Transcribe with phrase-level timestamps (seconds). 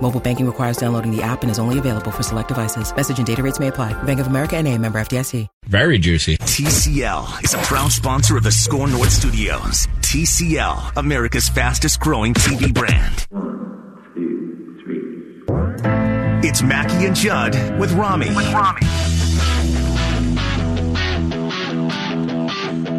[0.00, 2.94] Mobile banking requires downloading the app and is only available for select devices.
[2.94, 4.00] Message and data rates may apply.
[4.04, 5.48] Bank of America and a member FDIC.
[5.64, 6.38] Very juicy.
[6.38, 9.88] TCL is a proud sponsor of the Score North Studios.
[10.00, 13.26] TCL, America's fastest growing TV brand.
[13.30, 16.48] One, two, three.
[16.48, 18.28] It's Mackey and Judd with Rami.
[18.34, 19.85] With Rami.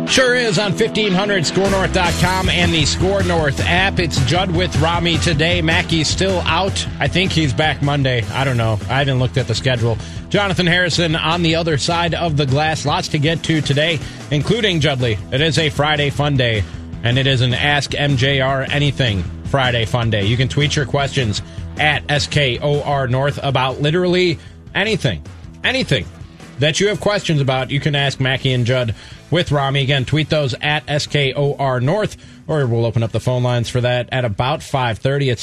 [0.09, 4.00] Sure is on 1500scorenorth.com and the Score North app.
[4.00, 5.61] It's Judd with Rami today.
[5.61, 6.88] Mackey's still out.
[6.99, 8.23] I think he's back Monday.
[8.31, 8.80] I don't know.
[8.89, 9.97] I haven't looked at the schedule.
[10.30, 12.86] Jonathan Harrison on the other side of the glass.
[12.86, 13.99] Lots to get to today,
[14.31, 15.17] including Judley.
[15.31, 16.64] It is a Friday fun day,
[17.03, 20.25] and it is an Ask MJR Anything Friday fun day.
[20.25, 21.42] You can tweet your questions
[21.80, 24.39] at SKOR North about literally
[24.73, 25.21] anything.
[25.64, 26.05] Anything
[26.59, 28.95] that you have questions about, you can ask Mackey and Judd
[29.30, 29.81] with Rami.
[29.81, 34.09] Again, tweet those at SKOR North, or we'll open up the phone lines for that
[34.11, 35.38] at about 5.30 at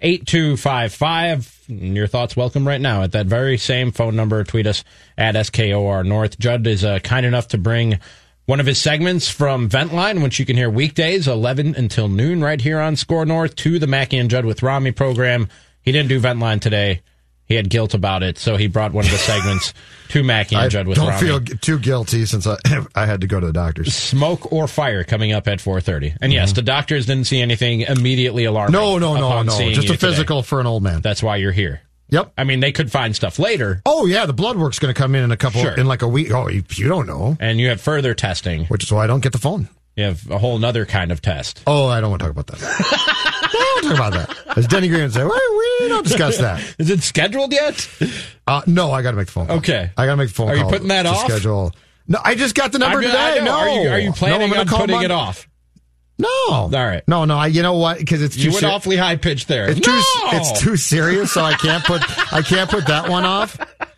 [0.00, 1.94] 651-646-8255.
[1.94, 4.42] Your thoughts welcome right now at that very same phone number.
[4.44, 4.82] Tweet us
[5.16, 6.38] at SKOR North.
[6.38, 7.98] Judd is uh, kind enough to bring
[8.46, 12.60] one of his segments from Ventline, which you can hear weekdays, 11 until noon, right
[12.60, 15.48] here on Score North, to the Mackey and Judd with Rami program.
[15.82, 17.02] He didn't do Ventline today.
[17.50, 19.74] He had guilt about it, so he brought one of the segments
[20.10, 21.20] to Mackey and I Judd with don't Rami.
[21.20, 22.56] feel too guilty since I,
[22.94, 23.92] I had to go to the doctor's.
[23.92, 26.16] Smoke or fire coming up at 4:30.
[26.22, 28.80] And yes, the doctors didn't see anything immediately alarming.
[28.80, 29.00] Mm-hmm.
[29.00, 29.70] No, no, no, no.
[29.72, 29.96] Just a today.
[29.96, 31.00] physical for an old man.
[31.00, 31.80] That's why you're here.
[32.10, 32.32] Yep.
[32.38, 35.14] I mean, they could find stuff later, Oh yeah, the blood work's going to come
[35.14, 35.72] in in a couple Sure.
[35.78, 36.32] in like a week.
[36.32, 38.66] Oh, you, you don't know, and you have further testing.
[38.66, 39.68] which is why I don't get the phone.
[40.00, 41.62] You have a whole nother kind of test.
[41.66, 42.62] Oh, I don't want to talk about that.
[42.62, 44.56] I don't want to talk about that.
[44.56, 46.60] As Denny Green would say, "Why we don't discuss that.
[46.78, 47.86] Is it scheduled yet?
[48.46, 49.48] Uh, no, I got to make the phone.
[49.48, 49.58] Call.
[49.58, 49.90] Okay.
[49.98, 50.56] I got to make the phone call.
[50.56, 51.26] Are you putting that to off?
[51.30, 51.74] Schedule.
[52.08, 53.44] No, I just got the number I mean, today.
[53.44, 55.46] No, Are you, are you No, planning I'm on putting it off?
[56.18, 56.28] No.
[56.50, 57.02] All right.
[57.06, 57.36] No, no.
[57.36, 57.98] I, you know what?
[57.98, 59.68] Because it's too You went ser- awfully high pitched there.
[59.68, 59.92] It's no!
[59.92, 60.02] too
[60.36, 63.58] it's too serious, so I can't put I can't put that one off.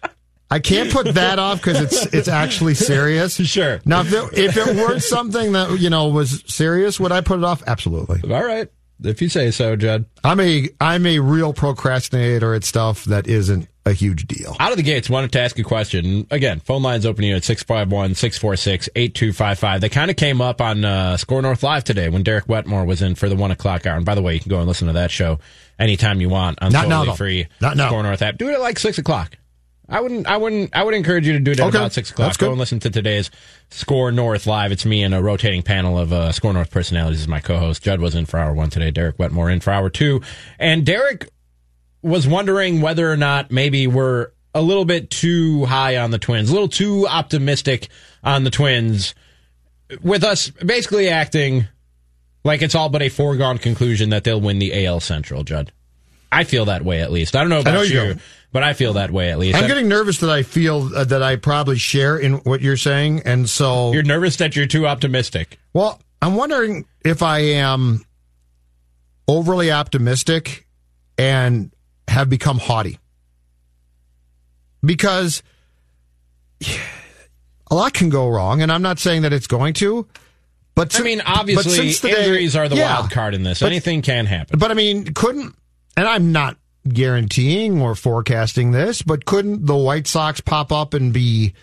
[0.53, 3.41] I can't put that off because it's it's actually serious.
[3.53, 3.81] Sure.
[3.85, 7.39] Now, if it, if it weren't something that you know was serious, would I put
[7.39, 7.63] it off?
[7.67, 8.33] Absolutely.
[8.33, 8.69] All right.
[9.03, 10.05] If you say so, Judd.
[10.23, 14.57] I'm a I'm a real procrastinator at stuff that isn't a huge deal.
[14.61, 16.27] Out of the gates, wanted to ask a question.
[16.31, 19.81] Again, phone lines open here at 651 646 8255.
[19.81, 23.03] They kind of came up on uh, Score North Live today when Derek Wetmore was
[23.03, 23.97] in for the one o'clock hour.
[23.97, 25.41] And by the way, you can go and listen to that show
[25.79, 27.77] anytime you want on Not totally free Not.
[27.77, 28.39] Score North app.
[28.39, 29.37] Do it at like 6 o'clock.
[29.89, 31.77] I wouldn't, I wouldn't, I would encourage you to do it at Okay.
[31.79, 32.39] about 6 o'clock.
[32.39, 33.31] Go and listen to today's
[33.71, 34.73] Score North Live.
[34.73, 37.83] It's me and a rotating panel of uh, Score North personalities as my co host.
[37.83, 38.91] Judd was in for hour one today.
[38.91, 40.23] Derek Wetmore in for hour two.
[40.59, 41.29] And Derek
[42.01, 46.51] was wondering whether or not maybe we're a little bit too high on the Twins,
[46.51, 47.89] a little too optimistic
[48.23, 49.15] on the Twins,
[50.03, 51.67] with us basically acting
[52.45, 55.73] like it's all but a foregone conclusion that they'll win the AL Central, Judd.
[56.31, 57.37] I feel that way at least.
[57.37, 58.17] I don't know about know you, you.
[58.53, 59.57] But I feel that way at least.
[59.59, 63.23] I'm getting nervous that I feel uh, that I probably share in what you're saying,
[63.25, 65.59] and so You're nervous that you're too optimistic.
[65.73, 68.05] Well, I'm wondering if I am
[69.27, 70.67] overly optimistic
[71.19, 71.73] and
[72.09, 72.99] have become haughty.
[74.85, 75.43] Because
[77.71, 80.07] a lot can go wrong, and I'm not saying that it's going to.
[80.75, 82.99] But I mean, obviously, since the day- injuries are the Yeah.
[82.99, 83.61] wild card in this.
[83.61, 84.59] But- Anything can happen.
[84.59, 85.55] But I mean, couldn't,
[85.97, 86.57] and I'm not
[86.89, 91.55] guaranteeing or forecasting this, but couldn't the White Sox pop up and be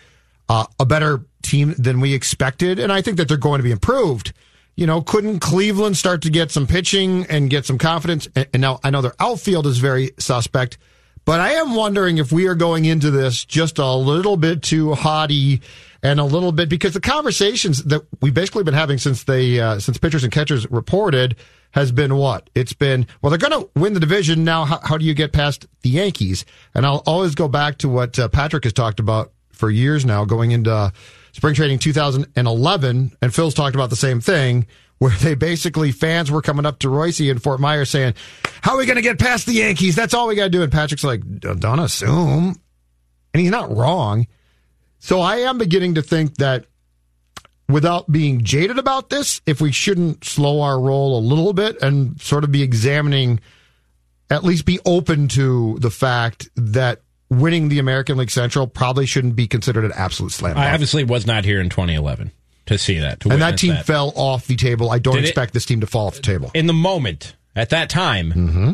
[0.48, 2.78] uh, a better team than we expected?
[2.78, 4.32] And I think that they're going to be improved.
[4.76, 8.28] You know, couldn't Cleveland start to get some pitching and get some confidence?
[8.34, 10.78] And, now I know their outfield is very suspect,
[11.24, 14.94] but I am wondering if we are going into this just a little bit too
[14.94, 15.60] haughty
[16.02, 19.78] and a little bit because the conversations that we've basically been having since they uh,
[19.78, 21.36] since pitchers and catchers reported
[21.72, 23.06] has been what it's been.
[23.22, 24.64] Well, they're going to win the division now.
[24.64, 26.44] How, how do you get past the Yankees?
[26.74, 30.24] And I'll always go back to what uh, Patrick has talked about for years now,
[30.24, 30.92] going into
[31.32, 34.66] spring training 2011, and Phil's talked about the same thing,
[34.98, 38.14] where they basically fans were coming up to Royce in Fort Myers saying,
[38.62, 39.94] "How are we going to get past the Yankees?
[39.94, 42.60] That's all we got to do." And Patrick's like, "Don't assume,"
[43.32, 44.26] and he's not wrong.
[44.98, 46.66] So I am beginning to think that
[47.72, 52.20] without being jaded about this, if we shouldn't slow our roll a little bit and
[52.20, 53.40] sort of be examining,
[54.28, 59.36] at least be open to the fact that winning the American League Central probably shouldn't
[59.36, 60.56] be considered an absolute slam.
[60.56, 62.32] I obviously was not here in 2011
[62.66, 63.20] to see that.
[63.20, 63.86] To and that team that.
[63.86, 64.90] fell off the table.
[64.90, 66.50] I don't Did expect it, this team to fall off the table.
[66.54, 68.72] In the moment, at that time, mm-hmm.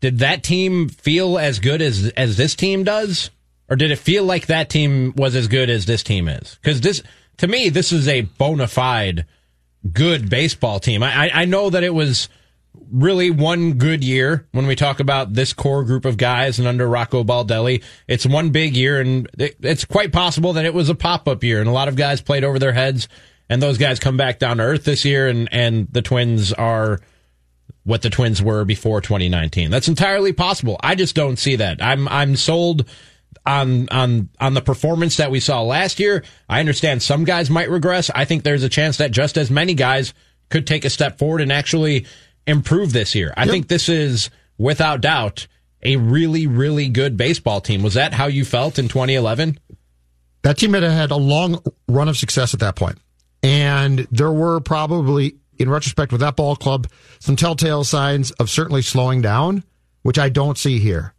[0.00, 3.30] did that team feel as good as as this team does?
[3.66, 6.58] Or did it feel like that team was as good as this team is?
[6.60, 7.02] Because this,
[7.38, 9.26] to me, this is a bona fide
[9.92, 11.02] good baseball team.
[11.02, 12.28] I, I know that it was
[12.90, 16.88] really one good year when we talk about this core group of guys and under
[16.88, 17.82] Rocco Baldelli.
[18.08, 21.60] It's one big year, and it's quite possible that it was a pop up year,
[21.60, 23.08] and a lot of guys played over their heads,
[23.48, 27.00] and those guys come back down to earth this year, and, and the Twins are
[27.84, 29.70] what the Twins were before 2019.
[29.70, 30.78] That's entirely possible.
[30.80, 31.82] I just don't see that.
[31.82, 32.88] I'm I'm sold
[33.46, 36.24] on on on the performance that we saw last year.
[36.48, 38.10] I understand some guys might regress.
[38.14, 40.14] I think there's a chance that just as many guys
[40.50, 42.06] could take a step forward and actually
[42.46, 43.32] improve this year.
[43.36, 43.50] I yep.
[43.50, 45.46] think this is without doubt
[45.82, 47.82] a really really good baseball team.
[47.82, 49.58] Was that how you felt in 2011?
[50.42, 52.98] That team had had a long run of success at that point.
[53.42, 56.86] And there were probably in retrospect with that ball club
[57.18, 59.64] some telltale signs of certainly slowing down,
[60.02, 61.13] which I don't see here.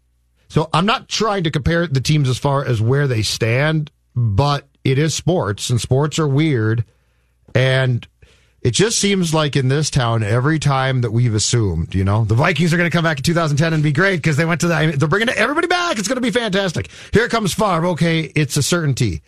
[0.55, 4.65] So I'm not trying to compare the teams as far as where they stand, but
[4.85, 6.85] it is sports and sports are weird.
[7.53, 8.07] And
[8.61, 12.35] it just seems like in this town, every time that we've assumed, you know, the
[12.35, 14.69] Vikings are going to come back in 2010 and be great because they went to
[14.69, 15.99] the, they're bringing everybody back.
[15.99, 16.89] It's going to be fantastic.
[17.11, 17.87] Here comes Favre.
[17.87, 18.21] Okay.
[18.21, 19.23] It's a certainty.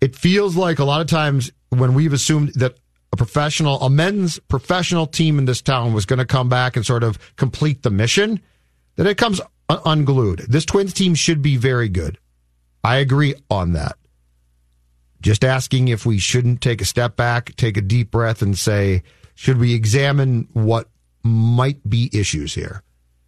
[0.00, 2.78] It feels like a lot of times when we've assumed that
[3.12, 6.86] a professional, a men's professional team in this town was going to come back and
[6.86, 8.40] sort of complete the mission,
[8.96, 10.46] that it comes unglued.
[10.48, 12.18] This Twins team should be very good.
[12.82, 13.96] I agree on that.
[15.20, 19.02] Just asking if we shouldn't take a step back, take a deep breath, and say,
[19.34, 20.88] should we examine what
[21.22, 22.82] might be issues here?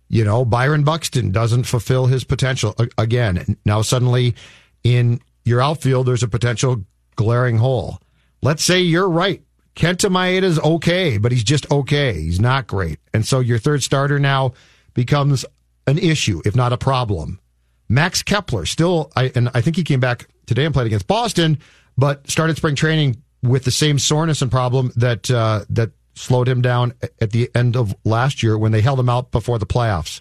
[0.09, 3.57] You know, Byron Buxton doesn't fulfill his potential again.
[3.65, 4.35] Now, suddenly
[4.83, 6.85] in your outfield, there's a potential
[7.17, 7.99] glaring hole.
[8.43, 9.43] Let's say you're right.
[9.77, 12.15] Kenta Maeda's okay, but he's just okay.
[12.15, 12.99] He's not great.
[13.15, 14.53] And so your third starter now
[14.95, 15.45] becomes
[15.87, 17.41] an issue, if not a problem.
[17.89, 21.59] Max Kepler still, I, and I think he came back today and played against Boston,
[21.97, 26.61] but started spring training with the same soreness and problem that uh, that slowed him
[26.61, 30.21] down at the end of last year when they held him out before the playoffs.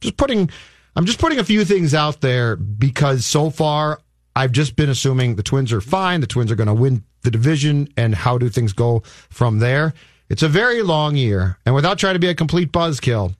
[0.00, 0.50] Just putting,
[0.94, 4.00] I'm just putting a few things out there because so far
[4.34, 7.30] I've just been assuming the Twins are fine, the Twins are going to win the
[7.30, 9.94] division, and how do things go from there?
[10.28, 13.34] It's a very long year, and without trying to be a complete buzzkill,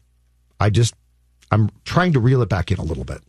[0.60, 0.94] I just
[1.50, 3.22] I'm trying to reel it back in a little bit.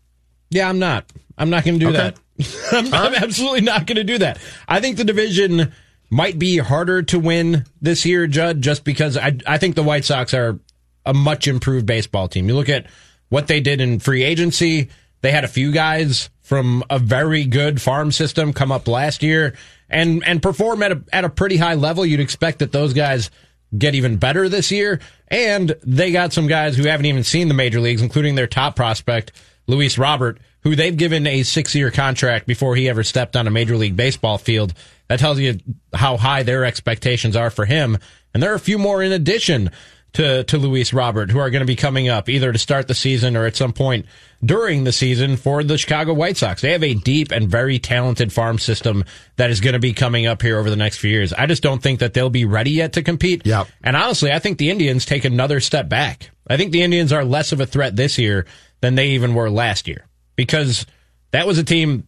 [0.50, 1.06] Yeah, I'm not.
[1.38, 1.98] I'm not going to do okay.
[1.98, 2.20] that.
[2.72, 4.40] I'm, I'm absolutely not going to do that.
[4.68, 5.72] I think the division
[6.10, 10.06] might be harder to win this year, Judd, just because I I think the White
[10.06, 10.60] Sox are
[11.06, 12.48] a much improved baseball team.
[12.48, 12.88] You look at
[13.30, 14.90] what they did in free agency.
[15.22, 19.56] They had a few guys from a very good farm system come up last year
[19.90, 22.06] and and perform at a at a pretty high level.
[22.06, 23.30] You'd expect that those guys
[23.76, 25.00] get even better this year.
[25.28, 28.76] And they got some guys who haven't even seen the major leagues, including their top
[28.76, 29.32] prospect,
[29.68, 33.52] Luis Robert, who they've given a six year contract before he ever stepped on a
[33.52, 34.74] major league baseball field.
[35.08, 35.60] That tells you
[35.94, 37.98] how high their expectations are for him.
[38.34, 39.72] And there are a few more in addition
[40.18, 42.96] to, to Luis Robert who are going to be coming up either to start the
[42.96, 44.08] season or at some point
[44.44, 46.60] during the season for the Chicago White Sox.
[46.64, 49.04] They have a deep and very talented farm system
[49.36, 51.34] that is going to be coming up here over the next few years.
[51.34, 53.46] I just don't think that they'll be ready yet to compete.
[53.46, 53.66] Yeah.
[53.84, 56.32] And honestly, I think the Indians take another step back.
[56.50, 58.48] I think the Indians are less of a threat this year
[58.82, 60.88] than they even were last year because
[61.30, 62.08] that was a team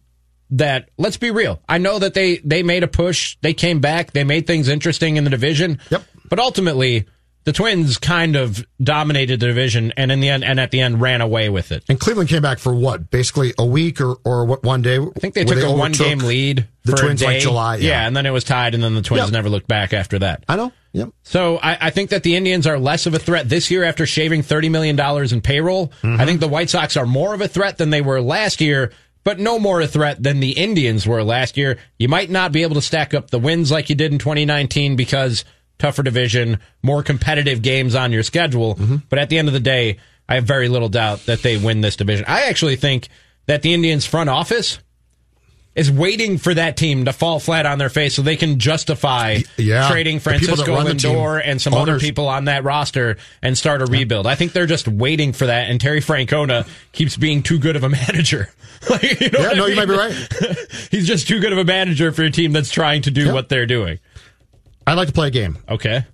[0.50, 1.62] that let's be real.
[1.68, 5.16] I know that they they made a push, they came back, they made things interesting
[5.16, 5.78] in the division.
[5.90, 6.02] Yep.
[6.28, 7.06] But ultimately,
[7.44, 11.00] the Twins kind of dominated the division and in the end and at the end
[11.00, 11.84] ran away with it.
[11.88, 13.10] And Cleveland came back for what?
[13.10, 14.98] Basically a week or or what one day?
[14.98, 17.76] I think they took they a one game lead the Twins like July.
[17.76, 17.90] Yeah.
[17.90, 18.06] yeah.
[18.06, 19.32] and then it was tied and then the Twins yep.
[19.32, 20.44] never looked back after that.
[20.48, 20.72] I know.
[20.92, 21.10] Yep.
[21.22, 24.06] So I, I, think that the Indians are less of a threat this year after
[24.06, 25.88] shaving thirty million dollars in payroll.
[26.02, 26.20] Mm-hmm.
[26.20, 28.92] I think the White Sox are more of a threat than they were last year,
[29.22, 31.78] but no more a threat than the Indians were last year.
[31.98, 34.96] You might not be able to stack up the wins like you did in 2019
[34.96, 35.44] because
[35.80, 38.76] tougher division, more competitive games on your schedule.
[38.76, 38.96] Mm-hmm.
[39.08, 41.80] But at the end of the day, I have very little doubt that they win
[41.80, 42.24] this division.
[42.28, 43.08] I actually think
[43.46, 44.78] that the Indians front office
[45.74, 49.38] is waiting for that team to fall flat on their face so they can justify
[49.56, 49.88] yeah.
[49.88, 51.88] trading Francisco Lindor and some owners.
[51.88, 54.26] other people on that roster and start a rebuild.
[54.26, 57.84] I think they're just waiting for that, and Terry Francona keeps being too good of
[57.84, 58.48] a manager.
[58.90, 59.70] like, you know yeah, no, I mean?
[59.70, 60.56] you might be right.
[60.90, 63.32] He's just too good of a manager for a team that's trying to do Yeah.
[63.32, 64.00] what they're doing.
[64.90, 65.56] I'd like to play a game.
[65.68, 66.04] Okay.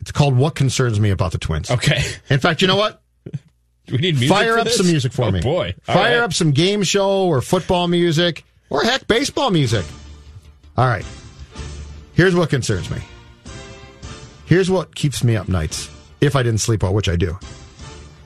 [0.00, 1.72] It's called What Concerns Me About the Twins.
[1.72, 2.00] Okay.
[2.30, 3.02] In fact, you know what?
[3.90, 4.78] We need music Fire for up this?
[4.78, 5.40] some music for oh, me.
[5.40, 5.72] boy.
[5.86, 6.24] All Fire right.
[6.24, 9.84] up some game show or football music or heck, baseball music.
[10.76, 11.04] All right.
[12.14, 12.98] Here's what concerns me.
[14.44, 15.88] Here's what keeps me up nights
[16.20, 17.38] if I didn't sleep well, which I do.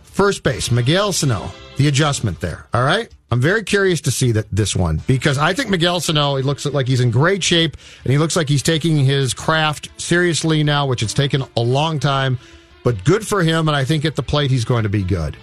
[0.02, 2.66] First base, Miguel Sano, the adjustment there.
[2.75, 3.08] All right.
[3.30, 6.66] I'm very curious to see that this one because I think Miguel Sano, he looks
[6.66, 10.87] like he's in great shape and he looks like he's taking his craft seriously now,
[10.87, 12.38] which it's taken a long time,
[12.84, 13.66] but good for him.
[13.66, 15.38] And I think at the plate, he's going to be good.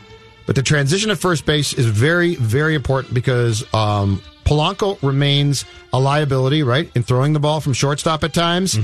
[0.45, 5.99] But the transition at first base is very, very important because um, Polanco remains a
[5.99, 8.77] liability, right, in throwing the ball from shortstop at times.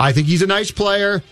[0.00, 1.22] I think he's a nice player.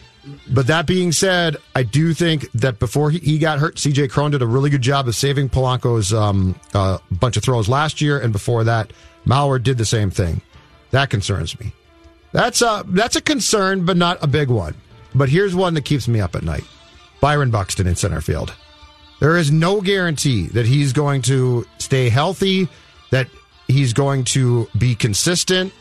[0.49, 4.43] But that being said, I do think that before he, got hurt, CJ Cron did
[4.43, 8.33] a really good job of saving Polanco's um, uh, bunch of throws last year, and
[8.33, 8.93] before that,
[9.27, 10.41] Mauer did the same thing.
[10.93, 11.73] That concerns me.
[12.33, 14.75] That's a that's a concern, but not a big one.
[15.15, 16.65] But here's one that keeps me up at night:
[17.21, 18.55] Byron Buxton in center field.
[19.21, 22.69] There is no guarantee that he's going to stay healthy,
[23.11, 23.29] that
[23.69, 25.73] he's going to be consistent.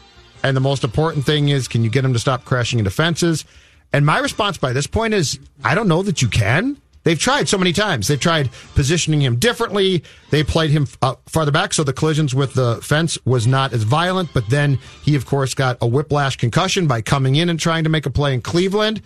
[0.43, 3.45] And the most important thing is, can you get him to stop crashing into fences?
[3.93, 6.77] And my response by this point is, I don't know that you can.
[7.03, 8.07] They've tried so many times.
[8.07, 10.03] They've tried positioning him differently.
[10.29, 13.83] They played him uh, farther back, so the collisions with the fence was not as
[13.83, 14.29] violent.
[14.33, 17.89] But then he, of course, got a whiplash concussion by coming in and trying to
[17.89, 19.01] make a play in Cleveland.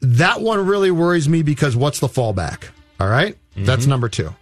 [0.00, 2.64] That one really worries me because what's the fallback?
[2.98, 3.36] All right?
[3.56, 4.34] That's number two.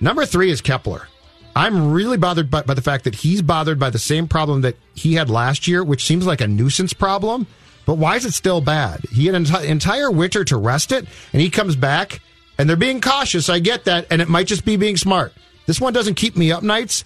[0.00, 1.08] Number three is Kepler.
[1.56, 4.76] I'm really bothered by, by the fact that he's bothered by the same problem that
[4.94, 7.46] he had last year, which seems like a nuisance problem.
[7.86, 9.00] But why is it still bad?
[9.10, 12.20] He had an enti- entire winter to rest it, and he comes back,
[12.58, 13.48] and they're being cautious.
[13.48, 15.32] I get that, and it might just be being smart.
[15.66, 17.04] This one doesn't keep me up nights,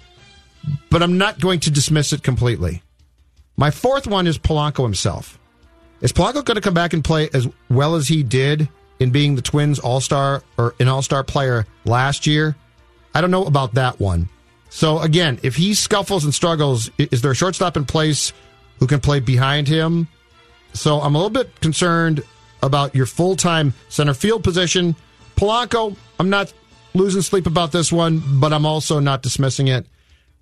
[0.90, 2.82] but I'm not going to dismiss it completely.
[3.56, 5.38] My fourth one is Polanco himself.
[6.00, 8.68] Is Polanco going to come back and play as well as he did
[9.00, 12.54] in being the Twins All Star or an All Star player last year?
[13.14, 14.28] I don't know about that one.
[14.70, 18.32] So again, if he scuffles and struggles, is there a shortstop in place
[18.78, 20.08] who can play behind him?
[20.72, 22.22] So I'm a little bit concerned
[22.62, 24.96] about your full time center field position.
[25.36, 26.52] Polanco, I'm not
[26.94, 29.86] losing sleep about this one, but I'm also not dismissing it.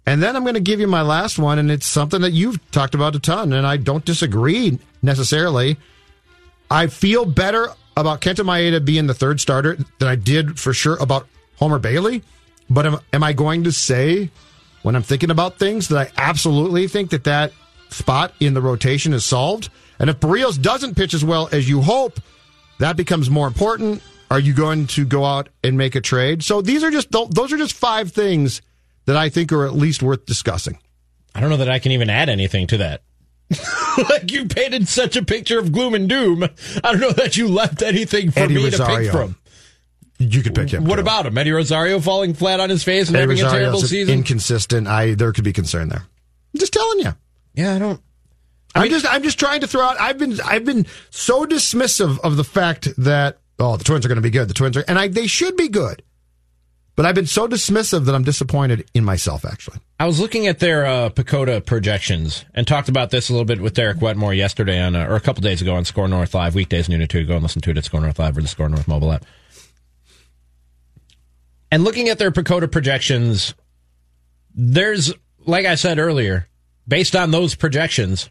[0.07, 2.71] And then I'm going to give you my last one, and it's something that you've
[2.71, 5.77] talked about a ton, and I don't disagree necessarily.
[6.71, 10.97] I feel better about Kenta Maeda being the third starter than I did for sure
[10.99, 12.23] about Homer Bailey.
[12.71, 14.31] But am, am I going to say,
[14.83, 17.53] when I'm thinking about things, that I absolutely think that that
[17.91, 19.71] spot in the rotation is solved?
[19.99, 22.21] And if Berrios doesn't pitch as well as you hope,
[22.79, 24.03] that becomes more important.
[24.31, 26.43] Are you going to go out and make a trade?
[26.43, 28.61] So these are just those are just five things
[29.07, 30.79] that I think are at least worth discussing.
[31.35, 33.03] I don't know that I can even add anything to that.
[34.11, 36.43] like you painted such a picture of gloom and doom.
[36.83, 39.37] I don't know that you left anything for Eddie me to pick from.
[40.19, 40.85] You could pick him.
[40.85, 41.03] What too.
[41.03, 41.37] about him?
[41.37, 44.15] Eddie Rosario falling flat on his face and Eddie having a terrible season?
[44.15, 44.89] Inconsistent.
[44.89, 46.03] I there could be concern there.
[46.55, 47.15] I'm just telling you.
[47.55, 48.01] yeah, I don't.
[48.77, 50.01] I'm just I'm just trying to throw out.
[50.01, 54.17] I've been I've been so dismissive of the fact that oh the Twins are going
[54.17, 54.49] to be good.
[54.49, 56.03] The Twins are and I they should be good,
[56.95, 59.45] but I've been so dismissive that I'm disappointed in myself.
[59.45, 63.47] Actually, I was looking at their uh, PECOTA projections and talked about this a little
[63.47, 66.35] bit with Derek Wetmore yesterday on, uh, or a couple days ago on Score North
[66.35, 67.25] Live, weekdays noon to two.
[67.25, 69.25] Go and listen to it at Score North Live or the Score North mobile app.
[71.71, 73.55] And looking at their PECOTA projections,
[74.55, 75.13] there's,
[75.45, 76.49] like I said earlier,
[76.87, 78.31] based on those projections,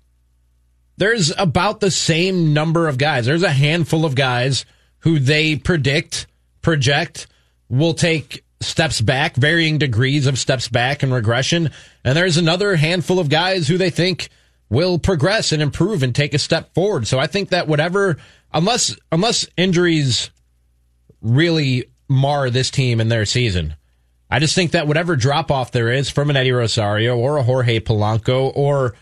[0.98, 3.26] there's about the same number of guys.
[3.26, 4.66] There's a handful of guys
[5.00, 6.28] who they predict,
[6.62, 7.28] project,
[7.70, 11.70] will take steps back, varying degrees of steps back and regression.
[12.04, 14.30] And there's another handful of guys who they think
[14.70, 17.08] will progress and improve and take a step forward.
[17.08, 18.18] So I think that whatever,
[18.54, 20.32] unless, unless injuries
[21.22, 23.76] really mar this team in their season,
[24.30, 27.44] I just think that whatever drop off there is from an Eddie Rosario or a
[27.44, 28.96] Jorge Polanco or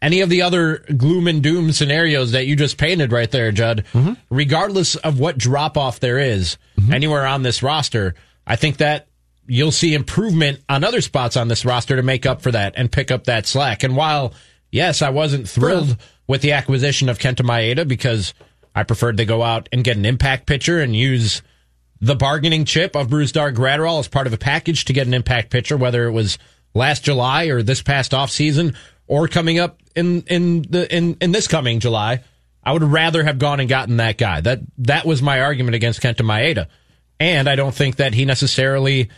[0.00, 3.84] any of the other gloom and doom scenarios that you just painted right there, Judd,
[3.92, 4.14] mm-hmm.
[4.30, 6.92] regardless of what drop off there is mm-hmm.
[6.92, 8.14] anywhere on this roster,
[8.46, 9.08] I think that
[9.46, 12.92] you'll see improvement on other spots on this roster to make up for that and
[12.92, 13.82] pick up that slack.
[13.82, 14.34] And while,
[14.70, 18.34] yes, I wasn't thrilled with the acquisition of Kenta Maeda because
[18.74, 21.42] I preferred to go out and get an impact pitcher and use
[22.00, 25.50] the bargaining chip of Brusdar Graterol as part of a package to get an impact
[25.50, 26.38] pitcher, whether it was
[26.74, 28.76] last July or this past off season
[29.08, 32.22] or coming up in in the in in this coming July,
[32.62, 34.40] I would rather have gone and gotten that guy.
[34.40, 36.68] That that was my argument against Kenta Maeda.
[37.20, 39.10] And I don't think that he necessarily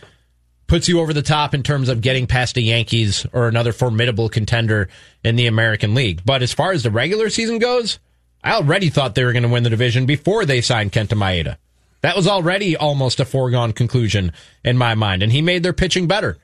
[0.65, 4.29] puts you over the top in terms of getting past the Yankees or another formidable
[4.29, 4.87] contender
[5.23, 6.21] in the American League.
[6.25, 7.99] But as far as the regular season goes,
[8.43, 11.57] I already thought they were going to win the division before they signed Kenta Maeda.
[12.01, 14.31] That was already almost a foregone conclusion
[14.63, 16.37] in my mind, and he made their pitching better.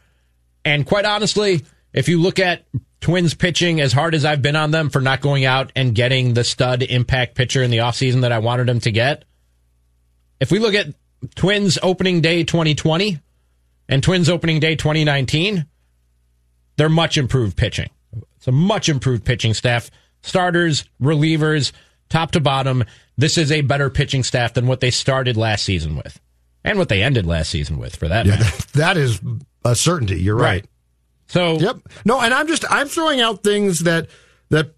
[0.64, 2.66] And quite honestly, if you look at
[3.02, 6.34] Twins pitching as hard as I've been on them for not going out and getting
[6.34, 9.24] the stud impact pitcher in the offseason that I wanted them to get,
[10.40, 10.88] if we look at
[11.36, 13.20] Twins opening day 2020
[13.90, 15.66] and Twins opening day 2019,
[16.78, 17.90] they're much improved pitching.
[18.38, 19.90] It's a much improved pitching staff.
[20.22, 21.72] Starters, relievers,
[22.10, 22.84] top to bottom.
[23.18, 26.20] This is a better pitching staff than what they started last season with,
[26.64, 28.44] and what they ended last season with, for that Yeah, matter.
[28.44, 29.22] that, that is
[29.66, 30.22] a certainty.
[30.22, 30.66] You're right.
[31.28, 31.78] So, Yep.
[32.06, 34.10] No, and I'm just I'm throwing out things that
[34.50, 34.76] that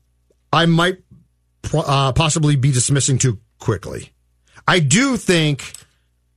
[0.52, 0.98] I might
[1.74, 4.12] uh, possibly be dismissing too quickly.
[4.68, 5.74] I do think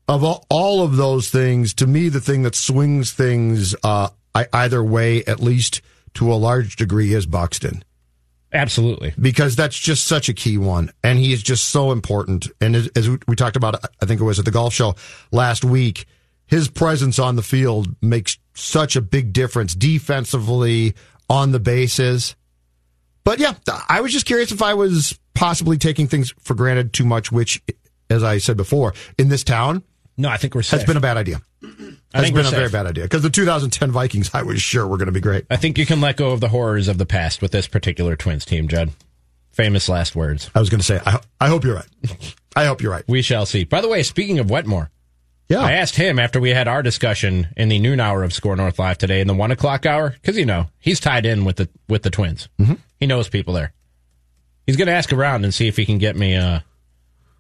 [0.09, 1.75] of all, of those things.
[1.75, 5.81] To me, the thing that swings things uh, I, either way, at least
[6.15, 7.85] to a large degree, is Buxton
[8.53, 9.15] absolutely.
[9.21, 12.49] because that's just such a key one, and he is just so important.
[12.61, 14.95] And as, as we talked about, I think it was at the golf show
[15.31, 16.07] last week,
[16.47, 20.95] his presence on the field makes such a big difference defensively
[21.29, 22.37] on the bases.
[23.25, 23.55] But yeah,
[23.89, 27.63] I was just curious if I was possibly taking things for granted too much, which,
[28.11, 29.83] as I said before, in this town
[30.17, 30.81] No, I think we're safe.
[30.81, 31.41] has been a bad idea.
[32.15, 34.99] I Has been a very bad idea because the 2010 Vikings, I was sure were
[34.99, 35.47] going to be great.
[35.51, 38.17] I think you can let go of the horrors of the past with this particular
[38.17, 38.91] Twins team, Judd.
[39.53, 40.51] Famous last words.
[40.55, 42.27] I was going to say, I, I hope you're right.
[42.57, 43.05] I hope you're right.
[43.07, 43.65] We shall see.
[43.65, 44.91] By the way, speaking of Wetmore,
[45.49, 45.61] Yeah.
[45.61, 48.79] I asked him after we had our discussion in the noon hour of Score North
[48.79, 51.69] Live today in the one o'clock hour because you know he's tied in with the
[51.89, 52.49] with the Twins.
[52.59, 52.75] Mm-hmm.
[52.99, 53.73] He knows people there.
[54.67, 56.65] He's going to ask around and see if he can get me a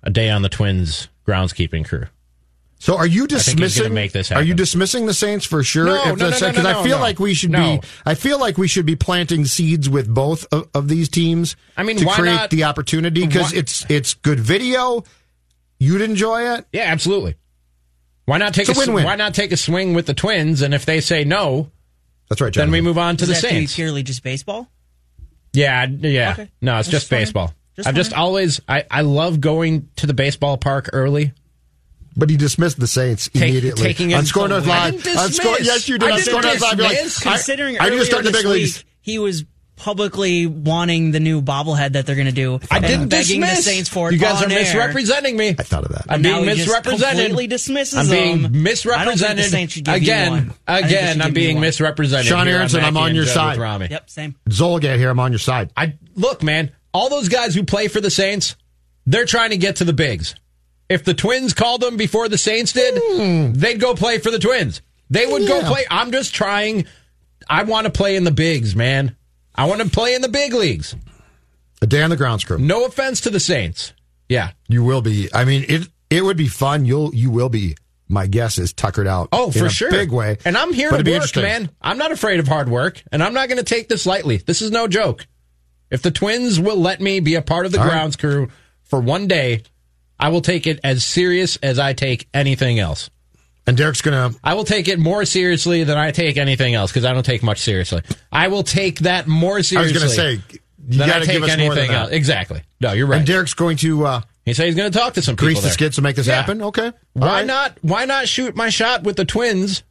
[0.02, 2.06] a day on the Twins groundskeeping crew.
[2.80, 3.96] So are you dismissing?
[4.36, 5.84] Are you dismissing the Saints for sure?
[5.84, 7.02] No, no, no, Because no, no, I feel no.
[7.02, 7.78] like we should No.
[7.78, 7.86] be.
[8.04, 11.54] I feel like we should be planting seeds with both of, of these teams.
[11.76, 15.04] I mean, to why create not- the opportunity because it's it's good video.
[15.78, 16.66] You'd enjoy it.
[16.72, 17.36] Yeah, absolutely.
[18.32, 19.04] Why not take It's a a, s- win-win.
[19.04, 20.62] why not take a swing with the Twins?
[20.62, 21.70] And if they say no,
[22.30, 22.62] That's right, John.
[22.62, 23.74] then we move on to Does the that have to be Saints.
[23.74, 24.70] purely just baseball?
[25.52, 26.32] Yeah, yeah.
[26.32, 26.50] Okay.
[26.62, 27.52] No, it's Just just, baseball.
[27.76, 31.32] Just I've just always I, I love going to the baseball park early.
[32.16, 35.02] But he dismissed the Saints Take- immediately taking it on Score North I Live.
[35.02, 36.08] didn't On Score, yes, you did.
[36.08, 37.26] I on didn't Score North Live, like, dismiss.
[37.26, 38.84] I- Considering I, need to start the this big leagues.
[39.02, 39.44] he was
[39.82, 42.60] publicly wanting the new bobblehead that they're going to do.
[42.70, 43.56] I and didn't begging dismiss.
[43.56, 44.12] the Saints for it.
[44.12, 44.60] You guys on are air.
[44.60, 45.48] misrepresenting me.
[45.48, 46.04] I thought of that.
[46.08, 47.16] I'm And now being misrepresented.
[47.16, 48.62] completely dismisses I'm being them.
[48.62, 50.54] misrepresented I don't think the should give you again.
[50.68, 52.26] I think Again, I'm being misrepresented.
[52.26, 53.50] Sean here Aronson, I'm Mackey on your Judd side.
[53.58, 53.88] with Rami.
[53.90, 54.36] Yep, same.
[54.48, 55.10] Zulgad here.
[55.10, 55.72] I'm on your side.
[55.76, 56.70] I look, man.
[56.94, 58.54] All those guys who play for the Saints,
[59.04, 60.36] they're trying to get to the bigs.
[60.88, 63.52] If the Twins called them before the Saints did, hmm.
[63.54, 64.80] they'd go play for the Twins.
[65.10, 65.84] They would go play.
[65.90, 66.86] I'm just trying.
[67.48, 69.16] I want to play in the bigs, man.
[69.54, 70.94] I want to play in the big leagues.
[71.80, 72.58] A day on the grounds crew.
[72.58, 73.92] No offense to the Saints.
[74.28, 74.52] Yeah.
[74.68, 75.28] You will be.
[75.34, 76.84] I mean, it it would be fun.
[76.84, 77.76] You'll you will be.
[78.08, 79.30] My guess is tuckered out.
[79.32, 79.90] Oh, in for a sure.
[79.90, 80.36] big way.
[80.44, 81.70] And I'm here to work, man.
[81.80, 84.36] I'm not afraid of hard work, and I'm not going to take this lightly.
[84.36, 85.26] This is no joke.
[85.90, 87.92] If the Twins will let me be a part of the All right.
[87.92, 88.48] grounds crew
[88.82, 89.62] for one day,
[90.20, 93.08] I will take it as serious as I take anything else.
[93.66, 94.32] And Derek's gonna.
[94.42, 97.42] I will take it more seriously than I take anything else because I don't take
[97.42, 98.02] much seriously.
[98.32, 99.76] I will take that more seriously.
[100.00, 100.36] I was seriously.
[100.36, 102.10] gonna say you got to give us more than else.
[102.10, 102.16] that.
[102.16, 102.62] Exactly.
[102.80, 103.18] No, you're right.
[103.18, 105.62] And Derek's going to uh, he said he's going to talk to some people grease
[105.62, 106.34] the skids to make this Yeah.
[106.40, 106.60] happen.
[106.60, 106.86] Okay.
[106.86, 107.46] All Why right.
[107.46, 107.78] not?
[107.82, 109.84] Why not shoot my shot with the Twins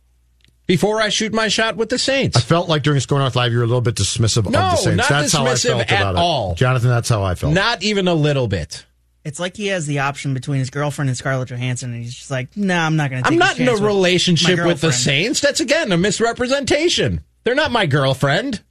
[0.68, 2.36] before I shoot my shot with the Saints?
[2.36, 4.76] I felt like during Score North Live you were a little bit dismissive of the
[4.76, 4.98] Saints.
[4.98, 6.52] not that's how I dismissive felt at about all.
[6.52, 6.58] it.
[6.58, 7.54] Jonathan, that's how I felt.
[7.54, 8.86] Not even a little bit.
[9.24, 12.32] It's like he has the option between his girlfriend and Scarlett Johansson, and he's just
[12.32, 14.92] like, "Nah, I'm not going to." I'm not in a relationship with the.
[14.92, 15.42] Saints.
[15.42, 17.24] That's again a misrepresentation.
[17.44, 18.62] They're not my girlfriend.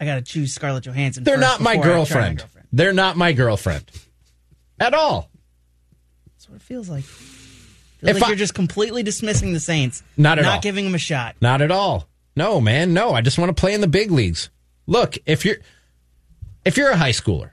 [0.00, 1.22] I got to choose Scarlett Johansson.
[1.24, 2.38] They're not my before I try girlfriend.
[2.38, 2.68] girlfriend.
[2.72, 3.84] They're not my girlfriend
[4.80, 5.30] at all.
[6.34, 7.04] That's what it feels like.
[7.04, 10.02] Feels If like I- you're just completely dismissing the Saints.
[10.16, 10.60] Not at not all.
[10.60, 11.36] giving them a shot.
[11.40, 12.08] Not at all.
[12.34, 12.94] No, man.
[12.94, 14.48] No, I just want to play in the big leagues.
[14.86, 15.58] Look, if you're
[16.64, 17.50] if you're a high schooler,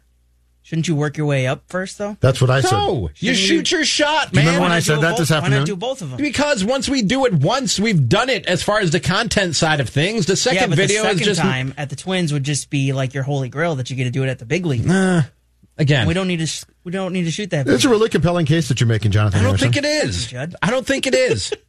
[0.68, 2.18] Shouldn't you work your way up first, though?
[2.20, 2.72] That's what I said.
[2.72, 4.44] no, you Shouldn't shoot your shot, man.
[4.46, 6.18] remember when Why I said that both- this Why not do both of them?
[6.18, 9.80] Because once we do it once, we've done it as far as the content side
[9.80, 10.26] of things.
[10.26, 12.70] The second yeah, but video the second is just time at the Twins would just
[12.70, 14.86] be like your holy grail that you get to do it at the big league.
[15.78, 16.06] again.
[16.06, 16.48] we don't need to.
[16.48, 17.66] sh- We don't need to shoot that.
[17.70, 19.40] It's a really compelling case that you're making, Jonathan.
[19.40, 19.72] I don't Anderson.
[19.72, 20.28] think it is.
[20.28, 20.54] Judd.
[20.62, 21.54] I don't think it is.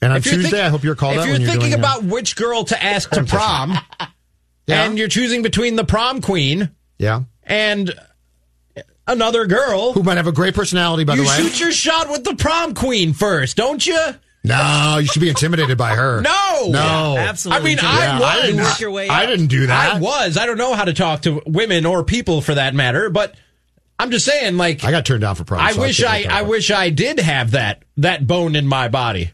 [0.00, 1.50] And on If you're Tuesday, think- I hope you're called If out you're when you're
[1.50, 3.76] thinking doing about which girl to ask to prom,
[4.66, 4.84] Yeah.
[4.84, 7.92] and you're choosing between the prom queen yeah, and
[9.06, 11.36] another girl, who might have a great personality, by you the way.
[11.36, 13.98] shoot your shot with the prom queen first, don't you?
[14.46, 16.20] no, you should be intimidated by her.
[16.20, 17.60] No, no, Absolutely.
[17.60, 17.86] I mean, Jim.
[17.86, 18.28] I Yeah, was.
[18.28, 19.96] I didn't, Work your way I didn't do that.
[19.96, 20.36] I was.
[20.36, 23.34] I don't know how to talk to women or people for that matter, but
[23.98, 25.60] I'm just saying, like, I got turned down for prom.
[25.60, 28.88] I so wish can't I, I wish I did have that that bone in my
[28.88, 29.30] body.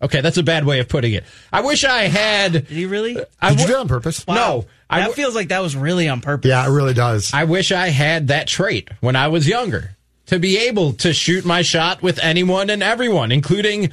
[0.00, 1.24] Okay, that's a bad way of putting it.
[1.52, 2.52] I wish I had.
[2.52, 3.18] Did he really?
[3.40, 3.56] I it.
[3.56, 4.26] Did you do that on purpose?
[4.28, 6.48] No, I that w- feels like that was really on purpose.
[6.48, 7.32] Yeah, it really does.
[7.34, 11.44] I wish I had that trait when I was younger to be able to shoot
[11.44, 13.90] my shot with anyone and everyone, including.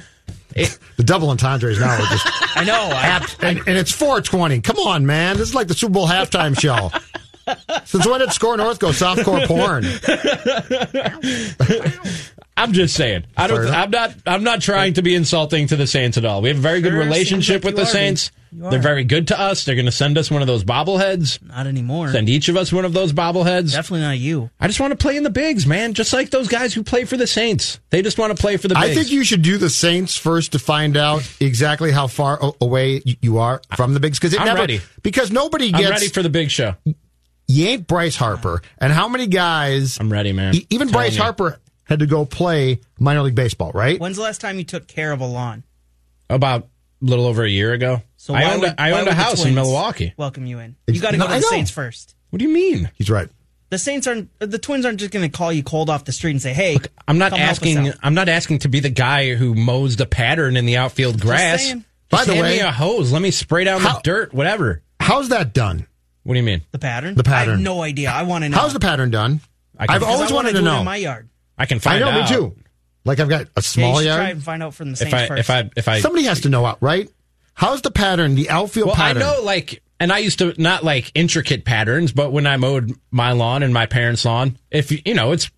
[0.54, 2.88] the double entendres now are just I know.
[2.92, 4.60] I, and, and it's 420.
[4.60, 5.36] Come on, man.
[5.36, 6.90] This is like the Super Bowl halftime show.
[7.84, 9.84] Since when did Score North go softcore porn?
[12.56, 13.24] I'm just saying.
[13.36, 13.66] I don't.
[13.66, 14.14] I'm not.
[14.26, 16.40] I'm not trying to be insulting to the Saints at all.
[16.40, 18.30] We have a very good Sure seems relationship like with the are, Saints.
[18.52, 19.64] They're very good to us.
[19.64, 21.42] They're going to send us one of those bobbleheads.
[21.42, 22.08] not anymore.
[22.08, 23.72] Send each of us one of those bobbleheads.
[23.72, 24.48] Definitely not you.
[24.58, 25.92] I just want to play in the bigs, man.
[25.92, 27.78] Just like those guys who play for the Saints.
[27.90, 28.86] They just want to play for the bigs.
[28.86, 33.02] I think you should do the Saints first to find out exactly how far away
[33.20, 34.80] you are from the bigs because it I'm never ready.
[35.02, 36.74] because nobody I'm gets ready for the big show.
[37.48, 40.54] you ain't Bryce Harper and how many guys I'm ready, man.
[40.70, 41.22] even Telling Bryce you.
[41.22, 43.98] Harper had to go play minor league baseball, right?
[43.98, 45.62] When's the last time you took care of a lawn?
[46.28, 46.68] About
[47.02, 48.02] a little over a year ago.
[48.16, 50.12] So I owned, would- a, I owned a house in Milwaukee.
[50.16, 50.76] Welcome you in.
[50.86, 51.46] You got to No, go to the.
[51.46, 52.14] Saints first.
[52.30, 52.90] What do you mean?
[52.94, 53.28] He's right.
[53.70, 54.30] The Saints aren't.
[54.38, 56.78] The Twins aren't just going to call you cold off the street and say, "Hey,
[57.08, 57.88] I'm not come help us asking.
[57.88, 61.20] out." I'm not asking to be the guy who mows the pattern in the outfield
[61.20, 61.64] grass.
[61.64, 61.84] saying.
[62.08, 63.10] By Just the hand way- me a hose.
[63.12, 64.32] Let me spray down How- the dirt.
[64.32, 64.82] Whatever.
[65.00, 65.86] How's that done?
[66.22, 66.62] What do you mean?
[66.70, 67.14] The pattern.
[67.16, 67.54] The I pattern.
[67.54, 68.10] have no idea.
[68.10, 68.56] I want to know.
[68.56, 69.40] How's the pattern done?
[69.78, 70.78] I can- I've always I wanted to do it know.
[70.78, 71.28] in my yard.
[71.58, 72.02] I can find.
[72.02, 72.08] Out.
[72.08, 72.30] I know, out.
[72.30, 72.56] me too.
[73.04, 74.18] Like I've got a Yeah, small you yard.
[74.20, 75.40] try and find out from the If Saints I first.
[75.40, 77.08] if I if I Somebody has to know out, right?
[77.54, 79.22] How's the pattern, the outfield well, pattern?
[79.22, 82.92] I know like, and I used to not like intricate patterns, but when I mowed
[83.10, 85.50] my lawn and my parents' lawn, if you you know, it's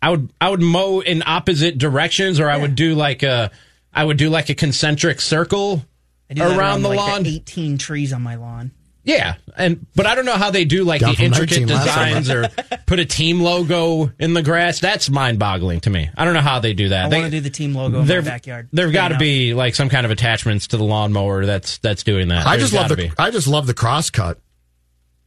[0.00, 3.50] I would I would mow in opposite directions, or I would do like a
[3.92, 5.84] I would do like a concentric circle
[6.30, 7.26] I do that around the like, lawn.
[7.26, 8.72] 18 trees on my lawn.
[9.06, 12.48] Yeah, and but I don't know how they do like Down the intricate designs or
[12.86, 14.80] put a team logo in the grass.
[14.80, 16.08] That's mind-boggling to me.
[16.16, 17.06] I don't know how they do that.
[17.06, 18.70] I they, want to do the team logo in my backyard.
[18.72, 22.28] There've got to be like some kind of attachments to the lawnmower that's that's doing
[22.28, 22.46] that.
[22.46, 23.12] I There's just love the be.
[23.18, 24.40] I just love the cross cut.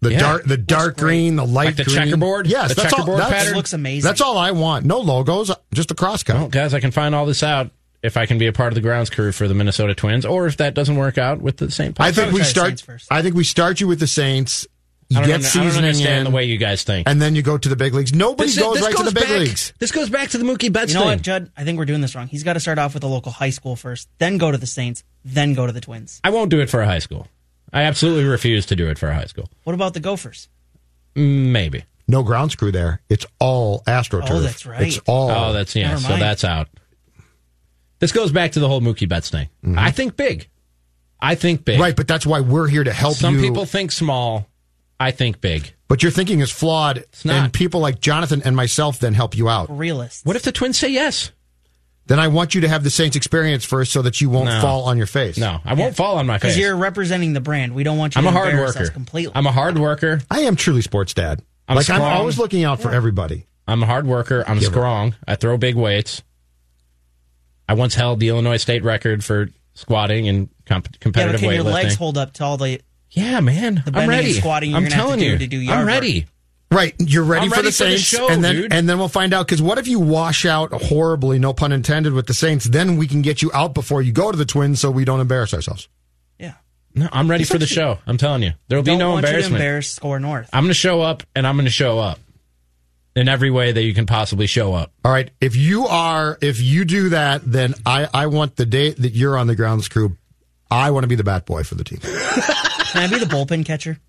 [0.01, 0.19] The Yeah.
[0.19, 1.05] dark the dark great.
[1.05, 1.97] green, the light Like the green.
[1.97, 2.47] checkerboard?
[2.47, 3.55] Yes, The that's checkerboard all, that's, pattern?
[3.57, 4.07] Looks amazing.
[4.07, 4.85] That's all I want.
[4.85, 6.35] No logos, just a cross cut.
[6.35, 7.71] Well, guys, I can find all this out
[8.07, 10.47] if I can be a part of the grounds crew for the Minnesota Twins, or
[10.47, 11.93] if that doesn't work out with the St.
[11.95, 12.07] Paul.
[12.07, 12.69] I think we start.
[12.69, 13.07] Saints first.
[13.11, 14.65] I think we start you with the Saints.
[15.09, 17.07] You I don't, get under- I don't seasoning understand in, the way you guys think.
[17.07, 18.13] and then you go to the big leagues.
[18.13, 19.71] Nobody This- goes this right to the big back, leagues.
[19.79, 21.09] This goes back to the Mookie Betts You know thing.
[21.11, 21.51] what, Judd?
[21.55, 22.27] I think we're doing this wrong.
[22.27, 24.67] He's got to start off with a local high school first, then go to the
[24.67, 26.19] Saints, then go to the Twins.
[26.25, 27.27] I won't do it for a high school.
[27.71, 29.49] I absolutely refuse to do it for a high school.
[29.63, 30.49] What about the Gophers?
[31.15, 31.83] Mm, maybe.
[32.09, 33.01] No grounds crew there.
[33.09, 34.27] It's all AstroTurf.
[34.29, 34.87] Oh, that's right.
[34.87, 35.29] It's all.
[35.31, 35.95] Oh, that's yeah.
[35.97, 36.67] So that's out.
[37.99, 39.49] This goes back to the whole Mookie Betts thing.
[39.75, 40.49] I think big.
[41.19, 41.75] I think big.
[41.75, 41.81] Mm-hmm.
[41.83, 41.95] right.
[41.95, 43.21] But that's why we're here to help you.
[43.21, 43.41] Some you.
[43.41, 44.47] people think small.
[44.99, 45.73] I think big.
[45.87, 47.35] but your thinking is flawed, not.
[47.35, 49.75] and people like Jonathan and myself then help you out.
[49.75, 50.25] Realist.
[50.25, 51.31] What if the Twins say yes?
[52.07, 54.61] Then I want you to have the Saints experience first, so that you won't No.
[54.61, 55.37] fall on your face.
[55.37, 56.53] No, I won't fall on my face.
[56.53, 57.75] Because you're representing the brand.
[57.75, 58.79] We don't want you I'm to a hard worker.
[58.83, 59.33] us completely.
[59.35, 60.21] I'm a hard worker.
[60.31, 61.41] I am truly sports dad.
[61.67, 62.13] I'm like I'm strong.
[62.13, 63.45] always looking out for everybody.
[63.67, 64.43] I'm a hard worker.
[64.47, 65.15] I'm strong.
[65.27, 66.23] I throw big weights.
[67.67, 71.51] I once held the Illinois state record for squatting and comp- yeah, but competitive can
[71.51, 72.79] your legs hold up to all the
[73.11, 73.83] Yeah, man.
[73.85, 74.33] The I'm ready.
[74.33, 75.37] squatting you're I'm gonna have to telling do you.
[75.37, 75.93] to do yard I'm work.
[75.93, 76.25] ready.
[76.69, 78.73] Right, you're ready, I'm for ready the for the show, and then dude.
[78.73, 79.47] and then we'll find out.
[79.47, 82.65] Because what if you wash out horribly, no pun intended, with the Saints?
[82.65, 85.21] Then we can get you out before you go to the Twins, so we don't
[85.21, 85.87] embarrass ourselves.
[86.37, 86.55] yeah.
[86.93, 87.99] No, I'm ready for the show.
[88.05, 88.51] I'm telling you.
[88.67, 89.61] There will be Don't no want you to embarrassment.
[89.61, 90.49] embarrass Score North.
[90.51, 92.19] I'm going to show up, and I'm going to show up
[93.17, 94.91] in every way that you can possibly show up.
[95.03, 98.91] All right, if you are, if you do that, then I I want the day
[98.91, 100.15] that you're on the grounds crew.
[100.71, 101.99] I want to be the bat boy for the team.
[101.99, 103.99] Can I be the bullpen catcher?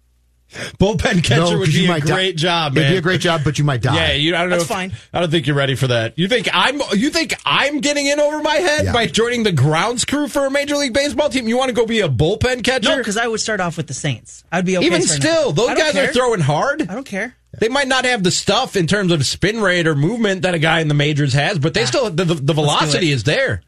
[0.81, 2.14] Bullpen catcher No, would 'cause be you a might die.
[2.14, 2.85] great job, man.
[2.85, 3.94] It'd be a great job, but you might die.
[3.94, 4.57] Yeah, you, I don't know.
[4.57, 4.92] That's if- fine.
[5.12, 6.18] I don't think you're ready for that.
[6.18, 6.81] You think I'm?
[6.97, 8.92] You think I'm getting in over my head Yeah.
[8.92, 11.49] by joining the grounds crew for a major league baseball team?
[11.49, 12.88] You want to go be a bullpen catcher?
[12.88, 14.42] No, because I would start off with the Saints.
[14.51, 14.87] I'd be okay.
[14.87, 16.09] Even starting still, those guys care.
[16.09, 16.81] are throwing hard.
[16.83, 17.37] I don't care.
[17.61, 20.59] They might not have the stuff in terms of spin rate or movement that a
[20.59, 21.87] guy in the majors has, but they ah.
[21.87, 23.62] still the, the, the velocity is there.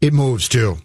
[0.00, 0.78] it moves too.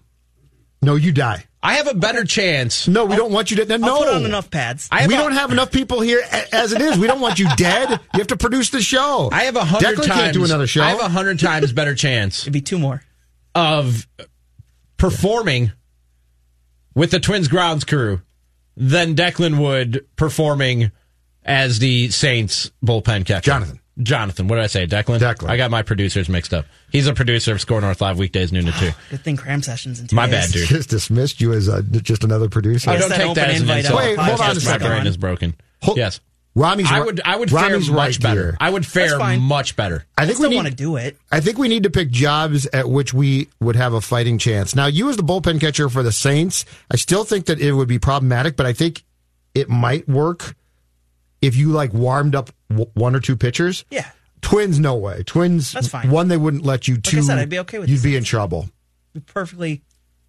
[0.82, 1.46] No, you die.
[1.62, 2.88] I have a better chance.
[2.88, 3.74] No, we don't want you to.
[3.74, 4.88] I'll No, put on enough pads.
[4.92, 6.98] I have we a- don't have enough people here as it is.
[6.98, 7.90] We don't want you dead.
[7.90, 9.28] You have to produce the show.
[9.32, 10.08] I have a hundred times.
[10.08, 10.82] can't do another show.
[10.82, 13.04] I have a hundred times better chance It'd be two more.
[13.56, 14.08] of
[14.96, 15.74] performing
[16.96, 18.22] with the Twins grounds crew
[18.78, 20.92] than Declan would performing
[21.44, 23.42] as the Saints bullpen catcher.
[23.52, 23.80] Jonathan.
[24.02, 24.48] Jonathan.
[24.48, 24.88] What did I say?
[24.88, 25.20] Declan?
[25.20, 25.50] Declan.
[25.50, 26.66] I got my producers mixed up.
[26.90, 28.92] He's a producer of Score North Live weekdays, noon to 2.
[29.10, 30.46] Good thing cram sessions in two My days.
[30.46, 30.68] bad, dude.
[30.70, 32.90] Just dismissed you as a, just another producer.
[32.92, 34.00] I Yes, don't take that as an invite insult.
[34.00, 35.56] Wait, hold on a Podcast, My brain is broken.
[35.82, 36.22] Hold- yes.
[36.56, 38.42] Rami's I would I would fare Rami's much right better.
[38.44, 38.58] here.
[38.60, 40.06] I would fare much better.
[40.18, 41.16] I I think we need, want to do it.
[41.32, 44.76] I think we need to pick jobs at which we would have a fighting chance.
[44.76, 47.88] Now, you as the bullpen catcher for the Saints, I still think that it would
[47.88, 49.04] be problematic, but I think
[49.54, 50.56] it might work
[51.42, 53.86] if you like warmed up w- one or two pitchers.
[53.90, 54.10] Yeah.
[54.42, 55.24] Twins, no way.
[55.24, 56.10] Twins, That's fine.
[56.10, 56.98] one, they wouldn't let you.
[56.98, 58.70] Two, I said, I'd be okay with You'd the be in trouble.
[59.14, 59.82] Be perfectly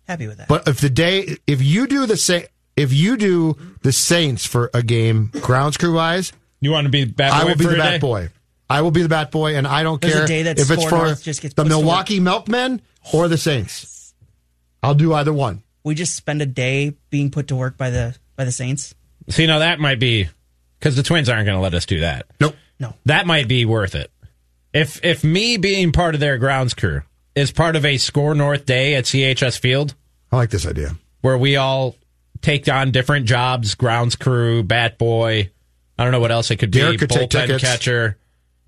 [0.08, 0.48] happy with that.
[0.48, 2.44] But if the day, if you do the same,
[2.76, 7.04] if you do the Saints for a game, grounds crew wise, You want to be
[7.04, 7.98] bat boy I will be for the a bat day?
[7.98, 8.28] boy.
[8.68, 10.70] I will be the bat boy, and I don't There's a care day that if
[10.70, 11.84] it's for just gets the puts to work.
[11.84, 14.14] Milwaukee Milkmen or the Saints.
[14.82, 15.62] I'll do either one.
[15.84, 18.94] we just spend a day being put to work by the by the Saints.
[19.28, 20.28] See, now that might be
[20.80, 22.26] because the Twins aren't going to let us do that.
[22.40, 22.56] Nope.
[22.80, 22.94] No.
[23.04, 24.10] That might be worth it.
[24.72, 27.02] If if me being part of their grounds crew
[27.34, 29.94] is part of a Score North day at CHS Field
[30.32, 30.96] I like this idea.
[31.20, 31.94] where we all
[32.40, 35.50] take on different jobs, grounds crew, bat boy,
[35.98, 37.64] I don't know what else it could Derek be, could take bullpen tickets.
[37.64, 38.16] catcher,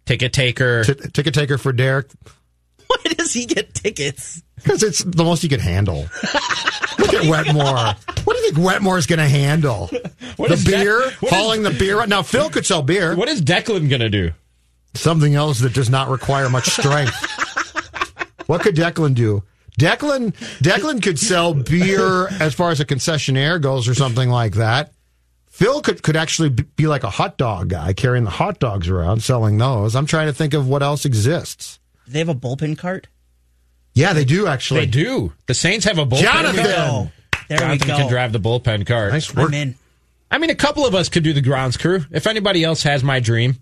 [0.04, 0.84] ticket taker.
[0.84, 2.10] T- ticket taker for Derek
[3.04, 4.42] Why does he get tickets?
[4.56, 6.06] because it's the most you can handle.
[6.98, 7.94] Look at Wetmore.
[8.24, 9.88] What do you think Wetmore's going to handle?
[10.36, 12.06] What the is that- beer, what is- hauling the beer.
[12.06, 13.16] Now Phil could sell beer.
[13.16, 14.30] what is Declan going to do?
[14.94, 17.14] Something else that does not require much strength.
[18.46, 19.42] what could Declan do?
[19.80, 24.92] Declan Declan could sell beer as far as a concessionaire goes, or something like that.
[25.48, 29.22] Phil could could actually be like a hot dog guy, carrying the hot dogs around,
[29.22, 29.96] selling those.
[29.96, 31.78] I'm trying to think of what else exists.
[32.06, 33.08] Do they have a bullpen cart?
[33.94, 34.80] Yeah, they do actually.
[34.80, 35.32] They do.
[35.46, 36.22] The Saints have a bullpen.
[36.22, 36.64] Jonathan!
[36.64, 36.76] cart.
[36.78, 37.10] Oh,
[37.48, 37.98] there Jonathan we go.
[37.98, 39.12] can drive the bullpen cart.
[39.12, 39.48] Nice work.
[39.48, 39.74] I'm in.
[40.30, 42.04] I mean, a couple of us could do the grounds crew.
[42.10, 43.56] If anybody else has my dream,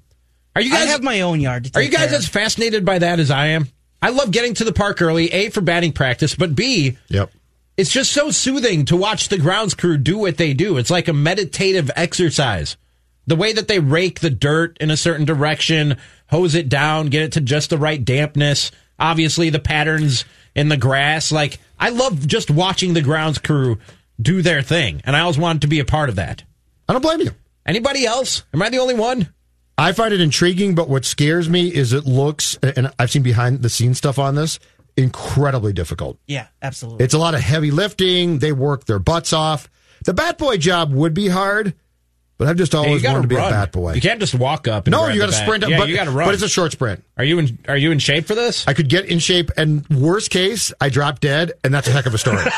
[0.55, 0.89] are you I guys?
[0.91, 1.65] have my own yard.
[1.65, 3.67] To are you guys care as fascinated by that as I am?
[4.01, 5.27] I love getting to the park early.
[5.33, 7.33] A for batting practice, but B, Yep.
[7.77, 10.77] it's just so soothing to watch the grounds crew do what they do.
[10.79, 12.77] It's like a meditative exercise.
[13.27, 17.23] The way that they rake the dirt in a certain direction, hose it down, get
[17.23, 18.71] it to just the right dampness.
[18.99, 21.31] Obviously, the patterns in the grass.
[21.31, 23.79] Like, I love just watching the grounds crew
[24.21, 26.43] do their thing, and I always wanted to be a part of that.
[26.89, 27.31] I don't blame you.
[27.65, 28.43] Anybody else?
[28.53, 29.33] Am I the only one?
[29.79, 33.63] I find it intriguing, but what scares me is it looks, and I've seen behind
[33.63, 34.59] the scenes stuff on this,
[34.97, 36.19] incredibly difficult.
[36.27, 37.05] Yeah, absolutely.
[37.05, 38.41] It's a lot of heavy lifting.
[38.41, 39.71] They work their butts off.
[40.05, 41.75] The bat boy job would be hard,
[42.41, 43.49] but I've just always you wanted to be run.
[43.49, 43.93] a bat boy.
[43.93, 44.87] You can't just walk up.
[44.87, 45.43] And no, grab you got to bat.
[45.43, 45.69] sprint.
[45.69, 46.27] Yeah, but, you got to run.
[46.27, 47.05] But it's a short sprint.
[47.19, 47.59] Are you in?
[47.69, 48.67] Are you in shape for this?
[48.67, 52.07] I could get in shape, and worst case, I drop dead, and that's a heck
[52.07, 52.43] of a story.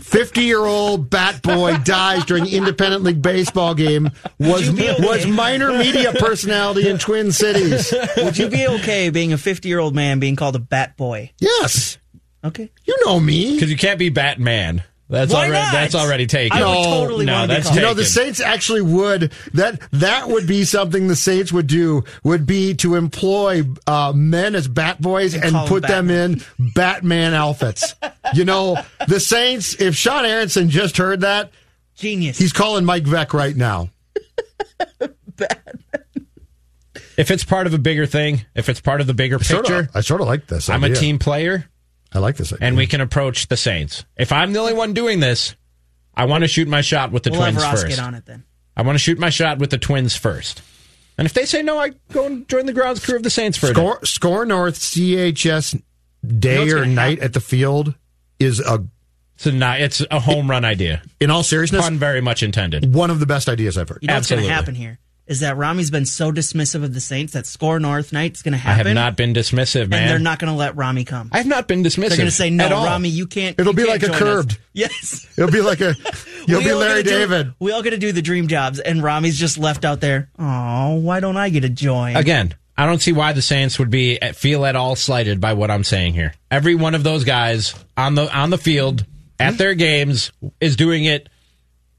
[0.00, 4.10] Fifty-year-old bat boy dies during independent league baseball game.
[4.38, 5.06] Was you be okay?
[5.06, 7.92] was minor media personality in Twin Cities.
[8.16, 11.32] Would you be okay being a 50 year old man being called a bat boy?
[11.38, 11.98] Yes,
[12.42, 12.70] Okay.
[12.86, 13.54] you know me.
[13.54, 14.82] Because you can't be Batman.
[15.10, 15.72] That's Why already not?
[15.72, 16.58] that's already taken.
[16.58, 17.74] I would No, totally no, want to be that's.
[17.74, 18.04] You know, the.
[18.04, 22.94] Saints actually would that that would be something the Saints would do would be to
[22.94, 26.42] employ uh, men as bat boys and, call 'em put them in
[26.74, 27.94] Batman outfits.
[28.34, 29.80] you know, the Saints.
[29.80, 31.52] If Sean Aronson just heard that,
[31.96, 32.36] Genius.
[32.36, 33.88] he's calling Mike Veeck right now.
[37.16, 39.80] If it's part of a bigger thing, if it's part of the bigger Sort picture,
[39.80, 40.68] of, I sort of like this.
[40.68, 41.68] I'm a team player,
[42.12, 42.52] I like this.
[42.52, 42.66] Idea.
[42.66, 44.04] and we can approach the Saints.
[44.16, 45.54] If I'm the only one doing this,
[46.14, 47.96] I want to shoot my shot with the we'll have Twins Ross first.
[47.96, 48.44] get on it then.
[48.76, 50.62] I want to shoot my shot with the Twins first.
[51.18, 53.58] And if they say no, I go and join the grounds crew of the Saints
[53.58, 53.74] for a day.
[53.74, 55.80] score score North CHS
[56.26, 57.94] day what's or gonna night at the field
[58.38, 58.84] is a
[59.34, 61.02] It's a, ni- it's a home run idea.
[61.20, 62.94] in all seriousness Pun very much intended.
[62.94, 63.98] one of the best ideas I've heard.
[64.02, 64.48] You know what's going Absolutely.
[64.48, 68.12] to happen here is that Rami's been so dismissive of the Saints that Score North
[68.12, 68.86] night's going to happen.
[68.86, 70.08] I have not been dismissive, and man.
[70.08, 71.28] they're not going to let Rami come.
[71.32, 72.08] I have not been dismissive.
[72.08, 72.86] They're going to say, no, at all.
[72.86, 73.60] Rami, you can't.
[73.60, 74.58] It'll you be can't like a join us." curbed.
[74.72, 75.26] Yes.
[75.38, 75.94] It'll be like a
[76.46, 77.54] you'll We be Larry gotta do- David.
[77.60, 80.30] we all got to do the dream jobs, and Rami's just left out there.
[80.38, 82.16] Oh, why don't I get a join?
[82.16, 85.70] Again, I don't see why the Saints would be feel at all slighted by what
[85.70, 86.32] I'm saying here.
[86.50, 89.04] Every one of those guys on the on the field
[89.38, 89.56] at hmm?
[89.58, 91.28] their games is doing it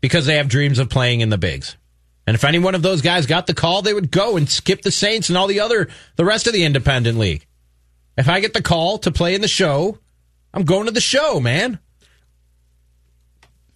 [0.02, 1.76] because they have dreams of playing in the bigs.
[2.30, 4.84] And if any one of those guys got the call, they would go and skip
[4.84, 7.44] the Saints and all the other the rest of the independent league.
[8.18, 9.98] If I get the call to play in the show,
[10.54, 11.80] I'm going to the show, man.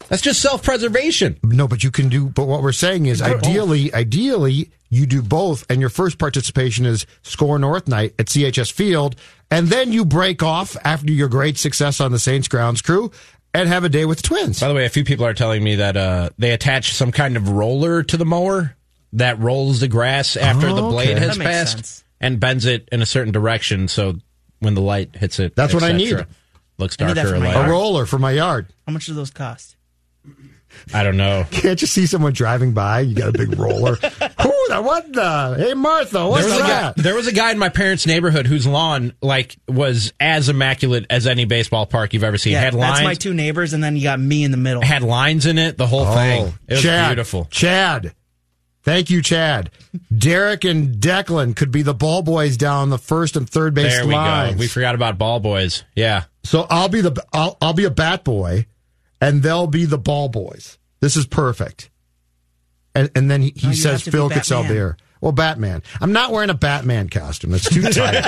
[0.07, 1.39] That's just self preservation.
[1.41, 2.29] No, but you can do.
[2.29, 7.07] But what we're saying is, ideally, ideally, you do both, and your first participation is
[7.23, 9.15] Score North night at CHS Field,
[9.49, 13.09] and then you break off after your great success on the Saints grounds crew
[13.53, 14.59] and have a day with the Twins.
[14.59, 17.37] By the way, a few people are telling me that uh, they attach some kind
[17.37, 18.75] of roller to the mower
[19.13, 21.25] that rolls the grass after Oh, the blade okay.
[21.25, 22.03] has passed sense.
[22.19, 23.87] and bends it in a certain direction.
[23.87, 24.15] So
[24.59, 26.09] when the light hits it, That's what I need.
[26.09, 26.27] cetera,
[26.79, 28.67] Looks I need that darker for my a roller for my yard.
[28.87, 29.75] How much do those cost?
[30.93, 31.45] I don't know.
[31.51, 33.01] Can't you see someone driving by?
[33.01, 33.95] You got a big roller.
[33.95, 35.55] Who the what the?
[35.57, 36.95] Hey Martha, what's There was, a guy, that?
[36.97, 41.27] there was a guy in my parents' neighborhood whose lawn like was as immaculate as
[41.27, 42.53] any baseball park you've ever seen.
[42.53, 44.81] Yeah, had that's my two neighbors, and then you got me in the middle.
[44.81, 45.77] had lines in it.
[45.77, 46.41] The whole oh, thing.
[46.67, 47.45] It was Oh, Chad, beautiful.
[47.51, 48.13] Chad.
[48.83, 49.71] Thank you, Chad.
[50.15, 54.05] Derek and Declan could be the ball boys down the first and third base There
[54.05, 54.55] we lines.
[54.55, 54.59] go.
[54.59, 55.85] We forgot about ball boys.
[55.95, 56.23] Yeah.
[56.43, 58.65] So I'll be the I'll, I'll be a bat boy,
[59.23, 60.77] and they'll be the ball boys.
[60.99, 61.89] This is perfect.
[62.95, 64.97] And and then he, he No, says have to be Phil could sell beer.
[65.19, 65.83] Well, Batman.
[66.01, 67.51] I'm not wearing a Batman costume.
[67.51, 68.21] That's too tight.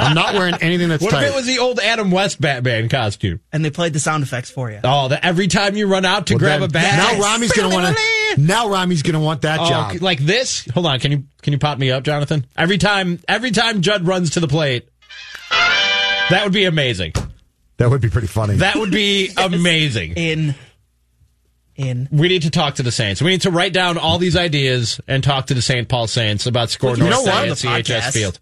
[0.00, 1.24] I'm not wearing anything that's What tight.
[1.24, 3.40] if it was the old Adam West Batman costume?
[3.52, 4.80] and they played the sound effects for you.
[4.82, 6.96] Oh, that every time you run out to Well, grab then- a bat.
[7.18, 8.40] Now Rami's gonna want to.
[8.40, 10.00] Now Rami's gonna want that Oh, job.
[10.00, 10.66] like this?
[10.72, 10.98] Hold on.
[10.98, 12.46] Can you can you pop me up, Jonathan?
[12.56, 14.88] Every time every time Judd runs to the plate,
[15.50, 17.12] that would be amazing.
[17.78, 18.56] That would be pretty funny.
[18.56, 20.14] That would be amazing.
[20.14, 20.54] In,
[21.76, 22.08] in.
[22.10, 23.22] We need to talk to the Saints.
[23.22, 25.88] We need to write down all these ideas and talk to the St.
[25.88, 27.44] Paul Saints about score You North know what?
[27.44, 28.12] Day at the CHS.
[28.12, 28.40] Field.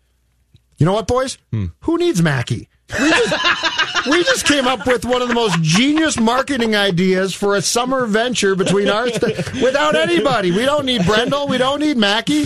[0.78, 1.38] You know what, boys?
[1.52, 1.66] Hmm.
[1.80, 2.68] Who needs Mackey?
[3.00, 7.56] We just, we just came up with one of the most genius marketing ideas for
[7.56, 10.50] a summer venture between our st- without anybody.
[10.50, 11.48] We don't need Brendel.
[11.48, 12.44] We don't need Mackey.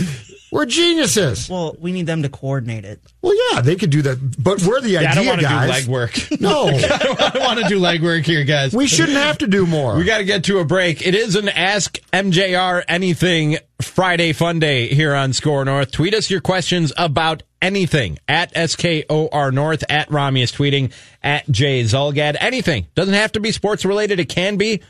[0.52, 1.48] We're geniuses.
[1.48, 3.00] Well, we need them to coordinate it.
[3.22, 5.46] Well, yeah, they could do that, but we're the Yeah, I don't idea want to
[5.46, 5.86] do guys.
[5.88, 6.40] legwork.
[6.40, 6.66] No,
[7.24, 8.72] I don't want to do legwork here, guys.
[8.74, 9.96] we shouldn't have to do more.
[9.96, 11.06] We got to get to a break.
[11.06, 15.90] It is an Ask MJR Anything Friday Fun Day here on Score North.
[15.92, 21.82] Tweet us your questions about anything at SKOR North, at Rami is tweeting, at Jay
[21.84, 22.36] Zulgad.
[22.40, 22.86] Anything.
[22.94, 24.18] Doesn't have to be sports related.
[24.18, 24.80] It can be.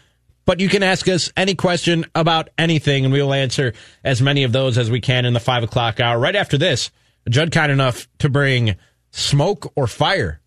[0.50, 4.42] But you can ask us any question about anything, and we will answer as many
[4.42, 6.18] of those as we can in the five o'clock hour.
[6.18, 6.90] Right after this,
[7.28, 8.74] Judd kind enough to bring
[9.12, 10.40] smoke or fire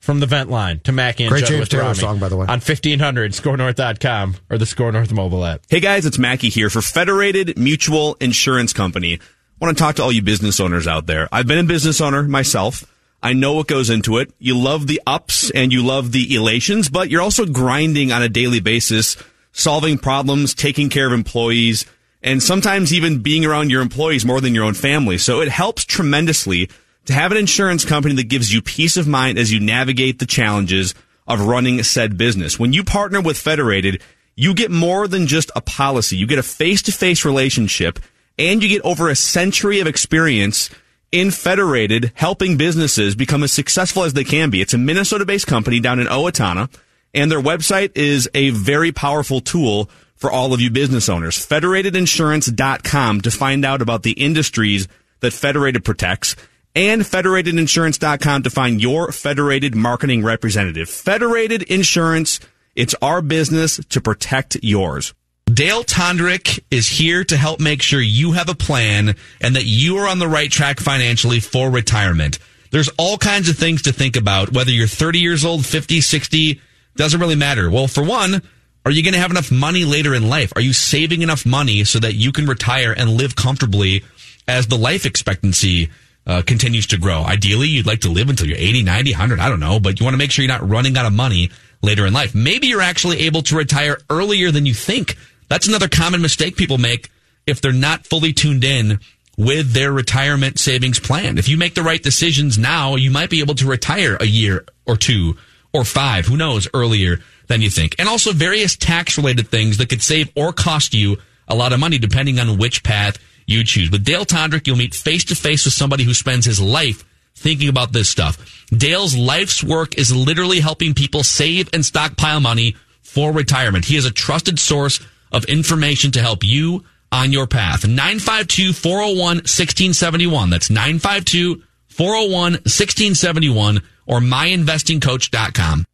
[0.00, 2.28] from the vent line to Mackey and Great Judd James with Taylor Rami song, by
[2.28, 2.46] the way.
[2.46, 5.60] On 1500 scorenorth.com or the Score North mobile app.
[5.68, 9.20] Hey guys, it's Mackey here for Federated Mutual Insurance Company.
[9.20, 11.28] I want to talk to all you business owners out there.
[11.30, 12.91] I've been a business owner myself.
[13.22, 14.32] I know what goes into it.
[14.38, 18.28] You love the ups and you love the elations, but you're also grinding on a
[18.28, 19.16] daily basis,
[19.52, 21.86] solving problems, taking care of employees,
[22.22, 25.18] and sometimes even being around your employees more than your own family.
[25.18, 26.68] So it helps tremendously
[27.04, 30.26] to have an insurance company that gives you peace of mind as you navigate the
[30.26, 30.94] challenges
[31.26, 32.58] of running said business.
[32.58, 34.02] When you partner with Federated,
[34.34, 36.16] you get more than just a policy.
[36.16, 37.98] You get a face-to-face relationship
[38.38, 40.70] and you get over a century of experience
[41.12, 44.60] in Federated helping businesses become as successful as they can be.
[44.60, 46.68] It's a Minnesota-based company down in Owatonna
[47.14, 51.36] and their website is a very powerful tool for all of you business owners.
[51.46, 54.88] Federatedinsurance.com to find out about the industries
[55.20, 56.36] that Federated protects
[56.74, 60.88] and federatedinsurance.com to find your federated marketing representative.
[60.88, 62.40] Federated Insurance,
[62.74, 65.12] it's our business to protect yours.
[65.52, 69.96] Dale Tondrick is here to help make sure you have a plan and that you
[69.98, 72.38] are on the right track financially for retirement.
[72.70, 76.60] There's all kinds of things to think about, whether you're 30 years old, 50, 60,
[76.94, 77.70] doesn't really matter.
[77.70, 78.40] Well, for one,
[78.86, 80.52] are you going to have enough money later in life?
[80.54, 84.04] Are you saving enough money so that you can retire and live comfortably
[84.46, 85.90] as the life expectancy
[86.24, 87.24] uh, continues to grow?
[87.24, 90.04] Ideally, you'd like to live until you're 80, 90, 100, I don't know, but you
[90.04, 91.50] want to make sure you're not running out of money
[91.82, 92.34] later in life.
[92.34, 95.16] Maybe you're actually able to retire earlier than you think.
[95.52, 97.10] That's another common mistake people make
[97.46, 99.00] if they're not fully tuned in
[99.36, 101.36] with their retirement savings plan.
[101.36, 104.64] If you make the right decisions now, you might be able to retire a year
[104.86, 105.36] or two
[105.74, 107.96] or five, who knows, earlier than you think.
[107.98, 111.80] And also various tax related things that could save or cost you a lot of
[111.80, 113.90] money depending on which path you choose.
[113.90, 117.68] With Dale Tondrick, you'll meet face to face with somebody who spends his life thinking
[117.68, 118.64] about this stuff.
[118.70, 123.84] Dale's life's work is literally helping people save and stockpile money for retirement.
[123.84, 124.98] He is a trusted source
[125.32, 127.86] of information to help you on your path.
[127.86, 130.50] 952 401 1671.
[130.50, 135.84] That's 952 401 1671 or myinvestingcoach.com.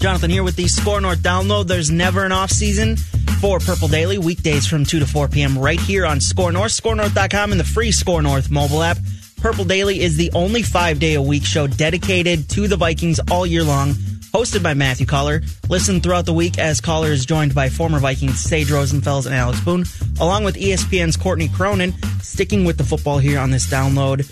[0.00, 1.66] Jonathan here with the Score North download.
[1.66, 2.96] There's never an off season
[3.40, 5.58] for Purple Daily, weekdays from 2 to 4 p.m.
[5.58, 8.98] right here on Score North, scorenorth.com, and the free Score North mobile app.
[9.38, 13.46] Purple Daily is the only five day a week show dedicated to the Vikings all
[13.46, 13.94] year long,
[14.32, 15.42] hosted by Matthew Coller.
[15.68, 19.60] Listen throughout the week as Coller is joined by former Vikings Sage Rosenfels and Alex
[19.60, 19.84] Boone,
[20.20, 24.30] along with ESPN's Courtney Cronin, sticking with the football here on this download.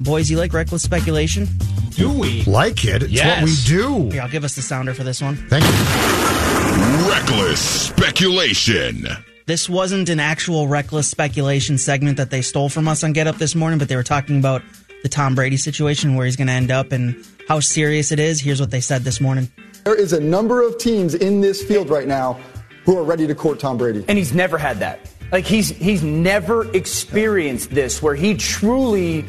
[0.00, 1.46] Boys, you like reckless speculation?
[1.90, 2.44] Do we?
[2.44, 3.02] Like it.
[3.02, 3.42] It's Yes.
[3.42, 4.10] what we do.
[4.10, 5.36] Here, I'll give us the sounder for this one.
[5.48, 7.08] Thank you.
[7.10, 9.08] Reckless speculation.
[9.46, 13.36] This wasn't an actual reckless speculation segment that they stole from us on Get Up
[13.38, 14.62] this morning, but they were talking about
[15.02, 17.16] the Tom Brady situation, where he's going to end up and
[17.48, 18.40] how serious it is.
[18.40, 19.50] Here's what they said this morning.
[19.84, 22.38] There is a number of teams in this field right now
[22.84, 24.04] who are ready to court Tom Brady.
[24.06, 25.00] and he's never had that.
[25.32, 29.24] Like he's he's never experienced this where he truly, you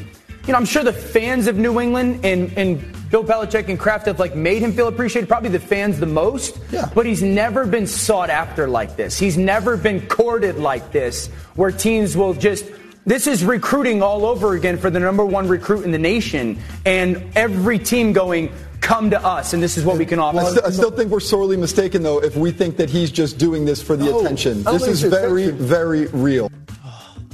[0.48, 4.20] know, I'm sure the fans of New England and and Bill Belichick and Kraft have
[4.20, 5.28] like made him feel appreciated.
[5.28, 6.60] Probably the fans the most.
[6.72, 6.90] Yeah.
[6.94, 9.18] But he's never been sought after like this.
[9.18, 12.66] He's never been courted like this, where teams will just.
[13.10, 17.18] This is recruiting all over again for the number one recruit in the nation, and
[17.36, 18.52] every team going,
[18.82, 21.10] "Come to us, and this is what we can offer." I, st- I still think
[21.10, 24.20] we're sorely mistaken, though, if we think that he's just doing this for the No,
[24.20, 24.62] attention.
[24.62, 25.66] This is very, attention.
[25.66, 26.52] very real.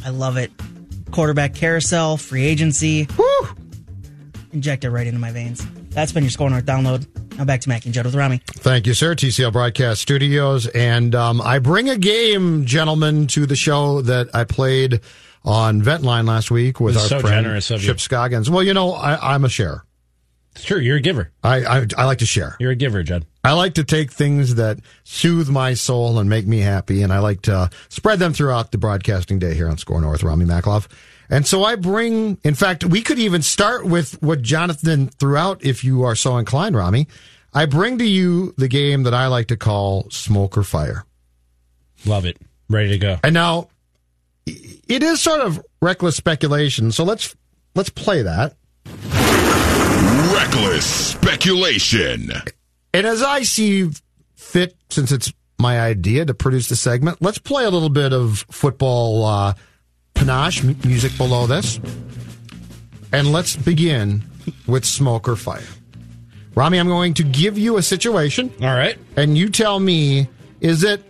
[0.05, 0.49] I love it.
[1.11, 3.09] Quarterback carousel, free agency.
[3.17, 3.47] Woo!
[4.53, 5.67] Inject it right into my veins.
[5.89, 7.05] That's been your Score North download.
[7.37, 8.39] Now back to Mac and Judd with Rami.
[8.47, 9.13] Thank you, sir.
[9.13, 10.67] TCL Broadcast Studios.
[10.67, 15.01] And um, I bring a game, gentlemen, to the show that I played
[15.45, 17.61] on Ventline last week with our so friend.
[17.61, 18.49] Chip Scoggins.
[18.49, 19.85] Well, you know, I, I'm a sharer.
[20.55, 20.79] It's true.
[20.79, 21.31] You're a giver.
[21.43, 22.55] I, I I like to share.
[22.59, 23.25] You're a giver, Judd.
[23.43, 27.19] I like to take things that soothe my soul and make me happy, and I
[27.19, 30.23] like to spread them throughout the broadcasting day here on Score North.
[30.23, 30.87] Rami Maklov.
[31.29, 35.63] And so I bring, in fact, we could even start with what Jonathan threw out
[35.63, 37.07] if you are so inclined, Rami.
[37.53, 41.05] I bring to you the game that I like to call Smoke or Fire.
[42.05, 42.37] Love it.
[42.69, 43.17] Ready to go.
[43.23, 43.69] And now
[44.45, 47.35] it is sort of reckless speculation, so let's
[47.75, 48.55] let's play that.
[50.33, 52.31] Reckless speculation.
[52.93, 53.89] And as I see
[54.35, 58.45] fit, since it's my idea to produce the segment, let's play a little bit of
[58.51, 59.53] football uh,
[60.13, 61.79] panache m- music below this.
[63.11, 64.23] And let's begin
[64.67, 65.63] with smoke or fire.
[66.55, 68.97] Rami, I'm going to give you a situation, All right.
[69.17, 70.27] and you tell me
[70.61, 71.03] is it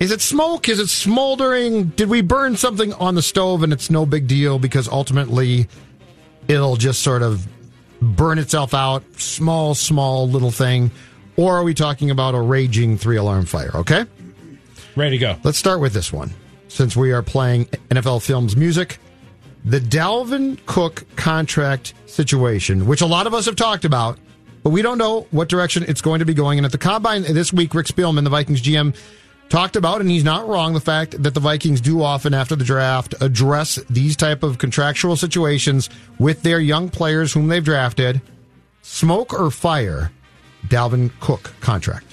[0.00, 0.68] is it smoke?
[0.68, 1.90] Is it smoldering?
[1.90, 5.68] Did we burn something on the stove and it's no big deal because ultimately
[6.48, 7.46] it'll just sort of
[8.00, 10.90] burn itself out, small, small little thing?
[11.36, 13.70] Or are we talking about a raging three alarm fire?
[13.74, 14.06] Okay?
[14.96, 15.36] Ready to go.
[15.44, 16.30] Let's start with this one.
[16.68, 18.98] Since we are playing NFL Films music,
[19.66, 24.18] the Dalvin Cook contract situation, which a lot of us have talked about,
[24.62, 26.58] but we don't know what direction it's going to be going.
[26.58, 28.94] And at the combine this week, Rick Spielman, the Vikings GM,
[29.50, 32.64] talked about, and he's not wrong, the fact that the Vikings do often after the
[32.64, 38.22] draft address these type of contractual situations with their young players whom they've drafted.
[38.80, 40.10] Smoke or fire,
[40.66, 42.06] Dalvin Cook contract.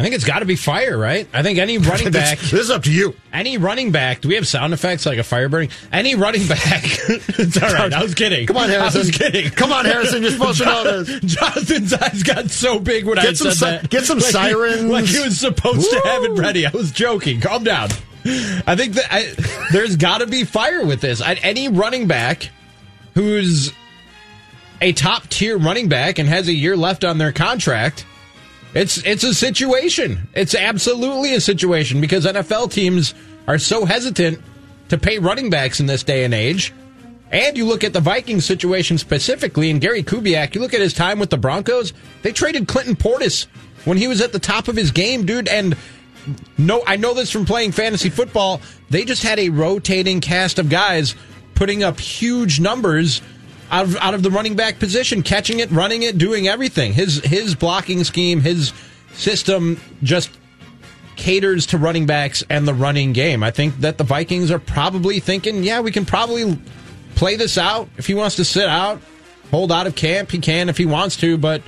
[0.00, 1.28] I think it's got to be fire, right?
[1.32, 3.14] I think any running back, this is up to you.
[3.34, 4.22] any running back.
[4.22, 5.68] Do we have sound effects like a fire burning?
[5.92, 6.82] Any running back.
[7.08, 7.92] it's all right.
[7.92, 8.46] I was kidding.
[8.46, 9.00] Come on, Harrison.
[9.00, 9.50] I was kidding.
[9.50, 10.22] Come on, Harrison.
[10.22, 11.20] You're supposed to know this.
[11.34, 13.90] Jonathan's eyes got so big when I some said si- that.
[13.90, 14.82] get some Like he- sirens.
[14.84, 16.64] Like he was supposed to have it ready.
[16.66, 17.40] I was joking.
[17.42, 17.90] Calm down.
[18.24, 19.34] I think that I,
[19.72, 21.20] there's got to be fire with this.
[21.20, 22.48] I, any running back
[23.14, 23.72] who's
[24.80, 28.06] a top tier running back and has a year left on their contract,
[28.74, 30.28] it's it's a situation.
[30.34, 33.14] It's absolutely a situation because NFL teams
[33.48, 34.40] are so hesitant
[34.88, 36.72] to pay running backs in this day and age.
[37.32, 40.92] And you look at the Vikings situation specifically, and Gary Kubiak, you look at his
[40.92, 41.92] time with the Broncos,
[42.22, 43.46] they traded Clinton Portis
[43.84, 45.48] when he was at the top of his game, dude.
[45.48, 45.76] And
[46.58, 48.60] no, I know this from playing fantasy football.
[48.90, 51.14] They just had a rotating cast of guys
[51.54, 53.22] putting up huge numbers
[53.70, 56.92] out of, out of the running back position, catching it, running it, doing everything.
[56.92, 58.72] His his blocking scheme, his
[59.12, 60.30] system just
[61.16, 63.42] caters to running backs and the running game.
[63.42, 66.58] I think that the Vikings are probably thinking, yeah, we can probably
[67.14, 67.88] play this out.
[67.98, 69.00] If he wants to sit out,
[69.50, 71.62] hold out of camp, he can if he wants to, but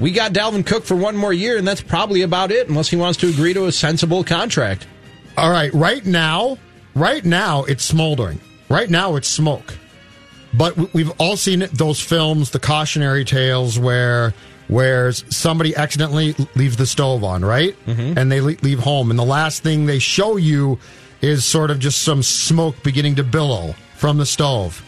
[0.00, 2.96] we got Dalvin Cook for one more year, and that's probably about it, unless he
[2.96, 4.86] wants to agree to a sensible contract.
[5.36, 6.58] All right, right now,
[6.94, 8.40] right now it's smoldering.
[8.68, 9.74] Right now it's smoke.
[10.52, 14.34] But we- we've all seen those films, the cautionary tales where
[14.68, 17.74] where somebody accidentally leaves the stove on, right?
[17.86, 18.16] Mm-hmm.
[18.16, 20.78] And they leave home, and the last thing they show you
[21.20, 24.80] is sort of just some smoke beginning to billow from the stove.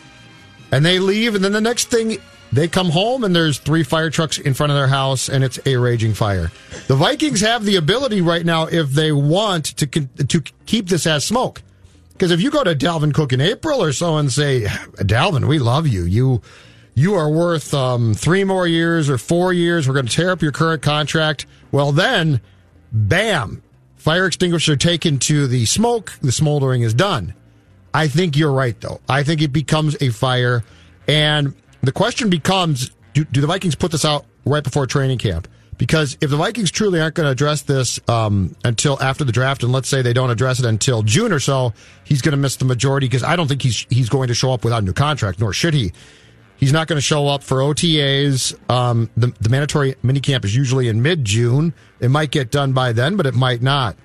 [0.71, 2.19] And they leave, and then the next thing
[2.53, 5.59] they come home, and there's three fire trucks in front of their house, and it's
[5.67, 6.53] a raging fire.
[6.87, 11.25] The Vikings have the ability right now, if they want, to to keep this as
[11.25, 11.61] smoke.
[12.23, 15.59] Because if you go to Dalvin Cook in April or so and say, Dalvin, we
[15.59, 16.05] love you.
[16.05, 16.41] You
[16.95, 19.89] you are worth um, three more years or four years.
[19.89, 21.47] We're going to tear up your current contract.
[21.73, 22.41] Well, then,
[22.93, 23.61] bam,
[23.97, 26.13] fire extinguisher taken to the smoke.
[26.23, 27.35] The smoldering is done.
[27.93, 29.01] I think you're right, though.
[29.09, 30.63] I think it becomes a fire.
[31.09, 35.49] And the question becomes do, do the Vikings put this out right before training camp?
[35.83, 39.65] Because if the Vikings truly aren't going to address this um, until after the draft,
[39.65, 41.75] and let's say they don't address it until June or so,
[42.05, 43.09] he's going to miss the majority.
[43.09, 45.53] Because I don't think he's he's going to show up without a new contract, nor
[45.53, 45.91] should he.
[46.57, 48.55] He's not going to show up for OTAs.
[48.71, 51.75] Um, the, the mandatory minicamp is usually in mid June.
[51.99, 53.97] It might get done by then, but it might not.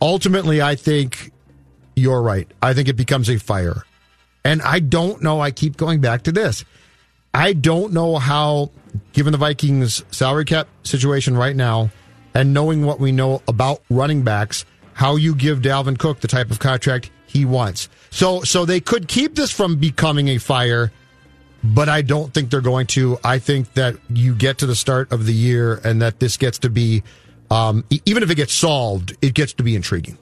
[0.00, 1.32] Ultimately, I think
[1.96, 2.48] you're right.
[2.62, 3.82] I think it becomes a fire.
[4.44, 5.40] And I don't know.
[5.40, 6.64] I keep going back to this.
[7.34, 8.70] I don't know how,
[9.12, 11.90] given the Vikings' salary cap situation right now,
[12.34, 16.50] and knowing what we know about running backs, how you give Dalvin Cook the type
[16.50, 17.88] of contract he wants.
[18.10, 20.92] So, so they could keep this from becoming a fire,
[21.62, 23.18] but I don't think they're going to.
[23.24, 26.58] I think that you get to the start of the year and that this gets
[26.60, 27.02] to be,
[27.50, 30.18] um, even if it gets solved, it gets to be intriguing.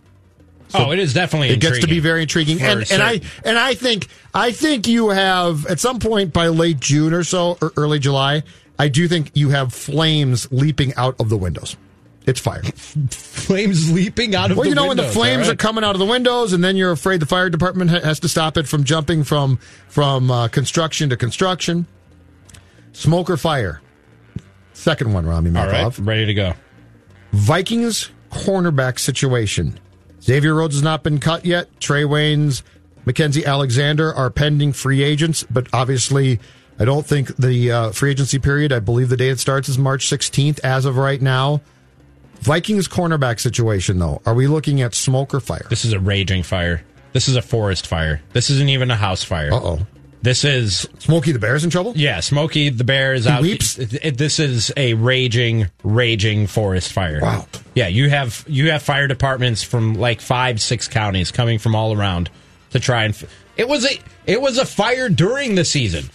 [0.75, 1.51] oh, it is definitely.
[1.51, 5.11] It gets to be very intriguing, and and I and I think I think you
[5.11, 8.43] have at some point by late June or so or early July.
[8.83, 11.77] I do think you have flames leaping out of the windows.
[12.27, 12.63] It's fire.
[13.11, 15.95] flames leaping out of well, the you know when the flames all are coming out
[15.95, 18.83] of the windows, and then you're afraid the fire department has to stop it from
[18.83, 21.87] jumping from from uh, construction to construction.
[22.91, 23.81] Smoke or fire.
[24.73, 26.05] Second one, Rami All right, Makov.
[26.05, 26.55] ready to go.
[27.31, 29.79] Vikings cornerback situation.
[30.21, 31.69] Xavier Rhodes has not been cut yet.
[31.79, 32.63] Trae Waynes,
[33.05, 36.41] Mackenzie Alexander are pending free agents, but obviously,
[36.83, 39.79] I don't think the uh, free agency period, I believe the day it starts is
[39.79, 41.61] March 16th as of right now.
[42.41, 44.21] Vikings cornerback situation, though.
[44.27, 45.65] Are we looking at smoke or fire?
[45.71, 46.83] This is a raging fire.
[47.13, 48.21] This is a forest fire.
[48.33, 49.53] This isn't even a house fire.
[49.53, 49.87] Uh oh.
[50.23, 51.93] This is Smokey the Bear's in trouble?
[51.97, 53.43] yeah, Smokey the Bear is He out.
[53.43, 53.75] weeps?
[53.75, 57.21] This is a raging, raging forest fire.
[57.21, 57.47] Wow.
[57.75, 61.93] Yeah, you have you have fire departments from like five, six counties coming from all
[61.97, 62.29] around
[62.71, 63.15] to try and.
[63.15, 63.25] f-
[63.57, 66.09] It was a it was a fire during the season.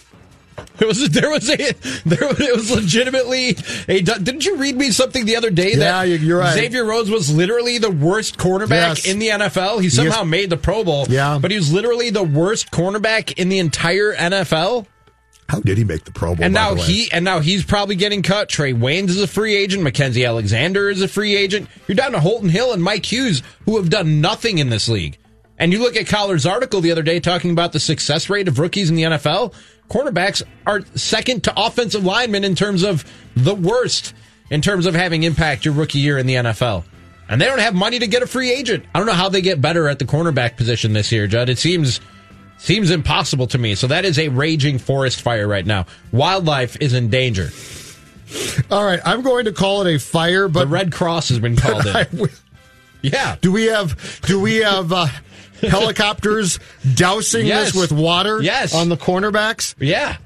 [0.80, 3.56] It was there was a there it was legitimately
[3.88, 4.00] a.
[4.00, 6.54] Didn't you read me something the other day Yeah, that you- you're right.
[6.54, 9.06] Xavier Rhodes was literally the worst cornerback Yes.
[9.06, 9.80] in the NFL.
[9.80, 10.26] He somehow Yes.
[10.26, 11.06] made the Pro Bowl.
[11.08, 11.38] Yeah.
[11.40, 14.86] but he was literally the worst cornerback in the entire NFL.
[15.48, 16.44] How did he make the Pro Bowl?
[16.44, 18.48] And now he and now he's probably getting cut.
[18.50, 19.82] Trae Waynes is a free agent.
[19.82, 21.68] Mackenzie Alexander is a free agent.
[21.86, 25.16] You're down to Holton Hill and Mike Hughes, who have done nothing in this league.
[25.58, 28.58] And you look at Coller's article the other day talking about the success rate of
[28.58, 29.52] rookies in the NFL.
[29.88, 33.04] Cornerbacks are second to offensive linemen in terms of
[33.36, 34.14] the worst
[34.50, 36.84] in terms of having impact your rookie year in the NFL.
[37.28, 38.84] And they don't have money to get a free agent.
[38.94, 41.48] I don't know how they get better at the cornerback position this year, Judd.
[41.50, 42.00] It seems
[42.56, 43.74] seems impossible to me.
[43.74, 45.86] So that is a raging forest fire right now.
[46.12, 47.50] Wildlife is in danger.
[48.70, 51.56] All right, I'm going to call it a fire, but The Red Cross has been
[51.56, 52.18] called in.
[52.18, 52.28] will-
[53.02, 53.36] Yeah.
[53.40, 55.06] Do we have do we have uh,
[55.68, 56.58] helicopters
[56.94, 57.72] dousing Yes.
[57.72, 58.74] this with water Yes.
[58.74, 59.74] on the cornerbacks?
[59.78, 60.16] Yeah.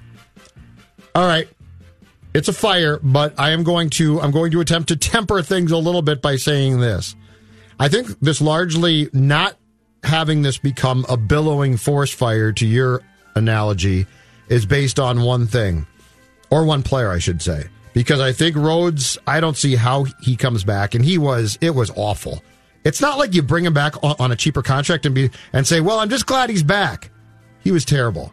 [1.14, 1.48] All right.
[2.34, 5.70] It's a fire, but I am going to I'm going to attempt to temper things
[5.70, 7.14] a little bit by saying this.
[7.78, 9.56] I think this largely not
[10.02, 13.02] having this become a billowing forest fire to your
[13.34, 14.06] analogy
[14.48, 15.86] is based on one thing
[16.50, 17.64] or one player I should say
[17.94, 21.74] because I think Rhodes I don't see how he comes back and he was it
[21.74, 22.42] was awful.
[22.84, 25.66] It's not like you bring him back on, on a cheaper contract and be and
[25.66, 27.10] say, "Well, I'm just glad he's back."
[27.60, 28.32] He was terrible.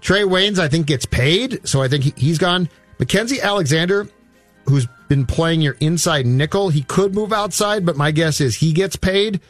[0.00, 2.68] Trae Waynes, I think, gets paid, so I think he, he's gone.
[2.98, 4.08] Mackenzie Alexander,
[4.66, 8.72] who's been playing your inside nickel, he could move outside, but my guess is he
[8.72, 9.40] gets paid.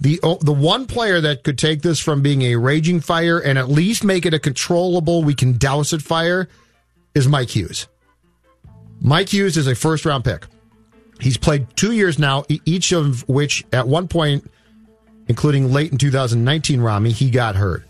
[0.00, 3.70] The the one player that could take this from being a raging fire and at
[3.70, 6.48] least make it a controllable, we can douse it fire,
[7.14, 7.86] is Mike Hughes.
[9.00, 10.46] Mike Hughes is a first round pick.
[11.20, 14.50] He's played two years now, each of which at one point,
[15.28, 17.84] including late in 2019, Rami, he got hurt.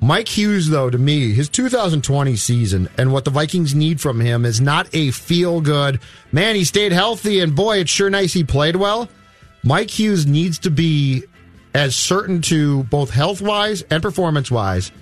[0.00, 4.44] Mike Hughes, though, to me, his 2020 season and what the Vikings need from him
[4.44, 5.98] is not a feel good,
[6.30, 9.08] man, he stayed healthy and boy, it's sure nice he played well.
[9.64, 11.24] Mike Hughes needs to be
[11.74, 14.92] as certain to both health wise and performance wise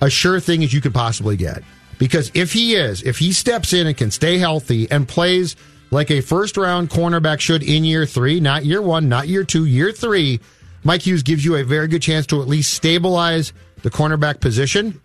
[0.00, 1.62] a sure thing as you could possibly get.
[1.98, 5.54] Because if he is, if he steps in and can stay healthy and plays
[5.90, 9.64] like a first round cornerback should in year three, not year one, not year two,
[9.66, 10.40] year three,
[10.84, 15.00] Mike Hughes gives you a very good chance to at least stabilize the cornerback position.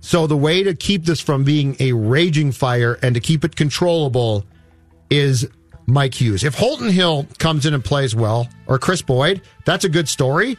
[0.00, 3.56] So the way to keep this from being a raging fire and to keep it
[3.56, 4.44] controllable
[5.10, 5.48] is
[5.86, 6.44] Mike Hughes.
[6.44, 10.58] If Holton Hill comes in and plays well, or Kris Boyd, that's a good story.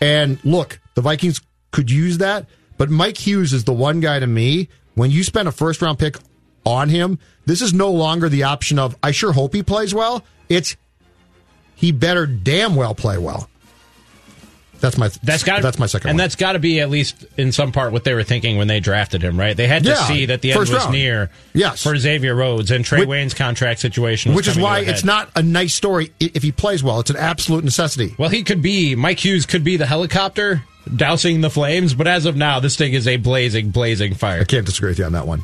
[0.00, 2.46] And look, the Vikings could use that.
[2.76, 4.68] But Mike Hughes is the one guy to me.
[4.94, 6.16] When you spend a first round pick
[6.64, 10.24] on him, this is no longer the option of I sure hope he plays well.
[10.48, 10.76] It's
[11.74, 13.48] he better damn well play well.
[14.80, 16.22] That's my that's got that's my second and one.
[16.22, 18.78] that's got to be at least in some part what they were thinking when they
[18.78, 19.56] drafted him, right?
[19.56, 20.92] They had to Yeah, see that the end was round.
[20.92, 21.82] near, Yes.
[21.82, 25.42] for Xavier Rhodes and Trae Which- Wayne's contract situation, which is why it's not a
[25.42, 27.00] nice story if he plays well.
[27.00, 28.14] It's an absolute necessity.
[28.18, 30.62] Well, he could be Mike Hughes could be the helicopter
[30.94, 34.42] dousing the flames, but as of now, this thing is a blazing, blazing fire.
[34.42, 35.42] I can't disagree with you on that one.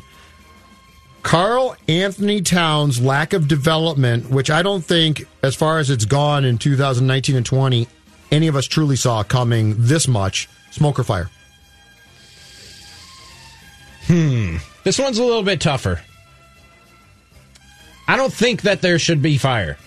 [1.25, 6.45] Carl Anthony Towns' lack of development, which I don't think, as far as it's gone
[6.45, 7.87] in 2019 and 20,
[8.31, 10.47] any of us truly saw coming this much.
[10.69, 11.31] Smoke or fire?
[14.05, 14.57] Hmm.
[14.83, 15.99] This one's a little bit tougher.
[18.07, 19.79] I don't think that there should be fire.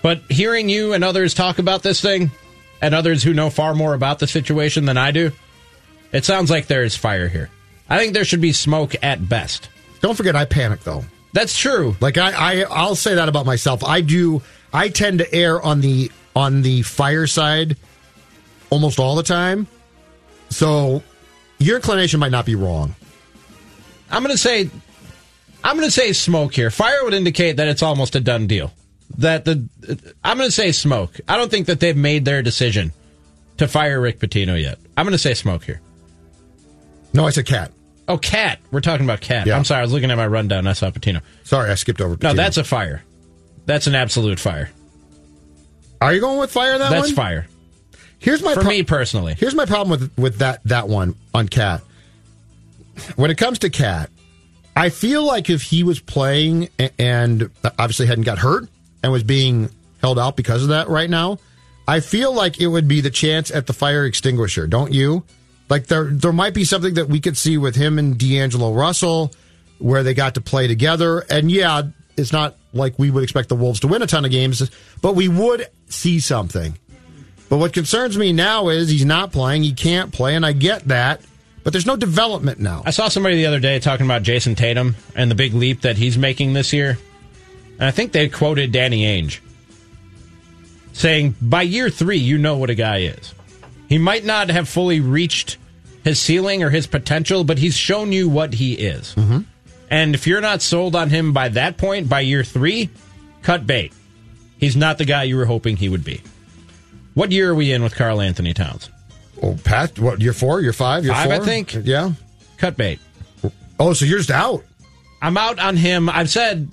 [0.00, 2.30] But hearing you and others talk about this thing,
[2.80, 5.30] and others who know far more about the situation than I do,
[6.10, 7.50] it sounds like there is fire here.
[7.90, 9.68] I think there should be smoke at best.
[10.00, 11.04] Don't forget, I panic though.
[11.32, 11.96] That's true.
[12.00, 13.84] Like I, I, I'll say that about myself.
[13.84, 14.42] I do.
[14.72, 17.76] I tend to err on the on the fire side
[18.70, 19.66] almost all the time.
[20.50, 21.02] So
[21.58, 22.94] your inclination might not be wrong.
[24.10, 24.70] I'm going to say,
[25.62, 26.70] I'm going to say smoke here.
[26.70, 28.72] Fire would indicate that it's almost a done deal.
[29.18, 29.68] That the,
[30.22, 31.20] I'm going to say smoke.
[31.28, 32.92] I don't think that they've made their decision
[33.56, 34.78] to fire Rick Pitino yet.
[34.96, 35.80] I'm going to say smoke here.
[37.12, 37.72] No, I said cat.
[38.08, 38.58] Oh, cat.
[38.70, 39.46] We're talking about cat.
[39.46, 39.56] Yeah.
[39.56, 39.80] I'm sorry.
[39.80, 40.66] I was looking at my rundown.
[40.66, 41.20] I saw Pitino.
[41.44, 42.16] Sorry, I skipped over.
[42.22, 43.02] No, that's a fire.
[43.66, 44.70] That's an absolute fire.
[46.00, 46.78] Are you going with fire?
[46.78, 47.14] That That's one?
[47.14, 47.46] fire.
[48.18, 49.34] Here's my For pro- me personally.
[49.34, 51.82] Here's my problem with with that that one on KAT.
[53.16, 54.10] When it comes to KAT,
[54.74, 58.68] I feel like if he was playing and obviously hadn't got hurt
[59.02, 61.38] and was being held out because of that right now,
[61.86, 65.24] I feel like it would be the chance at the fire extinguisher, don't you?
[65.68, 69.32] Like there there might be something that we could see with him and D'Angelo Russell
[69.78, 71.24] where they got to play together.
[71.30, 71.82] And yeah,
[72.16, 75.14] it's not like we would expect the Wolves to win a ton of games, but
[75.14, 76.76] we would see something.
[77.48, 79.62] But what concerns me now is he's not playing.
[79.62, 81.22] He can't play, and I get that.
[81.64, 82.82] But there's no development now.
[82.84, 85.96] I saw somebody the other day talking about Jayson Tatum and the big leap that
[85.96, 86.98] he's making this year.
[87.78, 89.40] And I think they quoted Danny Ainge
[90.92, 93.34] saying, by year three, you know what a guy is.
[93.88, 95.56] He might not have fully reached
[96.04, 99.14] his ceiling or his potential, but he's shown you what he is.
[99.14, 99.40] Mm-hmm.
[99.90, 102.90] And if you're not sold on him by that point, by year three,
[103.42, 103.92] cut bait.
[104.58, 106.20] He's not the guy you were hoping he would be.
[107.14, 108.90] What year are we in with Karl-Anthony Towns?
[109.42, 110.20] Oh, Pat, what?
[110.20, 110.60] Year four?
[110.60, 111.04] Year five?
[111.04, 111.34] Year Five, four?
[111.34, 111.74] I think.
[111.84, 112.12] Yeah.
[112.58, 112.98] Cut bait.
[113.80, 114.64] Oh, so you're just out.
[115.22, 116.08] I'm out on him.
[116.08, 116.68] I've said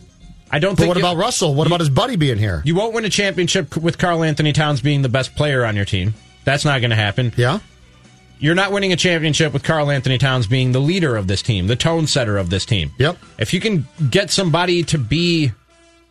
[0.52, 0.88] I don't But think.
[0.90, 1.54] what about Russell?
[1.54, 2.62] What about his buddy being here?
[2.66, 6.14] You won't win a championship with Karl-Anthony Towns being the best player on your team.
[6.46, 7.34] That's not going to happen.
[7.36, 7.60] Yeah.
[8.40, 11.76] You're not winning a championship with Karl-Anthony Towns being the leader of this team, the
[11.76, 12.92] tone setter of this team.
[12.98, 13.18] Yep.
[13.40, 15.52] If you can get somebody to be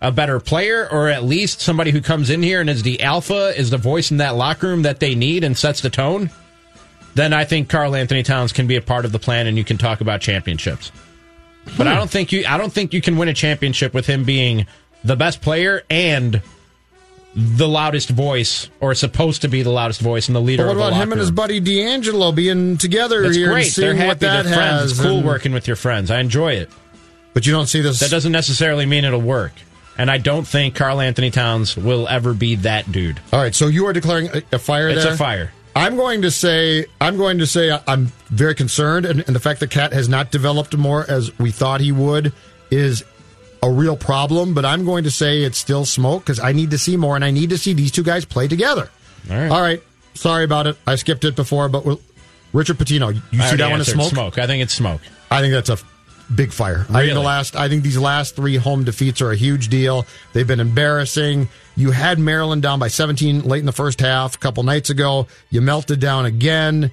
[0.01, 3.59] a better player, or at least somebody who comes in here and is the alpha,
[3.59, 6.31] is the voice in that locker room that they need and sets the tone,
[7.15, 9.79] then I think Karl-Anthony Towns can be a part of the plan and you can
[9.79, 10.91] talk about championships.
[11.65, 11.93] But hmm.
[11.93, 14.67] I don't think you I don't think you can win a championship with him being
[15.05, 16.43] the best player and
[17.37, 20.89] the loudest voice or supposed to be the loudest voice and the leader But what
[20.89, 23.65] about him and his buddy D'Angelo being together That's here great.
[23.65, 24.09] and seeing They're happy.
[24.09, 24.81] what that They're friends.
[24.83, 24.93] has?
[24.93, 26.11] It's cool and- working with your friends.
[26.11, 26.71] I enjoy it.
[27.33, 27.99] But you don't see this.
[27.99, 29.53] That doesn't necessarily mean it'll work.
[29.99, 33.21] And I don't think Karl-Anthony Towns will ever be that dude.
[33.33, 35.15] All right, so you are declaring a, a fire It's there?
[35.15, 35.53] a fire.
[35.77, 39.59] I'm going to say I'm going to say I'm very concerned, and, and the fact
[39.59, 42.33] that KAT has not developed more as we thought he would
[42.71, 43.03] is
[43.65, 44.55] a real problem.
[44.55, 47.25] But I'm going to say it's still smoke because I need to see more, and
[47.25, 48.91] I need to see these two guys play together.
[49.31, 49.51] All right.
[49.51, 49.83] All right.
[50.15, 50.77] Sorry about it.
[50.87, 52.01] I skipped it before, but we'll,
[52.53, 54.11] Richard Pitino, you I see that one as smoke?
[54.11, 54.39] Smoke.
[54.39, 55.01] I think it's smoke.
[55.31, 55.79] I think that's a
[56.33, 56.87] big fire.
[56.91, 57.57] I think the last.
[57.57, 60.07] I think these last three home defeats are a huge deal.
[60.33, 61.49] They've been embarrassing.
[61.77, 65.27] You had Maryland down by 17 late in the first half a couple nights ago.
[65.51, 66.93] You melted down again.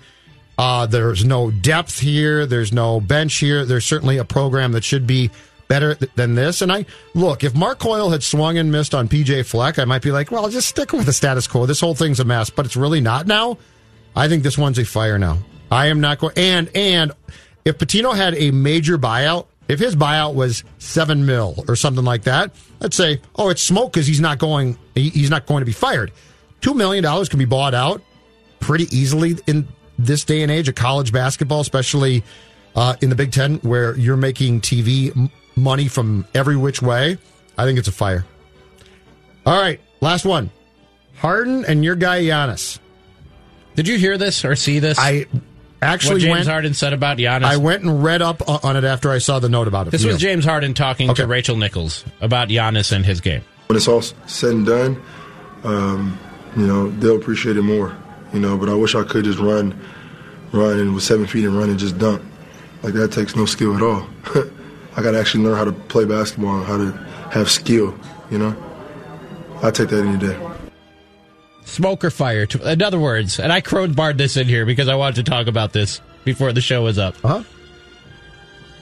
[0.57, 2.45] Uh, there's no depth here.
[2.45, 3.65] There's no bench here.
[3.65, 5.31] There's certainly a program that should be
[5.71, 6.61] better th- than this.
[6.61, 10.01] And I look, if Mark Coyle had swung and missed on PJ Fleck, I might
[10.01, 11.65] be like, well, just stick with the status quo.
[11.65, 13.57] This whole thing's a mess, but it's really not now.
[14.13, 15.37] I think this one's a fire now.
[15.71, 16.33] I am not going.
[16.35, 17.13] And and
[17.63, 22.23] if Pitino had a major buyout, if his buyout was seven mil or something like
[22.23, 22.51] that,
[22.81, 24.77] let's say, oh, it's smoke because he's not going.
[24.95, 26.11] he- He's not going to be fired.
[26.59, 28.01] Two million dollars can be bought out
[28.59, 29.65] pretty easily in
[29.97, 32.23] this day and age of college basketball, especially
[32.75, 37.17] uh, in the Big Ten, where you're making TV money from every which way.
[37.57, 38.25] I think it's a fire.
[39.45, 40.49] All right, last one.
[41.17, 42.79] Harden and your guy Giannis.
[43.75, 44.97] Did you hear this or see this?
[44.99, 45.25] I
[45.81, 46.47] actually what James went.
[46.47, 47.43] Harden said about Giannis.
[47.43, 49.91] I went and read up on it after I saw the note about it.
[49.91, 50.29] This was you.
[50.29, 51.23] James Harden talking Okay.
[51.23, 53.41] to Rachel Nichols about Giannis and his game.
[53.67, 55.01] when it's all said and done,
[55.63, 56.19] um,
[56.57, 57.95] you know, they'll appreciate it more.
[58.33, 59.79] You know, but I wish I could just run,
[60.51, 62.21] run and with seven feet and run and just dunk.
[62.83, 64.07] Like that takes no skill at all.
[65.01, 66.91] I got to actually learn how to play basketball and how to
[67.31, 67.95] have skill.
[68.29, 68.55] You know,
[69.63, 70.37] I take that any day.
[71.65, 72.45] Smoke or fire?
[72.45, 75.47] To- In other words, and I crowbarred this in here because I wanted to talk
[75.47, 77.15] about this before the show was up.
[77.25, 77.43] Uh-huh.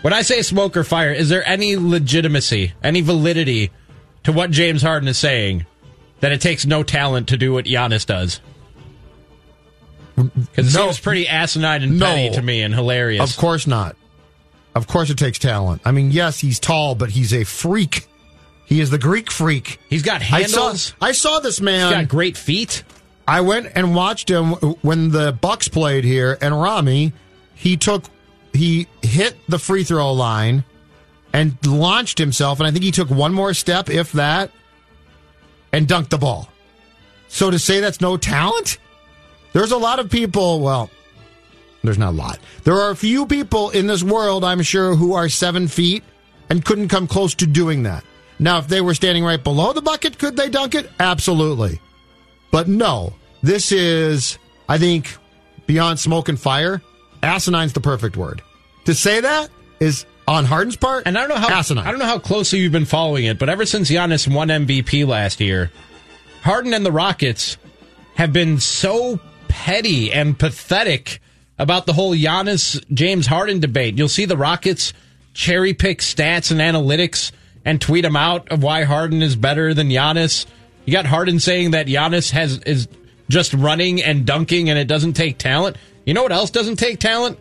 [0.01, 3.71] When I say smoke or fire, is there any legitimacy, any validity
[4.23, 5.65] to what James Harden is saying
[6.19, 8.41] that it takes no talent to do what Giannis does?
[10.17, 10.87] Because it No.
[10.87, 12.05] seems pretty asinine and No.
[12.07, 13.29] petty to me and hilarious.
[13.29, 13.95] Of course not.
[14.79, 15.81] Of course it takes talent.
[15.83, 18.07] I mean, yes, he's tall, but he's a freak.
[18.65, 19.77] He is the Greek freak.
[19.89, 20.93] He's got I saw, handles.
[21.01, 21.87] I saw this man.
[21.87, 22.83] He's got great feet.
[23.27, 27.11] I went and watched him when the Bucks played here, and Rami,
[27.55, 28.05] he took,
[28.53, 30.63] he hit the free throw line
[31.33, 34.49] and launched himself, and I think he took one more step, if that,
[35.73, 36.49] and dunked the ball.
[37.27, 38.79] So to say that's no talent,
[39.53, 40.61] there's a lot of people.
[40.61, 40.89] Well,
[41.83, 42.39] there's not a lot.
[42.63, 46.03] There are a few people in this world, I'm sure, who are seven feet
[46.49, 48.03] and couldn't come close to doing that.
[48.39, 50.89] Now, if they were standing right below the bucket, could they dunk it?
[50.99, 51.79] Absolutely.
[52.51, 55.15] But no, this is, I think,
[55.67, 56.81] beyond smoke and fire.
[57.21, 58.41] Asinine's the perfect word.
[58.85, 59.49] To say that
[59.79, 61.85] is on Harden's part, And I don't know how asinine.
[61.85, 65.05] I don't know how closely you've been following it, but ever since Giannis won MVP
[65.07, 65.71] last year,
[66.43, 67.57] Harden and the Rockets
[68.15, 71.19] have been so petty and pathetic
[71.59, 73.97] about the whole Giannis James Harden debate.
[73.97, 74.93] You'll see the Rockets
[75.33, 77.31] cherry pick stats and analytics
[77.65, 80.45] and tweet them out of why Harden is better than Giannis.
[80.85, 82.87] You got Harden saying that Giannis has is
[83.29, 85.77] just running and dunking and it doesn't take talent.
[86.05, 87.37] You know what else doesn't take talent?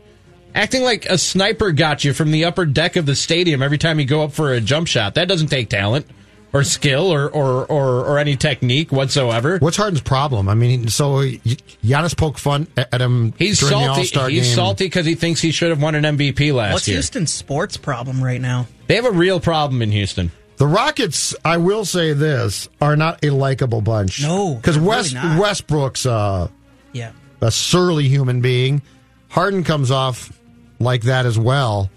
[0.54, 4.00] Acting like a sniper got you from the upper deck of the stadium every time
[4.00, 5.14] you go up for a jump shot.
[5.14, 6.06] That doesn't take talent
[6.52, 9.58] or skill or or, or, or any technique whatsoever.
[9.58, 10.48] What's Harden's problem?
[10.48, 11.40] I mean, so Y-
[11.84, 14.00] Giannis poked fun at at him He's during the salty.
[14.00, 14.54] All-Star He's game.
[14.54, 16.96] salty because he thinks he should have won an MVP last What's year.
[16.98, 18.66] What's Houston's sports problem right now?
[18.86, 20.32] They have a real problem in Houston.
[20.56, 24.22] The Rockets, I will say this, are not a likable bunch.
[24.22, 25.40] No, because West really not.
[25.40, 26.48] Westbrook's uh,
[26.92, 27.12] Yeah.
[27.40, 28.82] a surly human being.
[29.28, 30.32] Harden comes off
[30.80, 31.90] like that as well.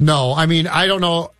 [0.00, 1.30] No, I mean I don't know.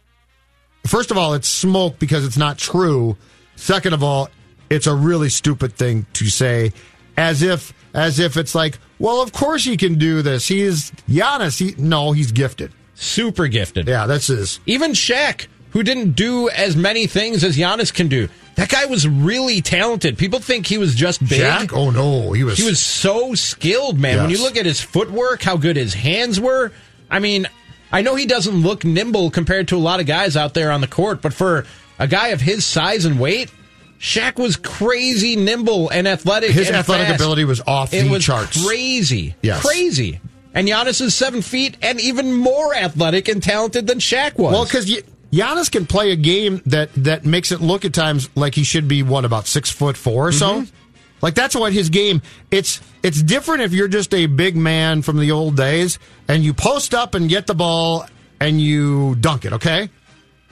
[0.89, 3.17] First of all, it's smoke because it's not true.
[3.57, 4.31] Second of all,
[4.71, 6.73] it's a really stupid thing to say,
[7.17, 10.49] as if as if it's like, well, of course he can do this.
[10.49, 11.59] He's Giannis.
[11.59, 12.73] He no, he's gifted.
[12.95, 13.87] Super gifted.
[13.87, 14.61] Yeah, that's his.
[14.67, 18.29] Even Shaq, who didn't do as many things as Giannis can do.
[18.57, 20.19] That guy was really talented.
[20.19, 21.41] People think he was just big.
[21.41, 21.73] Shaq?
[21.73, 22.59] Oh no, he was.
[22.59, 24.19] He was so skilled, man.
[24.19, 26.73] When you look at his footwork, how good his hands were.
[27.11, 27.47] I mean,
[27.91, 30.81] I know he doesn't look nimble compared to a lot of guys out there on
[30.81, 31.65] the court, but for
[31.99, 33.51] a guy of his size and weight,
[33.99, 36.51] Shaq was crazy nimble and athletic.
[36.51, 37.21] His and athletic fast.
[37.21, 38.65] ability was off It the was charts.
[38.67, 39.35] crazy.
[39.43, 39.63] Yes.
[39.65, 40.21] Crazy.
[40.55, 44.53] And Giannis is seven feet and even more athletic and talented than Shaq was.
[44.53, 44.91] Well, because
[45.33, 48.87] Giannis can play a game that that makes it look at times like he should
[48.89, 50.61] be what about six foot four or so.
[50.63, 50.75] Mm-hmm.
[51.21, 52.23] Like that's what his game.
[52.51, 55.99] It's it's different if you're just a big man from the old days
[56.29, 58.07] and you post up and get the ball
[58.41, 59.53] and you dunk it.
[59.55, 59.89] Okay,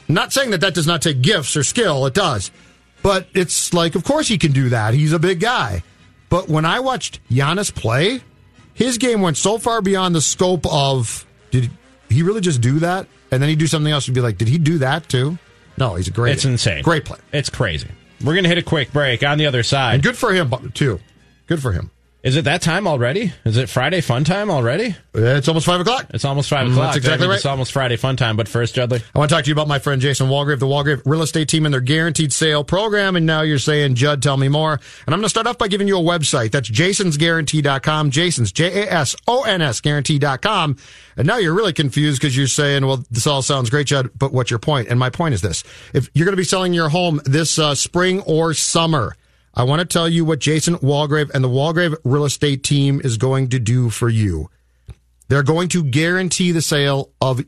[0.09, 2.07] not saying that that does not take gifts or skill.
[2.07, 2.51] It does,
[3.03, 4.95] but it's like of course he can do that.
[4.95, 5.83] He's a big guy.
[6.29, 8.21] But when I watched Giannis play,
[8.75, 11.71] his game went so far beyond the scope of did
[12.09, 13.07] he really just do that?
[13.31, 15.39] And then he'd do something else and be like, did he do that too?
[15.79, 16.33] No, he's a great.
[16.35, 16.83] it's insane.
[16.83, 17.19] Great play.
[17.33, 17.89] It's crazy.
[18.25, 19.95] We're going to hit a quick break on the other side.
[19.95, 21.01] And good for him, too.
[21.47, 21.91] Good for him.
[22.27, 23.33] Is it that time already?
[23.45, 24.97] Is it Friday fun time already?
[25.15, 26.07] It's almost five o'clock.
[26.13, 26.87] It's almost five Mm, o'clock.
[26.87, 27.37] that's exactly right.
[27.37, 28.37] It's almost Friday fun time.
[28.37, 29.01] But first, Judley.
[29.15, 31.49] I want to talk to you about my friend Jason Walgrave, the Walgrave Real Estate
[31.49, 33.15] Team, and their guaranteed sale program.
[33.15, 34.73] And now you're saying, Judd, tell me more.
[34.73, 36.51] And I'm going to start off by giving you a website.
[36.51, 38.11] That's jasonsguarantee.com.
[38.11, 40.77] Jason's J A S O N S guarantee.com.
[41.17, 44.33] And now you're really confused because you're saying, well, this all sounds great, Judd, but
[44.33, 44.89] what's your point?
[44.89, 45.63] And my point is this.
[45.95, 49.15] If you're going to be selling your home this uh, spring or summer,
[49.57, 53.17] I want to tell you what Jason Walgrave and the Walgrave Real Estate Team is
[53.17, 54.51] going to do for you.
[55.29, 57.43] They're going to guarantee the sale of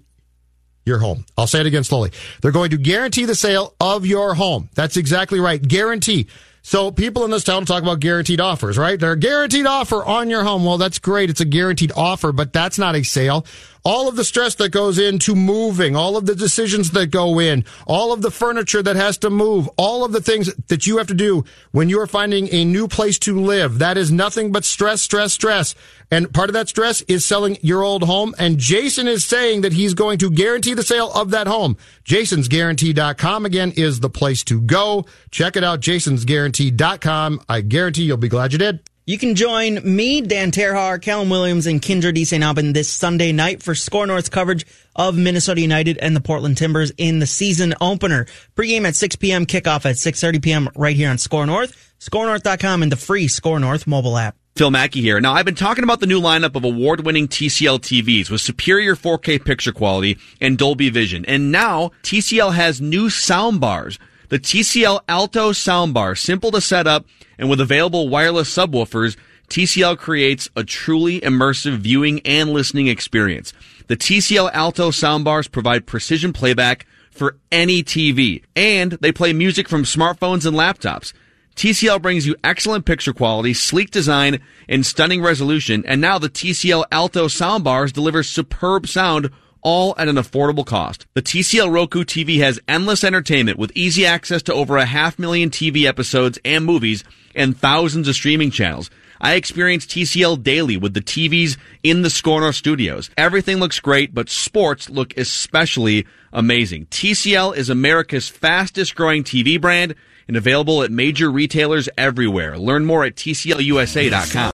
[0.86, 1.26] your home.
[1.36, 2.10] I'll say it again slowly.
[2.40, 4.70] They're going to guarantee the sale of your home.
[4.74, 5.60] That's exactly right.
[5.60, 6.28] Guarantee.
[6.62, 8.98] So people in this town talk about guaranteed offers, right?
[8.98, 10.64] They're a guaranteed offer on your home.
[10.64, 11.30] Well, that's great.
[11.30, 13.46] It's a guaranteed offer, but that's not a sale.
[13.88, 17.64] All of the stress that goes into moving, all of the decisions that go in,
[17.86, 21.06] all of the furniture that has to move, all of the things that you have
[21.06, 23.78] to do when you are finding a new place to live.
[23.78, 25.74] That is nothing but stress, stress, stress.
[26.10, 28.34] And part of that stress is selling your old home.
[28.38, 31.78] And Jason is saying that he's going to guarantee the sale of that home.
[32.04, 35.06] Jason'sGuarantee.com again is the place to go.
[35.30, 35.80] Check it out.
[35.80, 37.40] Jason'sGuarantee.com.
[37.48, 38.87] I guarantee you'll be glad you did.
[39.08, 42.44] You can join me, Dan Terhar, Callum Williams, and Kyndra de St.
[42.44, 46.92] Aubin this Sunday night for Score North's coverage of Minnesota United and the Portland Timbers
[46.98, 48.26] in the season opener.
[48.54, 50.68] Pregame at 6 p.m., kickoff at 6.30 p.m.
[50.76, 54.36] right here on Score North, scorenorth.com, and the free Score North mobile app.
[54.56, 55.18] Phil Mackey here.
[55.22, 59.42] Now, I've been talking about the new lineup of award-winning TCL TVs with superior 4K
[59.42, 61.24] picture quality and Dolby Vision.
[61.24, 63.98] And now, TCL has new sound bars.
[64.28, 67.06] The TCL Alto soundbar, simple to set up
[67.38, 69.16] and with available wireless subwoofers,
[69.48, 73.54] TCL creates a truly immersive viewing and listening experience.
[73.86, 79.84] The TCL Alto soundbars provide precision playback for any TV, and they play music from
[79.84, 81.14] smartphones and laptops.
[81.56, 86.84] TCL brings you excellent picture quality, sleek design, and stunning resolution, and now the TCL
[86.92, 89.30] Alto soundbars deliver superb sound
[89.62, 91.06] all at an affordable cost.
[91.14, 95.50] The TCL Roku TV has endless entertainment with easy access to over a half million
[95.50, 97.04] TV episodes and movies
[97.34, 98.90] and thousands of streaming channels.
[99.20, 103.10] I experience TCL daily with the TVs in the Scorner studios.
[103.16, 106.86] Everything looks great, but sports look especially amazing.
[106.86, 109.94] TCL is America's fastest growing TV brand
[110.28, 112.58] and available at major retailers everywhere.
[112.58, 114.52] Learn more at TCLUSA.com.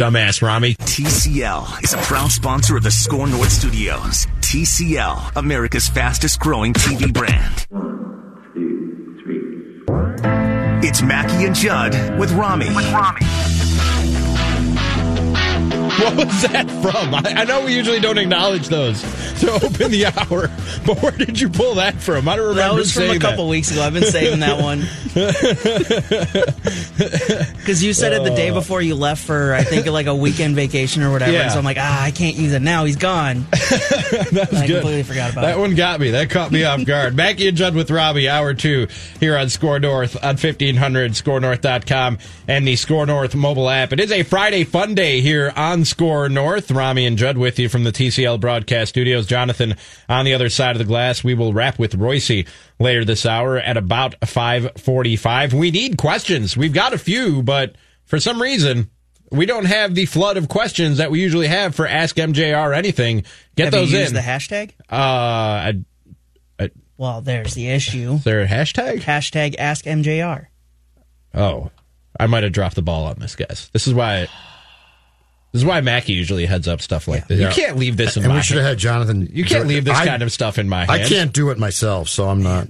[0.00, 0.74] Dumbass, Rami.
[0.74, 4.26] TCL is a proud sponsor of the Score North Studios.
[4.40, 7.66] TCL, America's fastest growing TV brand.
[10.82, 12.74] It's Mackey and Judd with Rami.
[12.74, 13.20] With Rami.
[15.98, 17.14] What was that from?
[17.14, 19.00] I, I, know we usually don't acknowledge those
[19.40, 20.48] to open the hour,
[20.86, 22.28] but where did you pull that from?
[22.28, 22.74] I don't remember.
[22.74, 23.50] That was from a couple that.
[23.50, 23.82] weeks ago.
[23.82, 24.80] I've been saving that one
[27.58, 28.54] because you said it the day Oh.
[28.54, 31.32] before you left for I think like a weekend vacation or whatever.
[31.32, 31.48] Yeah.
[31.48, 32.84] So I'm like, ah, I can't use it now.
[32.84, 33.46] He's gone.
[34.32, 34.80] That was I good.
[34.82, 35.60] completely forgot about that it.
[35.60, 36.10] one got me.
[36.10, 37.14] That caught me off guard.
[37.16, 38.88] Mackey and Judd with Robbie, hour two
[39.20, 42.18] here on Score North on 1500, scorenorth.com,
[42.48, 43.92] and the Score North mobile app.
[43.92, 46.70] It is a Friday fun day here on Score North.
[46.70, 49.26] Rami and Judd with you from the TCL broadcast studios.
[49.26, 49.76] Jonathan
[50.08, 51.22] on the other side of the glass.
[51.24, 52.44] We will wrap with Royce
[52.78, 55.54] later this hour at about 545.
[55.54, 56.56] We need questions.
[56.56, 58.90] We've got a few, but for some reason,
[59.30, 62.74] we don't have the flood of questions that we usually have for Ask MJR or
[62.74, 63.24] anything.
[63.56, 64.14] Get Have those you in.
[64.14, 64.70] the hashtag?
[64.90, 65.74] Uh, I,
[66.60, 68.12] I, Well, there's the issue.
[68.14, 69.00] is there a hashtag?
[69.00, 70.46] Hashtag Ask MJR.
[71.34, 71.70] Oh,
[72.20, 73.70] I might have dropped the ball on this, guys.
[73.72, 74.28] This is why.
[75.52, 77.38] This is why Mackey usually heads up stuff like this.
[77.38, 77.48] Yeah.
[77.48, 79.28] You can't leave this in and my we should have had Jonathan.
[79.30, 80.90] You can't leave this I- kind of stuff in my head.
[80.90, 82.68] I can't do it myself, so I'm not.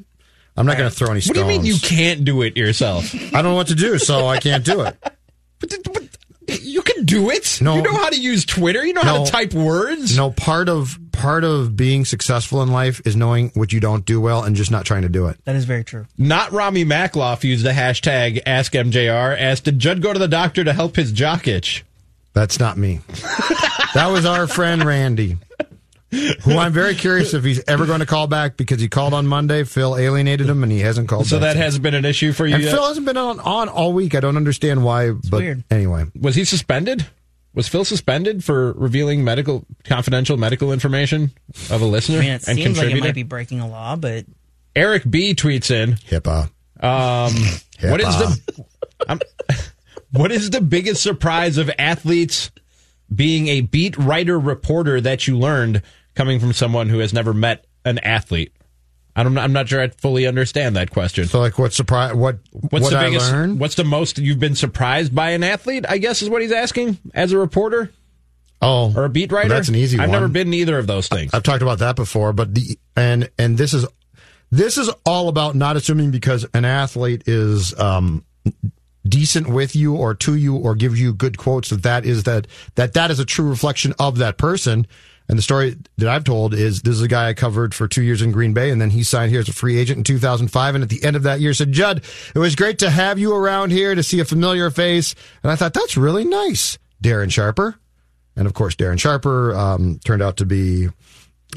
[0.56, 1.38] I'm not going to throw any stones.
[1.38, 1.48] What stones.
[1.48, 3.14] do you mean you can't do it yourself?
[3.14, 4.96] I don't know what to do, so I can't do it.
[5.60, 5.72] But
[6.60, 7.60] you can do it.
[7.62, 7.76] No.
[7.76, 8.84] You know how to use Twitter.
[8.84, 10.16] You know how to type words.
[10.16, 14.20] No, part of part of being successful in life is knowing what you don't do
[14.20, 15.38] well and just not trying to do it.
[15.44, 16.06] That is very true.
[16.18, 19.40] Not Rami Makloff used the hashtag AskMJR.
[19.40, 21.84] Asked, did Judd go to the doctor to help his jock itch?
[22.32, 23.00] That's not me.
[23.94, 25.36] that was our friend Randy,
[26.10, 29.26] who I'm very curious if he's ever going to call back because he called on
[29.26, 29.64] Monday.
[29.64, 31.54] Phil alienated him and he hasn't called So back.
[31.54, 32.72] that hasn't been an issue for you and yet?
[32.72, 34.14] Phil hasn't been on, on all week.
[34.14, 35.64] I don't understand why, but weird.
[35.70, 36.04] anyway.
[36.18, 37.06] Was he suspended?
[37.54, 41.32] Was Phil suspended for revealing medical confidential medical information
[41.70, 43.94] of a listener I mean, it and seems like it might be breaking a law,
[43.96, 44.24] but
[44.74, 46.44] Eric B tweets in HIPAA.
[46.80, 47.34] Um,
[47.90, 48.64] what is the
[49.06, 49.20] um,
[50.12, 52.50] what is the biggest surprise of athletes
[53.14, 55.82] being a beat writer reporter that you learned
[56.14, 58.52] coming from someone who has never met an athlete?
[59.14, 61.26] I don't, I'm not sure I fully understand that question.
[61.26, 62.14] So, like, what surprise?
[62.14, 63.30] What What's what the I biggest?
[63.30, 63.60] learned?
[63.60, 65.84] What's the most you've been surprised by an athlete?
[65.86, 67.90] I guess is what he's asking as a reporter
[68.62, 69.48] Oh, or a beat writer.
[69.48, 70.12] That's an easy I've one.
[70.20, 71.34] never been either of those things.
[71.34, 73.84] I've talked about that before, but the and and this is
[74.50, 78.24] this is all about not assuming because an athlete is um,
[79.06, 82.46] decent with you or to you or give you good quotes that that is that
[82.76, 84.86] that that is a true reflection of that person.
[85.28, 88.02] And the story that I've told is this is a guy I covered for two
[88.02, 90.74] years in Green Bay, and then he signed here as a free agent in 2005.
[90.74, 92.02] And at the end of that year, said, "Judd,
[92.34, 95.56] it was great to have you around here to see a familiar face." And I
[95.56, 97.76] thought that's really nice, Darren Sharper.
[98.36, 100.88] And of course, Darren Sharper um, turned out to be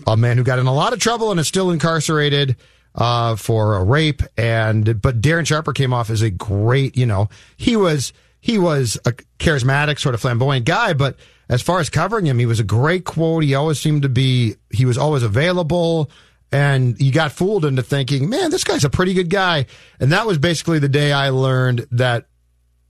[0.05, 2.55] a man who got in a lot of trouble and is still incarcerated
[2.95, 4.23] uh, for a rape.
[4.37, 8.97] And but Darren Sharper came off as a great, you know, he was he was
[9.05, 11.17] a charismatic, sort of flamboyant guy, but
[11.49, 13.43] as far as covering him, he was a great quote.
[13.43, 16.09] He always seemed to be, he was always available.
[16.51, 19.65] And you got fooled into thinking, man, this guy's a pretty good guy.
[19.99, 22.27] And that was basically the day I learned that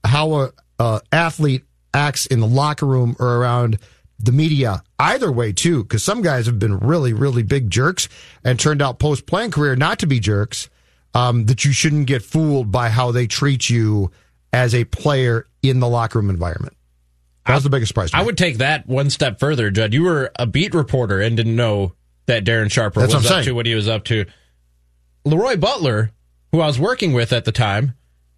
[0.04, 3.80] how a, a athlete acts in the locker room or around
[4.20, 8.08] the media either way too because some guys have been really really big jerks
[8.44, 10.70] and turned out post playing career not to be jerks
[11.14, 14.12] um, that you shouldn't get fooled by how they treat you
[14.54, 16.76] as a player in the locker room environment
[17.46, 19.94] that was the biggest surprise I would take that one step further, Judd.
[19.94, 21.94] You were a beat reporter and didn't know
[22.26, 23.46] that Darren Sharper That's was up saying.
[23.46, 24.26] to what he was up to.
[25.26, 26.10] LeRoy Butler,
[26.52, 27.94] who I was working with at the time,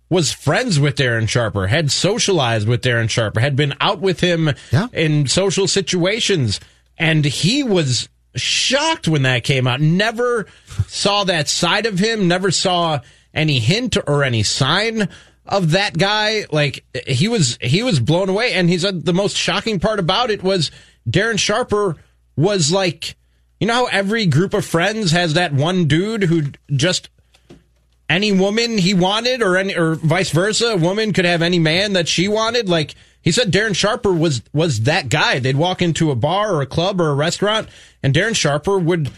[0.09, 4.49] was friends with Darren Sharper, had socialized with Darren Sharper, had been out with him
[4.93, 6.59] in social situations,
[6.97, 9.81] and he was shocked when that came out.
[9.81, 10.45] Never
[10.87, 12.99] saw that side of him, never saw
[13.33, 15.09] any hint or any sign
[15.45, 16.45] of that guy.
[16.51, 20.29] Like he was he was blown away and he said the most shocking part about
[20.29, 20.71] it was
[21.09, 21.95] Darren Sharper
[22.35, 23.15] was like
[23.59, 27.09] you know how every group of friends has that one dude who just
[28.09, 31.93] any woman he wanted or any or vice versa a woman could have any man
[31.93, 32.69] that she wanted?
[32.69, 35.39] Like he said Darren Sharper was was that guy.
[35.39, 37.67] They'd walk into a bar or a club or a restaurant
[38.01, 39.11] and Darren Sharper would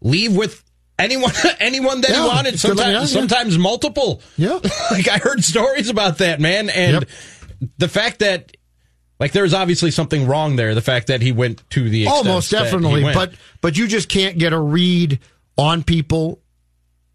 [0.00, 0.62] leave with
[0.98, 3.04] anyone anyone that Yeah, he wanted sometimes yeah.
[3.20, 4.22] sometimes multiple.
[4.36, 4.60] Yeah.
[4.90, 6.68] Like I heard stories about that man.
[6.70, 7.06] And
[7.78, 8.56] the fact that
[9.18, 13.02] like there's obviously something wrong there the fact that he went to the almost definitely
[13.02, 15.18] but but you just can't get a read
[15.56, 16.40] on people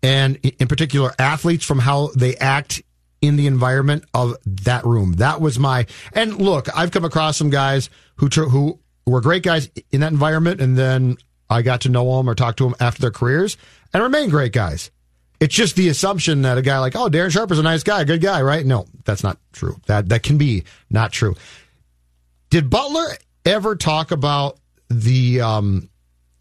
[0.02, 2.82] and in particular athletes from how they act
[3.22, 5.14] in the environment of that room.
[5.14, 9.70] That was my and look i've come across some guys who who were great guys
[9.91, 11.18] in that environment and then
[11.50, 13.58] i got to know them or talk to them after their careers
[13.93, 14.91] and remain great guys.
[15.39, 18.22] It's just the assumption that a guy like oh darren sharper's a nice guy good
[18.22, 18.66] guy right?
[18.66, 19.78] No that's not true.
[19.88, 21.36] That that can be not true.
[22.50, 23.08] Did Butler
[23.45, 24.58] ever talk about
[24.89, 25.89] the um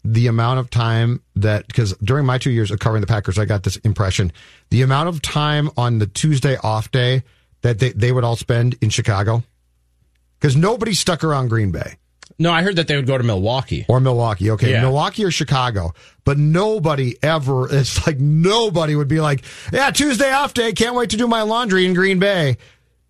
[0.03, 3.45] the amount of time that because during my two years of covering the Packers, I
[3.45, 4.31] got this impression
[4.69, 7.23] the amount of time on the Tuesday off day
[7.61, 9.43] that they, they would all spend in Chicago
[10.39, 11.97] because nobody stuck around Green Bay
[12.39, 14.51] no I heard that they would go to Milwaukee or Milwaukee.
[14.51, 14.81] Okay, Yeah.
[14.81, 15.93] Milwaukee or Chicago,
[16.23, 17.67] but nobody ever.
[17.75, 19.43] It's like nobody would be like,
[19.73, 20.71] "Yeah, Tuesday off day.
[20.71, 22.57] Can't wait to do my laundry in Green Bay."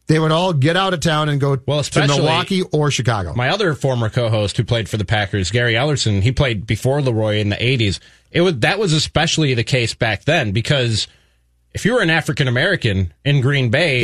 [0.10, 3.36] They would all get out of town and go Well, to Milwaukee or Chicago.
[3.36, 7.40] My other former co-host who played for the Packers, Gary Ellerson, he played before LeRoy
[7.40, 8.00] in the 80s.
[8.32, 11.08] It was that was especially the case back then because
[11.74, 14.04] if you were an African American in Green Bay,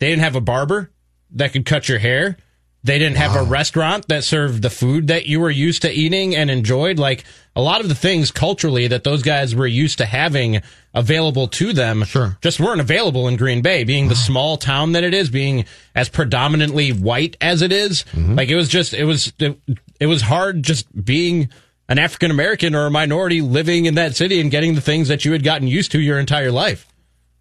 [0.00, 0.90] they didn't have a barber
[1.36, 2.36] that could cut your hair.
[2.82, 6.34] They didn't have a restaurant that served the food that you were used to eating
[6.34, 6.98] and enjoyed.
[6.98, 7.24] Like
[7.54, 10.62] a lot of the things culturally that those guys were used to having
[10.94, 12.38] available to them sure.
[12.40, 15.64] just weren't available in Green Bay, being the small town that it is, being
[15.94, 18.04] as predominantly white as it is.
[18.12, 18.36] Mm-hmm.
[18.36, 19.58] Like it was just, it was, it,
[19.98, 21.50] it was hard just being
[21.88, 25.24] an African American or a minority living in that city and getting the things that
[25.24, 26.86] you had gotten used to your entire life.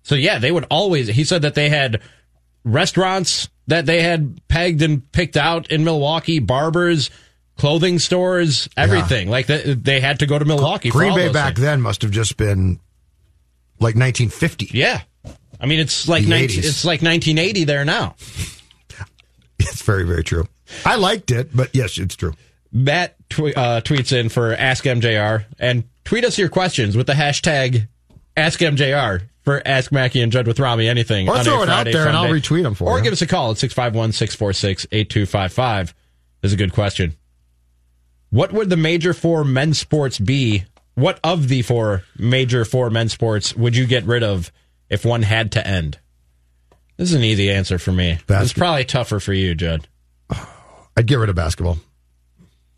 [0.01, 2.01] So yeah, they would always, he said that they had
[2.63, 7.09] restaurants that they had pegged and picked out in Milwaukee, barbers,
[7.55, 9.29] clothing stores, everything.
[9.29, 10.89] Like they, they had to go to Milwaukee.
[10.89, 11.61] for Green Bay back things.
[11.61, 12.79] then must have just been
[13.83, 14.69] like 1950.
[14.73, 15.01] Yeah.
[15.59, 18.15] I mean, it's like 19, it's like 1980 there now.
[19.59, 20.47] It's very, very true.
[20.85, 22.33] I liked it, but yes, it's true.
[22.71, 27.13] Matt tw- uh, tweets in for Ask MJR and tweet us your questions with the
[27.13, 27.87] hashtag
[28.35, 30.87] Ask MJR for Ask Mackey and Judd with Rami.
[30.89, 31.29] Anything.
[31.29, 33.03] Or throw it out there and I'll retweet them for Or you.
[33.03, 35.95] give us a call at 651 646 8255.
[36.41, 37.15] This is a good question.
[38.31, 40.65] What would the major four men's sports be?
[40.95, 44.51] What of the four major four men's sports would you get rid of
[44.89, 45.97] if one had to end?
[46.97, 48.19] This is an easy answer for me.
[48.29, 49.87] It's probably tougher for you, Judd.
[50.97, 51.79] I'd get rid of basketball.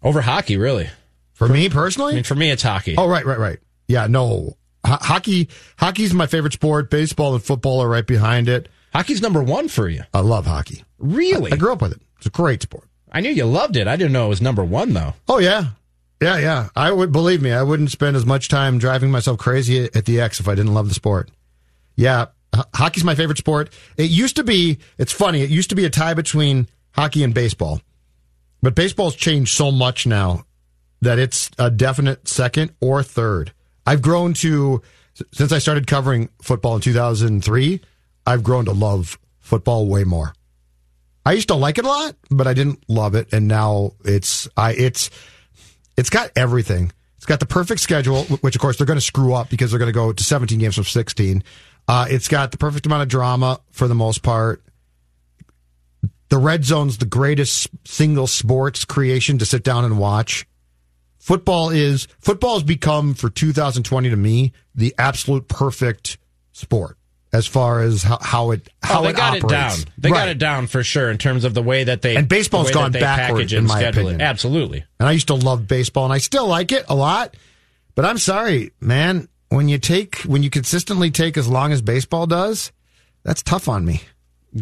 [0.02, 0.90] Over hockey, really?
[1.34, 2.14] For me personally?
[2.14, 2.96] I mean, for me, it's hockey.
[2.98, 3.60] Oh, right, right, right.
[3.88, 4.56] Yeah, no.
[4.86, 6.90] Ho- hockey hockey's my favorite sport.
[6.90, 8.70] Baseball and football are right behind it.
[8.94, 10.04] Hockey's number one for you.
[10.14, 10.84] I love hockey.
[10.98, 11.52] Really?
[11.52, 12.02] I, I grew up with it.
[12.18, 12.88] It's a great sport.
[13.12, 13.88] I knew you loved it.
[13.88, 15.14] I didn't know it was number one, though.
[15.28, 15.66] Oh yeah.
[16.22, 16.70] Yeah, yeah.
[16.76, 20.22] I would believe me, I wouldn't spend as much time driving myself crazy at the
[20.22, 21.30] X if I didn't love the sport.
[21.96, 22.28] Yeah,
[22.74, 23.74] hockey's my favorite sport.
[23.98, 27.34] It used to be, it's funny, it used to be a tie between hockey and
[27.34, 27.82] baseball.
[28.62, 30.46] But baseball's changed so much now
[31.02, 33.52] that it's a definite second or third.
[33.86, 34.82] I've grown to
[35.32, 37.82] since I started covering football in 2003,
[38.26, 40.34] I've grown to love football way more.
[41.26, 44.48] I used to like it a lot, but I didn't love it, and now it's
[44.58, 45.10] I it's
[45.98, 46.92] it's got everything.
[47.18, 49.80] It's got the perfect schedule, which of course they're going to screw up because they're
[49.80, 51.44] going to go to 17 games from 16.
[51.88, 54.62] Uh, it's got the perfect amount of drama for the most part.
[56.30, 60.46] the red zone's the greatest single sports creation to sit down and watch.
[61.20, 66.18] Football is football has become for 2020 to me the absolute perfect
[66.52, 66.98] sport
[67.36, 69.46] as far as how, how it oh, how oh, they it got operates.
[69.46, 69.94] it down.
[69.98, 70.18] They Right.
[70.20, 72.74] got it down for sure in terms of the way that they And baseball's the
[72.74, 74.22] gone that they backward, package in my opinion.
[74.22, 74.24] It.
[74.24, 74.86] Absolutely.
[75.00, 77.36] And I used to love baseball, and I still like it a lot.
[77.94, 79.28] But I'm sorry, man.
[79.50, 82.72] When you take when you consistently take as long as baseball does,
[83.24, 84.02] that's tough on me.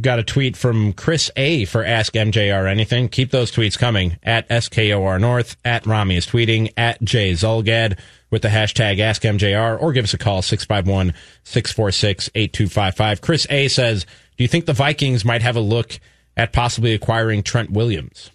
[0.02, 3.10] Got a tweet from Chris A for Ask MJR Anything.
[3.10, 8.00] Keep those tweets coming at SKOR North, at Rami is tweeting, at J Zulgad
[8.34, 11.14] with the hashtag AskMJR, or give us a call, 651
[11.44, 13.22] 646 8255.
[13.22, 14.08] Chris A says,
[14.38, 16.00] Do you think the Vikings might have a look
[16.36, 18.32] at possibly acquiring Trent Williams?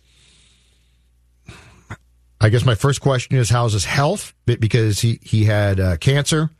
[2.41, 4.35] I guess my first question is how's his health?
[4.47, 6.51] Because he he had uh, cancer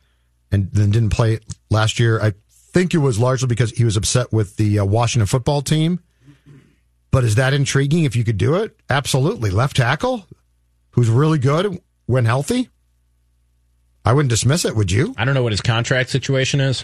[0.51, 2.21] and then didn't play last year.
[2.21, 6.01] I think it was largely because he was upset with the uh, Washington football team.
[7.09, 8.03] But is that intriguing?
[8.03, 9.49] If you could do it, absolutely.
[9.49, 10.27] Left tackle,
[10.91, 12.67] who's really good when healthy.
[14.09, 14.75] I wouldn't dismiss it.
[14.75, 15.13] Would you?
[15.17, 16.83] I don't know what his contract situation is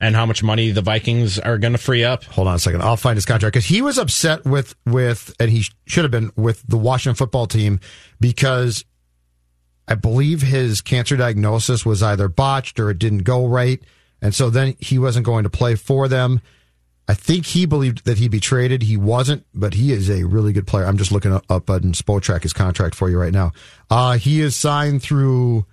[0.00, 2.24] and how much money the Vikings are going to free up.
[2.24, 2.82] Hold on a second.
[2.82, 6.32] I'll find his contract because he was upset with with, and he should have been
[6.34, 7.78] with the Washington football team
[8.18, 8.84] because
[9.86, 13.80] I believe his cancer diagnosis was either botched or it didn't go right,
[14.20, 16.40] and so then he wasn't going to play for them.
[17.06, 18.82] I think he believed that he'd be traded.
[18.82, 20.86] He wasn't, but he is a really good player.
[20.86, 23.52] I'm just looking up up on Spotrac his contract for you right now.
[23.88, 25.64] Uh, he is signed through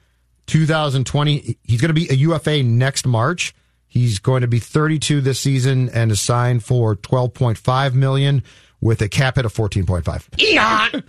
[0.48, 1.58] 2020.
[1.64, 3.54] He's going to be a UFA next March.
[3.88, 8.44] He's going to be 32 this season and is signed for 12.5 million
[8.82, 10.42] with a cap hit of 14.5.
[10.42, 11.04] Eon!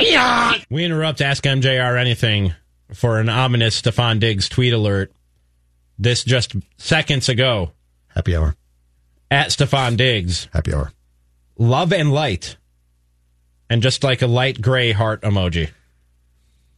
[0.00, 0.62] Eon!
[0.70, 2.54] We interrupt Ask MJR Anything
[2.94, 5.12] for an ominous Stefon Diggs tweet alert.
[5.98, 7.72] This just seconds ago.
[8.08, 8.56] Happy hour.
[9.30, 10.48] At Stefon Diggs.
[10.52, 10.90] Happy hour.
[11.58, 12.56] Love and light.
[13.68, 15.70] And just like a light gray heart emoji.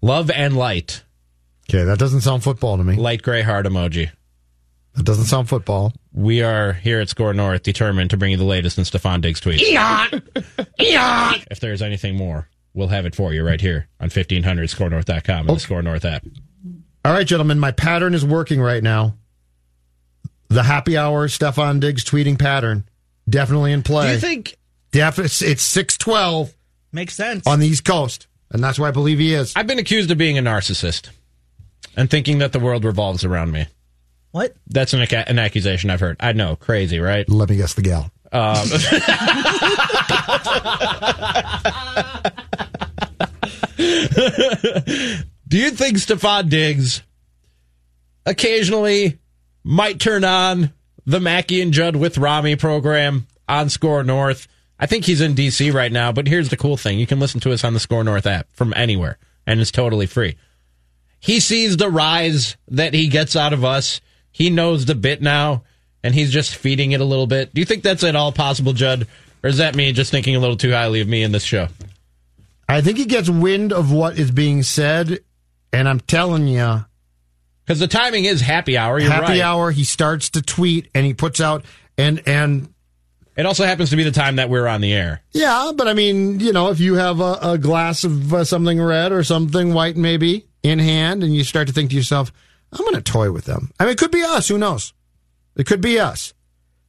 [0.03, 1.04] Love and light.
[1.69, 2.97] Okay, that doesn't sound football to me.
[2.97, 4.11] Light gray heart emoji.
[4.95, 5.93] That doesn't sound football.
[6.13, 9.41] We are here at Score North determined to bring you the latest in Stefon Diggs
[9.41, 9.61] tweets.
[10.79, 15.61] If there's anything more, we'll have it for you right here on 1500scorenorth.com and the
[15.61, 16.25] Score North app.
[17.05, 19.17] All right, gentlemen, my pattern is working right now.
[20.49, 22.85] The happy hour Stefon Diggs tweeting pattern
[23.29, 24.09] definitely in play.
[24.09, 24.57] Do you think
[24.93, 26.55] Def- it's, it's 612
[26.93, 27.47] Makes sense.
[27.49, 29.53] on the East Coast, and that's why I believe he is.
[29.57, 31.11] I've been accused of being a narcissist
[31.97, 33.67] and thinking that the world revolves around me.
[34.31, 34.55] What?
[34.67, 36.17] That's an, ac- an accusation I've heard.
[36.19, 37.29] I know, crazy, right?
[37.29, 38.11] Let me guess the gal.
[38.33, 38.67] Um,
[45.49, 47.03] do you think Stefon Diggs
[48.27, 49.21] occasionally
[49.63, 50.73] might turn on
[51.07, 54.49] the Mackey and Judd with Rami program on Score North?
[54.81, 56.99] I think he's in DC right now, but here's the cool thing.
[56.99, 60.07] You can listen to us on the Score North app from anywhere, and it's totally
[60.07, 60.37] free.
[61.25, 64.03] He sees the rise that he gets out of us.
[64.31, 65.63] He knows the bit now,
[66.03, 67.55] and he's just feeding it a little bit.
[67.55, 69.07] Do you think that's at all possible, Judd?
[69.43, 71.69] Or is that me just thinking a little too highly of me in this show?
[72.69, 75.21] I think he gets wind of what is being said,
[75.73, 76.85] and I'm telling you,
[77.65, 78.99] Because the timing is happy hour.
[78.99, 79.41] You're happy right.
[79.41, 79.71] hour.
[79.71, 81.65] He starts to tweet, and he puts out
[81.97, 82.69] and and
[83.35, 85.23] It also happens to be the time that we're on the air.
[85.33, 88.79] yeah, but I mean, you know, if you have a, a glass of uh, something
[88.79, 92.33] red or something white, maybe in hand, and you start to think to yourself,
[92.73, 93.71] I'm going to toy with them.
[93.79, 94.49] I mean, it could be us.
[94.49, 94.93] Who knows?
[95.55, 96.35] It could be us.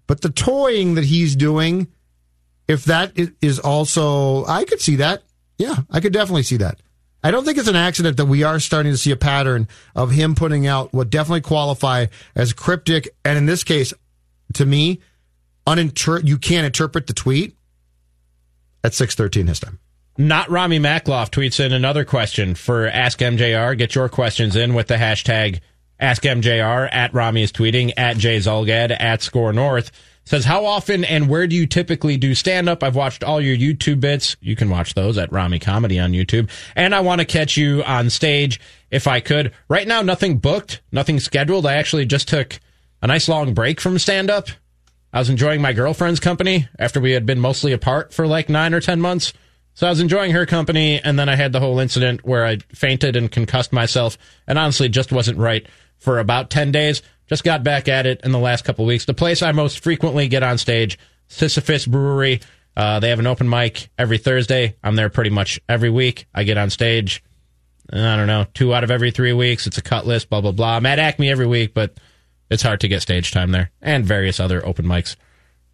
[0.07, 1.87] But the toying that he's doing,
[2.67, 3.11] if that
[3.41, 5.21] is also, I could see that.
[5.57, 6.79] Yeah, I could definitely see that.
[7.23, 10.11] I don't think it's an accident that we are starting to see a pattern of
[10.11, 12.05] him putting out what definitely qualify
[12.35, 13.93] as cryptic, and in this case,
[14.53, 14.99] to me,
[15.67, 17.57] uninter- you can't interpret the tweet
[18.83, 19.79] at six thirteen his time.
[20.17, 23.77] Not Rami Makloff tweets in another question for Ask MJR.
[23.77, 25.59] Get your questions in with the hashtag
[25.99, 29.91] AskMJR at Rami is tweeting at Jay Zulgad at Score North.
[30.23, 32.81] Says, how often and where do you typically do stand up?
[32.81, 34.37] I've watched all your YouTube bits.
[34.39, 36.49] You can watch those at Rami Comedy on YouTube.
[36.77, 38.59] And I want to catch you on stage
[38.89, 39.51] if I could.
[39.67, 41.65] Right now, nothing booked, nothing scheduled.
[41.65, 42.59] I actually just took
[43.01, 44.47] a nice long break from stand up.
[45.13, 48.73] I was enjoying my girlfriend's company after we had been mostly apart for like nine
[48.73, 49.33] or 10 months.
[49.75, 52.57] So I was enjoying her company, and then I had the whole incident where I
[52.69, 57.01] fainted and concussed myself, and honestly just wasn't right for about 10 days.
[57.27, 59.03] Just got back at it in the last couple weeks.
[59.03, 60.97] The place I most frequently get on stage,
[61.27, 62.39] Sisyphus Brewery.
[62.77, 64.75] Uh, they have an open mic every Thursday.
[64.81, 66.27] I'm there pretty much every week.
[66.33, 67.21] I get on stage,
[67.91, 69.67] I don't know, two out of every three weeks.
[69.67, 70.77] It's a cut list, blah, blah, blah.
[70.77, 71.97] I'm at Acme every week, but
[72.49, 75.17] it's hard to get stage time there, and various other open mics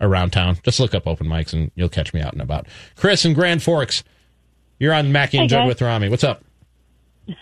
[0.01, 0.57] around town.
[0.63, 2.67] Just look up open mics and you'll catch me out and about.
[2.95, 4.03] Chris in Grand Forks,
[4.79, 6.09] you're on Mackey and Judd with Rami.
[6.09, 6.43] What's up?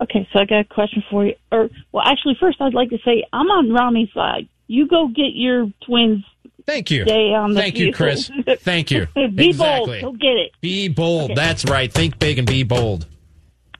[0.00, 1.34] Okay, so I got a question for you.
[1.52, 4.48] Or, well, actually, first I'd like to say I'm on Rami's side.
[4.66, 6.24] You go get your twins.
[6.66, 7.04] Thank you.
[7.04, 7.92] Stay on the Thank you.
[7.92, 8.30] Chris.
[8.58, 9.06] Thank you.
[9.14, 10.00] Be exactly.
[10.02, 10.14] bold.
[10.14, 10.52] Go get it.
[10.60, 11.30] Be bold.
[11.30, 11.34] Okay.
[11.34, 11.92] That's right.
[11.92, 13.06] Think big and be bold.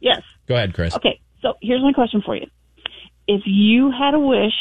[0.01, 0.23] Yes.
[0.47, 0.95] Go ahead, Chris.
[0.95, 2.47] Okay, so here's my question for you.
[3.27, 4.53] If you had a wish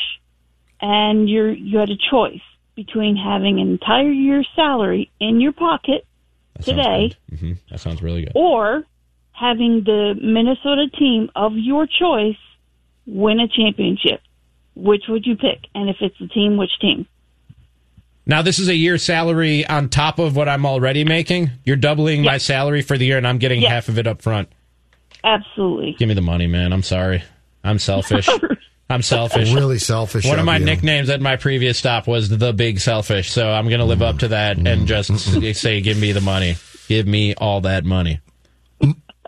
[0.81, 2.41] and you're you had a choice
[2.75, 6.05] between having an entire year's salary in your pocket
[6.61, 8.31] today hmm That sounds really good.
[8.35, 8.83] or
[9.31, 12.37] having the Minnesota team of your choice
[13.07, 14.21] win a championship,
[14.75, 15.59] which would you pick?
[15.75, 17.07] And if it's the team, which team?
[18.25, 21.51] Now, this is a year salary on top of what I'm already making.
[21.65, 23.71] You're doubling my salary for the year, and I'm getting Yes.
[23.71, 24.47] half of it up front.
[25.25, 25.95] Absolutely.
[25.99, 26.71] Give me the money, man.
[26.71, 27.23] I'm sorry.
[27.65, 28.29] I'm selfish.
[28.89, 29.51] I'm selfish.
[29.53, 30.25] Really selfish.
[30.25, 30.65] One of of my you.
[30.65, 34.19] nicknames at my previous stop was the Big Selfish, so I'm going to live up
[34.19, 34.71] to that Mm.
[34.71, 35.17] and just
[35.55, 36.55] say, "Give me the money.
[36.87, 38.19] Give me all that money."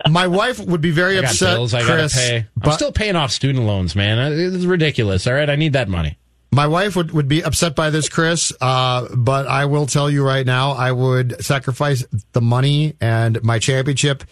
[0.09, 2.13] My wife would be very I upset, bills I Chris.
[2.13, 2.45] got to pay.
[2.63, 4.33] I'm still paying off student loans, man.
[4.33, 5.25] It's ridiculous.
[5.25, 6.17] All right, I need that money.
[6.51, 8.51] my wife would, would be upset by this, Chris.
[8.59, 13.57] Uh, but I will tell you right now, I would sacrifice the money and my
[13.57, 14.25] championship.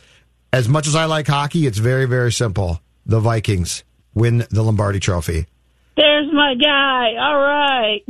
[0.51, 2.81] As much as I like hockey, it's very, very simple.
[3.05, 3.83] The Vikings
[4.13, 5.45] win the Lombardi Trophy.
[5.95, 7.15] There's my guy.
[7.17, 8.01] All right.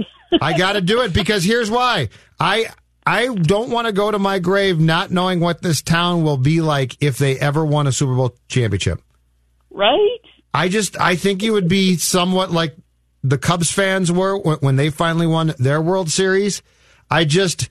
[0.41, 2.09] I got to do it because here's why.
[2.39, 2.67] I
[3.05, 6.61] I don't want to go to my grave not knowing what this town will be
[6.61, 9.01] like if they ever won a Super Bowl championship.
[9.69, 10.19] right?
[10.53, 12.75] I just I think it would be somewhat like
[13.23, 16.61] the Cubs fans were when, when they finally won their World Series.
[17.09, 17.69] I just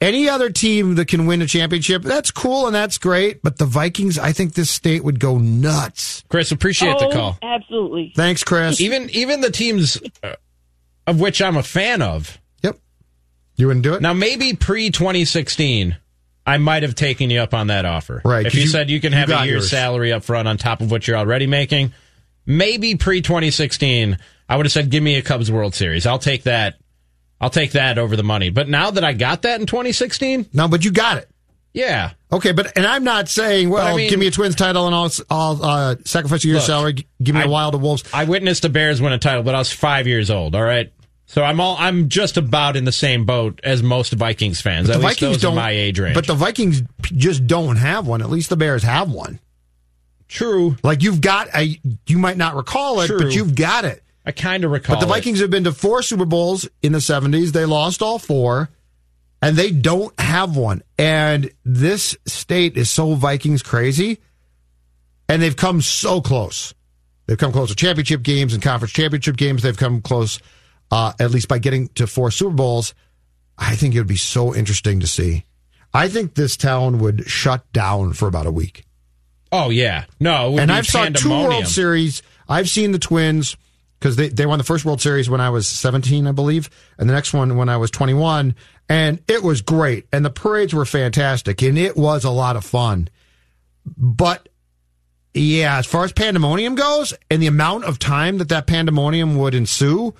[0.00, 3.64] any other team that can win a championship, that's cool and that's great, but the
[3.64, 6.22] Vikings, I think this state would go nuts.
[6.28, 7.38] Chris, appreciate oh, the call.
[7.42, 8.12] Absolutely.
[8.14, 8.80] Thanks, Chris.
[8.80, 10.34] Even even the teams uh,
[11.06, 12.38] of which I'm a fan of.
[12.62, 12.78] Yep.
[13.56, 14.02] You wouldn't do it?
[14.02, 15.96] Now, maybe pre 2016,
[16.46, 18.20] I might have taken you up on that offer.
[18.24, 19.70] Right, If you, you- said you can you have a year's yours.
[19.70, 21.92] salary up front on top of what you're already making,
[22.44, 24.18] maybe pre 2016,
[24.48, 26.06] I would have said, give me a Cubs World Series.
[26.06, 26.76] I'll take that.
[27.40, 28.50] I'll take that over the money.
[28.50, 31.28] But now that I got that in 2016, No, but you got it.
[31.74, 32.12] yeah.
[32.32, 34.94] Okay, but and I'm not saying, well, I mean- give me a Twins title and
[34.94, 37.06] I'll, I'll uh, sacrifice your Look, salary.
[37.22, 38.02] Give me a I- Wild of Wolves.
[38.12, 40.54] I witnessed the Bears win a title, but I was five years old.
[40.54, 40.92] All right.
[41.28, 44.86] So I'm all I'm just about in the same boat as most Vikings fans.
[44.86, 46.14] But At least those in my age range.
[46.14, 48.22] But the Vikings just don't have one.
[48.22, 49.40] At least the Bears have one.
[50.28, 50.76] True.
[50.82, 53.18] Like you've got a, you might not recall it, True.
[53.18, 54.02] but you've got it.
[54.26, 54.96] I kind of recall.
[54.96, 55.14] But the it.
[55.14, 57.52] Vikings have been to four Super Bowls in the 70s.
[57.52, 58.68] They lost all four,
[59.40, 60.82] and they don't have one.
[60.98, 64.18] And this state is so Vikings crazy,
[65.28, 66.74] and they've come so close.
[67.26, 69.62] They've come close to championship games and conference championship games.
[69.62, 70.40] They've come close,
[70.90, 72.94] uh, at least by getting to four Super Bowls.
[73.56, 75.44] I think it would be so interesting to see.
[75.94, 78.84] I think this town would shut down for about a week.
[79.52, 81.30] Oh yeah, no, it would and be I've saw two.
[81.30, 82.22] World Series.
[82.48, 83.56] I've seen the Twins
[83.98, 86.68] because they, they won the first World Series when I was 17, I believe,
[86.98, 88.54] and the next one when I was 21.
[88.88, 90.06] And it was great.
[90.12, 91.62] And the parades were fantastic.
[91.62, 93.08] And it was a lot of fun.
[93.96, 94.48] But
[95.34, 99.54] yeah, as far as pandemonium goes and the amount of time that that pandemonium would
[99.54, 100.14] ensue,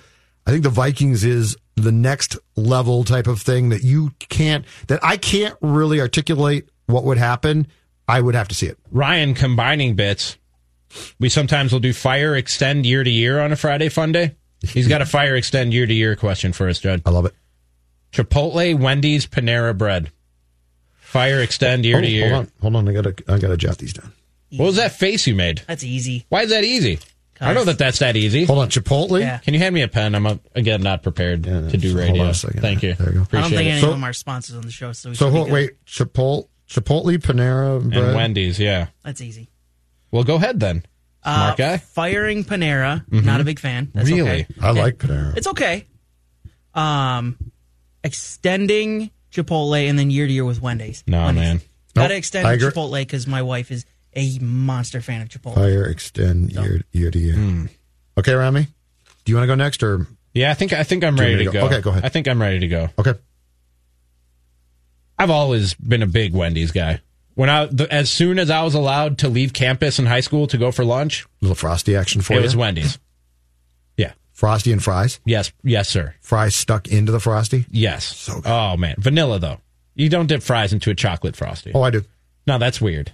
[0.45, 4.99] I think the Vikings is the next level type of thing that you can't, that
[5.03, 7.67] I can't really articulate what would happen.
[8.07, 8.77] I would have to see it.
[8.91, 10.37] Ryan combining bits.
[11.19, 14.35] We sometimes will do fire extend year to year on a Friday fun day.
[14.61, 17.01] He's got a fire extend year to year question for us, Judd.
[17.05, 17.33] I love it.
[18.11, 20.11] Chipotle, Wendy's, Panera Bread.
[20.95, 22.29] Fire extend year Oh, to year.
[22.29, 22.89] Hold on, hold on.
[22.89, 24.11] I gotta, I gotta jot these down.
[24.55, 25.61] What was that face you made?
[25.67, 26.25] That's easy.
[26.29, 26.99] Why is that easy?
[27.39, 28.45] I know that that's that easy.
[28.45, 29.19] Hold on, Chipotle.
[29.19, 29.37] Yeah.
[29.39, 30.15] Can you hand me a pen?
[30.15, 32.23] I'm uh, again not prepared to do hold radio.
[32.23, 32.61] on a second.
[32.61, 32.95] Thank you.
[32.95, 33.19] There you go.
[33.19, 33.71] I Appreciate don't think it.
[33.73, 35.47] any So- of them are sponsors on the show, so we So should be hold,
[35.49, 35.53] good.
[35.53, 38.15] wait, Chipotle, Chipotle, Panera, and.
[38.15, 38.87] Wendy's, yeah.
[39.03, 39.49] That's easy.
[40.17, 40.83] Well, go ahead then.
[41.21, 41.77] Smart Uh, guy.
[41.77, 43.91] Firing Panera, not a big fan.
[43.93, 44.21] That's Really?
[44.29, 44.47] okay.
[44.59, 45.37] I like Panera.
[45.37, 45.85] It's okay.
[46.73, 47.37] Um,
[48.03, 51.03] extending Chipotle and then year to year with Wendy's.
[51.05, 51.39] No, Wendy's.
[51.43, 51.61] man.
[51.93, 52.69] Gotta Nope, extend I agree.
[52.69, 53.85] Chipotle because my wife is
[54.15, 55.53] a monster fan of Chipotle.
[55.53, 57.35] Fire extend year, year to year.
[57.35, 57.65] Hmm.
[58.17, 58.63] Okay, Rami,
[59.23, 61.37] do you want to go next or Yeah, I think I think I'm Do ready
[61.37, 61.59] to to go.
[61.61, 61.65] go?
[61.67, 62.05] Okay, go ahead.
[62.05, 62.89] I think I'm ready to go.
[62.97, 63.13] okay?
[65.19, 67.01] I've always been a big Wendy's guy.
[67.37, 70.47] When I, the, as soon as I was allowed to leave campus in high school
[70.47, 72.41] to go for lunch, little frosty action for it you.
[72.41, 72.97] was Wendy's.
[73.95, 74.13] Yeah.
[74.33, 75.19] frosty and fries.
[75.23, 75.51] Yes.
[75.63, 76.15] Yes, sir.
[76.19, 77.65] Fries stuck into the frosty.
[77.69, 78.03] Yes.
[78.05, 78.47] So good.
[78.47, 79.59] oh man, vanilla though.
[79.93, 81.71] You don't dip fries into a chocolate frosty.
[81.75, 82.03] Oh, I do.
[82.47, 83.11] No, that's weird.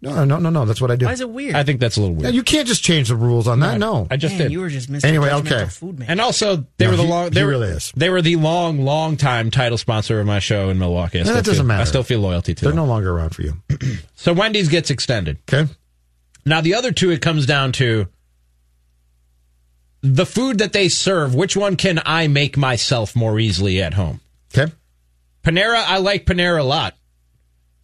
[0.00, 0.64] No, no, no, no.
[0.64, 1.06] That's what I do.
[1.06, 1.56] Why is it weird?
[1.56, 2.34] I think that's a little Yeah, weird.
[2.36, 3.78] you can't just change the rules on that.
[3.78, 4.52] No, I just Man, did.
[4.52, 5.04] you were just Mr.
[5.04, 5.66] Anyway, okay.
[5.66, 6.08] Food man.
[6.08, 7.30] And also, they No, were the he- long.
[7.30, 7.92] They he were, really is.
[7.96, 11.18] They were the long, long time title sponsor of my show in Milwaukee.
[11.18, 11.80] I No, still that doesn't feel, matter.
[11.82, 12.70] I still feel loyalty to them.
[12.70, 12.86] they're them.
[12.88, 13.54] no longer around for you.
[14.14, 15.38] So Wendy's gets extended.
[15.52, 15.70] Okay.
[16.46, 18.06] Now the other two, it comes down to
[20.02, 21.34] the food that they serve.
[21.34, 24.20] Which one can I make myself more easily at home?
[24.56, 24.72] Okay.
[25.44, 26.94] Panera, I like Panera a lot,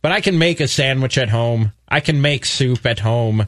[0.03, 1.73] but I can make a sandwich at home.
[1.95, 3.47] I can make soup at home.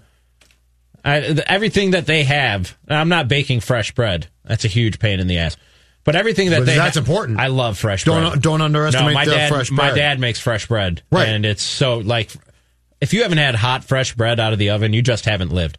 [1.05, 4.28] I, th- everything that they have, I'm not baking fresh bread.
[4.44, 5.56] That's a huge pain in the ass.
[6.05, 7.40] But everything that But they that's ha- important.
[7.40, 8.43] I love fresh Don't- bread.
[8.43, 9.90] don't underestimate no, my the dad, fresh bread.
[9.90, 11.28] My dad makes fresh bread, Right.
[11.28, 12.31] And it's so like,
[13.01, 15.78] if you haven't had hot fresh bread out of the oven, you just haven't lived.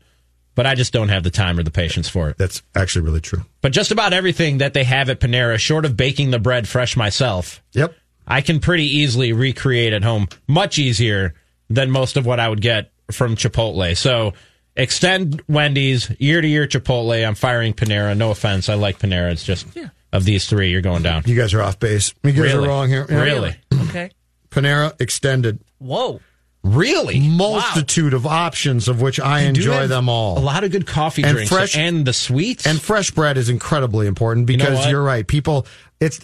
[0.56, 2.38] But I just don't have the time or the patience for it.
[2.38, 3.44] That's actually really true.
[3.62, 6.98] But just about everything that they have at Panera, short of baking the bread fresh
[6.98, 7.94] myself, Yep.
[8.28, 11.36] I can pretty easily recreate at home, much easier
[11.70, 13.96] than most of what I would get from Chipotle.
[13.98, 14.34] So
[14.76, 17.26] extend Wendy's year to year Chipotle.
[17.28, 18.16] I'm firing Panera.
[18.16, 19.32] No offense, I like Panera.
[19.32, 19.68] It's just
[20.14, 21.24] of these three, you're going down.
[21.26, 22.14] You guys are off base.
[22.24, 22.66] You guys Really?
[22.66, 23.06] are wrong here.
[23.10, 23.22] Yeah.
[23.22, 23.56] Really?
[23.90, 24.12] Okay.
[24.50, 25.60] Panera extended.
[25.80, 26.22] Whoa.
[26.64, 27.20] Really?
[27.20, 30.38] Multitude of options of which I They do enjoy them all.
[30.38, 32.66] A lot of good coffee And drinks fresh- and the sweets.
[32.66, 35.26] And fresh bread is incredibly important You know because you are right.
[35.26, 35.66] People,
[36.02, 36.20] it's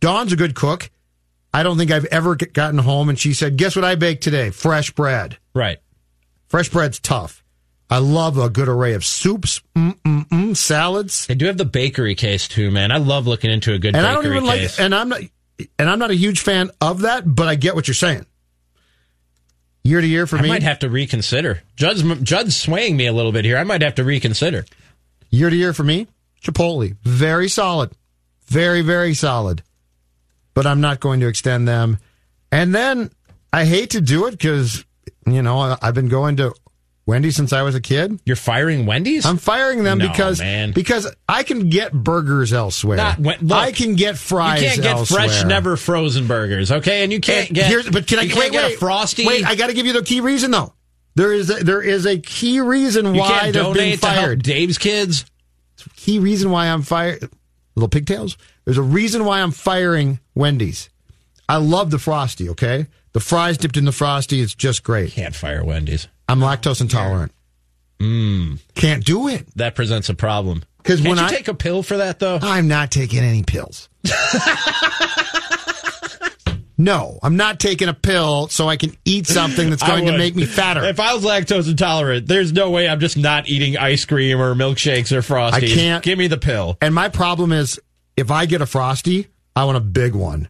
[0.00, 0.90] Dawn's a good cook.
[1.52, 4.50] I don't think I've ever gotten home and she said, "Guess what I baked today?
[4.50, 5.78] Fresh bread." right.
[6.48, 7.42] Fresh bread's tough.
[7.90, 12.48] I love a good array of soups, mm-mm-mm, salads, They do have the bakery case
[12.48, 12.90] too, man.
[12.90, 14.78] I love looking into a good and bakery I don't even case.
[14.78, 14.84] like.
[14.84, 15.20] And I'm not.
[15.78, 18.26] And I'm not a huge fan of that, but I get what you're saying.
[19.84, 21.62] Year to year for I me, I might have to reconsider.
[21.76, 23.56] Judd's, Judd's swaying me a little bit here.
[23.56, 24.66] I might have to reconsider.
[25.30, 26.08] year to year for me,
[26.42, 27.92] Chipotle, very solid,
[28.46, 29.62] very very solid.
[30.56, 31.98] But I'm not going to extend them.
[32.50, 33.10] And then
[33.52, 34.84] I hate to do it because
[35.26, 36.54] you know I've been going to
[37.04, 38.18] Wendy's since I was a kid.
[38.24, 39.24] You're firing Wendy's?
[39.26, 40.72] I'm firing them No, because man.
[40.72, 42.96] because I can get burgers elsewhere.
[42.96, 44.60] Not look, I can get fries.
[44.62, 45.28] You can't get elsewhere.
[45.28, 47.04] fresh, never frozen burgers, okay?
[47.04, 47.92] And you can't And get.
[47.92, 49.26] but can I you wait, can't get wait, a frosty?
[49.26, 50.72] Wait, I got to give you the key reason though.
[51.14, 54.24] There is a, there is a key reason why can't they're being donate to help
[54.24, 54.42] fired.
[54.42, 55.24] Dave's kids.
[55.96, 57.30] Key reason why I'm fired.
[57.74, 58.36] Little pigtails.
[58.66, 60.90] There's a reason why I'm firing Wendy's.
[61.48, 62.50] I love the frosty.
[62.50, 65.12] Okay, the fries dipped in the frosty is just great.
[65.12, 66.08] Can't fire Wendy's.
[66.28, 67.32] I'm lactose intolerant.
[68.00, 69.46] Mm, Can't do it.
[69.56, 70.64] that presents a problem.
[70.82, 72.38] 'Cause Can't when you I- take a pill for that though?
[72.42, 73.88] I'm not taking any pills.
[76.78, 80.36] no, I'm not taking a pill so I can eat something that's going to make
[80.36, 80.84] me fatter.
[80.84, 84.54] If I was lactose intolerant, there's no way I'm just not eating ice cream or
[84.54, 85.72] milkshakes or frosties.
[85.72, 86.76] I can't- Give me the pill.
[86.82, 87.80] And my problem is,
[88.16, 90.48] if I get a frosty, I want a big one.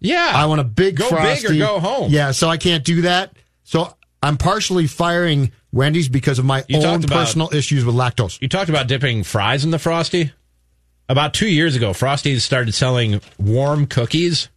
[0.00, 1.48] Yeah, I want a big Go frosty.
[1.48, 2.10] big or go home.
[2.12, 3.34] Yeah, so I can't do that.
[3.62, 8.38] So I'm partially firing Wendy's because of my You own about- personal issues with lactose.
[8.40, 10.32] You talked about dipping fries in the frosty.
[11.08, 14.48] About two years ago, Frosties started selling warm cookies.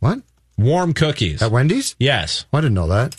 [0.00, 0.20] What?
[0.58, 1.94] Warm cookies At Wendy's?
[1.98, 3.14] Yes, oh, I didn't know that.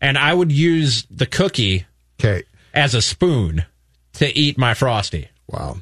[0.00, 1.86] and I would use the cookie
[2.20, 2.42] Okay.
[2.72, 3.64] as a spoon
[4.14, 5.28] to eat my frosty.
[5.48, 5.78] Wow.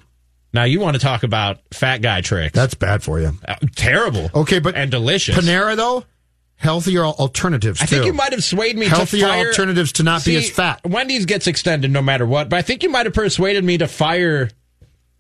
[0.53, 2.55] Now you want to talk about fat guy tricks?
[2.55, 3.33] That's bad for you.
[3.47, 4.31] Uh, terrible.
[4.35, 5.37] Okay, but and delicious.
[5.37, 6.05] Panera though,
[6.57, 7.81] healthier alternatives.
[7.81, 10.37] I think you might have swayed me healthier to fire healthier alternatives to not be
[10.37, 10.81] as fat.
[10.85, 13.89] Wendy's gets extended no matter what, but I think you might have persuaded me to
[13.89, 14.51] fire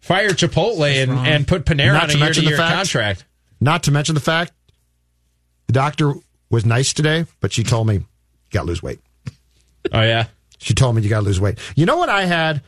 [0.01, 2.59] fire Chipotle and, and put Panera Not on a to year mention to the year
[2.59, 3.25] fact- contract.
[3.61, 4.53] Not to mention the fact
[5.69, 6.15] the doctor
[6.51, 8.05] was nice today, but she told me you
[8.51, 8.99] got to lose weight.
[9.93, 10.27] Oh yeah,
[10.59, 11.59] She told me you got to lose weight.
[11.77, 12.61] You know what I had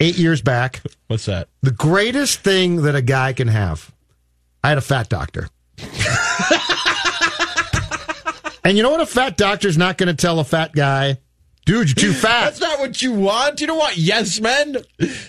[0.00, 0.80] eight years back?
[1.08, 1.48] what's that?
[1.62, 3.92] The greatest thing that a guy can have.
[4.62, 5.48] I had a fat doctor.
[8.64, 9.00] and you know what?
[9.00, 11.18] A fat doctor's not going to tell a fat guy,
[11.64, 12.44] dude, you're too fat.
[12.46, 13.60] That's not what you want.
[13.60, 14.76] You don't want yes men.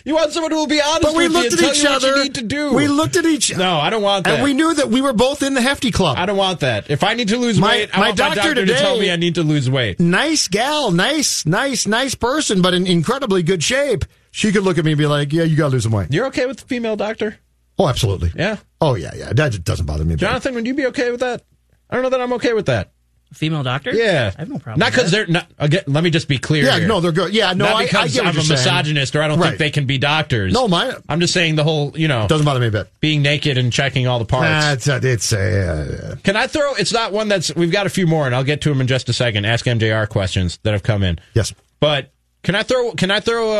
[0.03, 1.89] You want someone who will be honest but we with looked you at each you
[1.89, 2.17] what other.
[2.17, 2.73] you need to do.
[2.73, 3.63] We looked at each other.
[3.63, 4.35] no, I don't want that.
[4.35, 6.17] and we knew that we were both in the hefty club.
[6.17, 6.89] I don't want that.
[6.89, 8.79] If I need to lose My- weight, I my want doctor my doctor today- to
[8.79, 9.99] tell me I need to lose weight.
[9.99, 14.05] nice gal, nice, nice, nice person, but in incredibly good shape.
[14.31, 16.11] She could look at me and be like, "Yeah, you got to lose some weight."
[16.11, 17.37] You're okay with the female doctor?
[17.77, 18.31] Oh, absolutely.
[18.35, 18.57] Yeah.
[18.81, 19.31] Oh, yeah, yeah.
[19.33, 20.15] That doesn't bother me.
[20.15, 21.43] Jonathan, would you be okay with that?
[21.89, 22.91] I don't know that I'm okay with that.
[23.33, 23.93] Female doctor?
[23.93, 24.79] Yeah, I have no problem.
[24.79, 25.47] Not because they're not.
[25.59, 26.65] Again, let me just be clear.
[26.65, 26.87] Yeah, here.
[26.87, 27.31] no, they're good.
[27.31, 28.57] Yeah, no, not I, I because get what I'm you're a saying.
[28.57, 29.49] misogynist or I don't Right.
[29.49, 30.51] think they can be doctors.
[30.51, 32.91] No, my I'm just saying the whole, you know, doesn't bother me a bit.
[33.01, 34.49] being naked and checking all the parts.
[34.65, 36.73] Nah, it's uh, it's uh, Can I throw?
[36.73, 37.55] It's not one that's.
[37.55, 39.45] We've got a few more, and I'll get to them in just a second.
[39.45, 41.19] Ask MJR questions that have come in.
[41.35, 41.53] yes.
[41.79, 42.11] But
[42.43, 42.91] can I throw?
[42.93, 43.51] Can I throw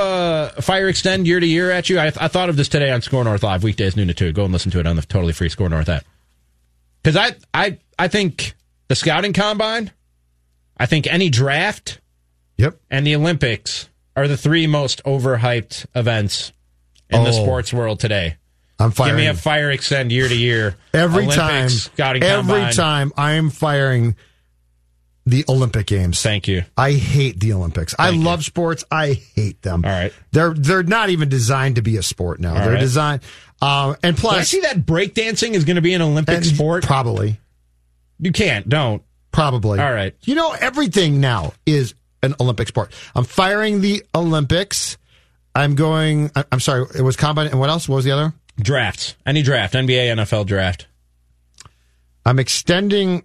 [0.58, 2.00] a fire extend year to year at you?
[2.00, 4.32] I, I thought of this today on Score North Live weekdays noon to two.
[4.32, 6.06] Go and listen to it on the totally free Score North app.
[7.04, 8.54] Because I I I think
[8.88, 9.92] the scouting combine,
[10.78, 12.00] I think any draft,
[12.58, 12.78] Yep.
[12.90, 16.52] and the Olympics are the three most overhyped events
[17.10, 17.44] in the Oh.
[17.44, 18.36] sports world today.
[18.82, 19.12] I'm firing.
[19.16, 20.76] Give me a fire extend year to year.
[20.94, 21.70] every Olympics, time.
[21.70, 22.74] Scouting Every combine.
[22.74, 24.16] time I am firing
[25.30, 26.22] the Olympic Games.
[26.22, 26.64] Thank you.
[26.78, 27.94] I hate the Olympics.
[28.00, 28.26] I Thank you.
[28.26, 28.84] love sports.
[28.92, 29.84] I hate them.
[29.86, 30.14] All right.
[30.32, 32.56] They're they're not even designed to be a sport now.
[32.56, 32.80] All they're right.
[32.80, 33.22] designed
[33.62, 36.84] um, and Did I plus see that breakdancing is going to be an Olympic sport?
[36.86, 37.40] Probably.
[38.20, 38.68] You can't.
[38.70, 39.04] Don't.
[39.32, 39.80] Probably.
[39.80, 40.16] All right.
[40.24, 41.94] You know, everything now is
[42.24, 42.92] an Olympic sport.
[43.16, 44.98] I'm firing the Olympics.
[45.54, 46.32] I'm going.
[46.36, 46.86] I- I'm sorry.
[46.96, 47.48] It was combine.
[47.48, 47.88] And what else?
[47.90, 48.34] What was the other?
[48.60, 49.16] Drafts.
[49.26, 49.74] Any draft.
[49.74, 50.88] NBA, NFL draft.
[52.26, 53.24] I'm extending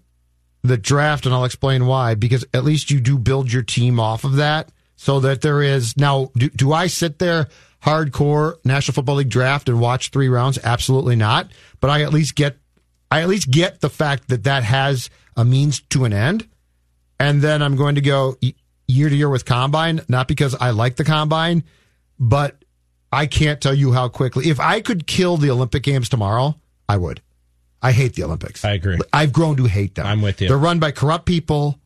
[0.64, 2.14] the draft, and I'll explain why.
[2.14, 5.96] Because at least you do build your team off of that, so that there is
[5.96, 6.30] now.
[6.36, 7.48] Do, do I sit there
[7.84, 10.58] hardcore National Football League draft and watch three rounds?
[10.64, 11.52] Absolutely not.
[11.80, 12.56] But I at least get.
[13.10, 16.48] I at least get the fact that that has a means to an end,
[17.20, 18.36] and then I'm going to go
[18.88, 21.62] year to year with combine, not because I like the combine,
[22.18, 22.64] but
[23.12, 24.48] I can't tell you how quickly.
[24.48, 26.56] If I could kill the Olympic Games tomorrow,
[26.88, 27.20] I would.
[27.84, 28.64] I hate the Olympics.
[28.64, 28.98] I agree.
[29.12, 30.06] I've grown to hate them.
[30.06, 30.48] I'm with you.
[30.48, 31.78] They're run by corrupt people.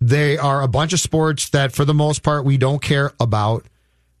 [0.00, 3.64] They are a bunch of sports that, for the most part, we don't care about.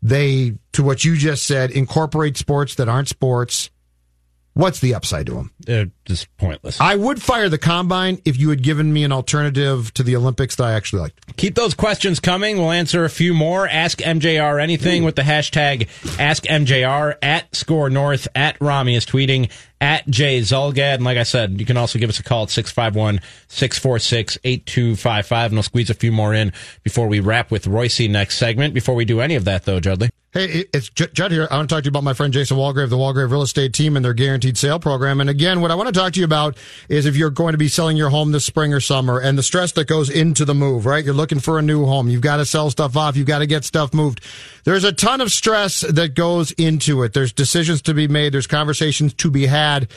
[0.00, 3.68] They, to what you just said, incorporate sports that aren't sports.
[4.58, 5.52] What's the upside to them?
[5.60, 6.80] They're just pointless.
[6.80, 10.56] I would fire the combine if you had given me an alternative to the Olympics
[10.56, 11.36] that I actually liked.
[11.36, 12.58] Keep those questions coming.
[12.58, 13.68] We'll answer a few more.
[13.68, 15.86] Ask MJR anything with the hashtag
[16.18, 19.48] AskMJR at Score North at Rami is tweeting
[19.80, 20.94] at Jay Zulgad.
[20.94, 25.46] And like I said, you can also give us a call at 651 646 8255.
[25.52, 26.52] And we'll squeeze a few more in
[26.82, 28.74] before we wrap with Royce next segment.
[28.74, 30.10] Before we do any of that, though, Judley.
[30.30, 31.48] Hey, it's Judd here.
[31.50, 33.72] I want to talk to you about my friend Jason Walgrave, the Walgrave Real Estate
[33.72, 35.22] Team, and their guaranteed sale program.
[35.22, 36.58] And again, what I want to talk to you about
[36.90, 39.42] is if you're going to be selling your home this spring or summer and the
[39.42, 41.02] stress that goes into the move, right?
[41.02, 42.10] You're looking for a new home.
[42.10, 43.16] You've got to sell stuff off.
[43.16, 44.22] You've got to get stuff moved.
[44.64, 47.14] There's a ton of stress that goes into it.
[47.14, 48.34] There's decisions to be made.
[48.34, 49.90] There's conversations to be had.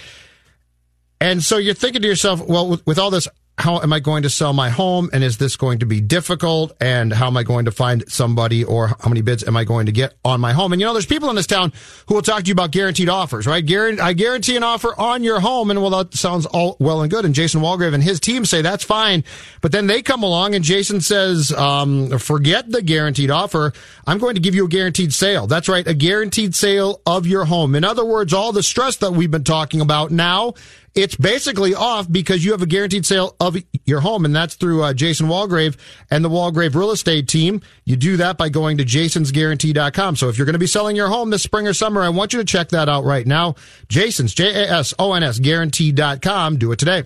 [1.20, 4.24] And so you're thinking to yourself, well, with, with all this, how am I going
[4.24, 5.10] to sell my home?
[5.14, 6.76] And is this going to be difficult?
[6.82, 9.86] And how am I going to find somebody or how many bids am I going
[9.86, 10.74] to get on my home?
[10.74, 11.72] And you know, there's people in this town
[12.08, 13.64] who will talk to you about guaranteed offers, right?
[14.00, 15.70] I guarantee an offer on your home.
[15.70, 17.24] And well, that sounds all well and good.
[17.24, 19.24] And Jason Walgrave and his team say that's fine.
[19.62, 23.74] But then they come along and Jason says, um, forget the guaranteed offer.
[24.08, 25.46] I'm going to give you a guaranteed sale.
[25.46, 25.86] That's right.
[25.86, 27.76] A guaranteed sale of your home.
[27.76, 30.56] In other words, all the stress that we've been talking about now
[30.94, 34.84] it's basically off because you have a guaranteed sale of your home, and that's through
[34.84, 35.78] uh, Jason Walgrave
[36.10, 37.62] and the Walgrave Real Estate Team.
[37.86, 40.16] You do that by going to jasonsguarantee.com.
[40.16, 42.34] So if you're going to be selling your home this spring or summer, I want
[42.34, 43.56] you to check that out right now.
[43.88, 46.58] Jason's, J A S O N S, guarantee.com.
[46.58, 47.06] Do it today.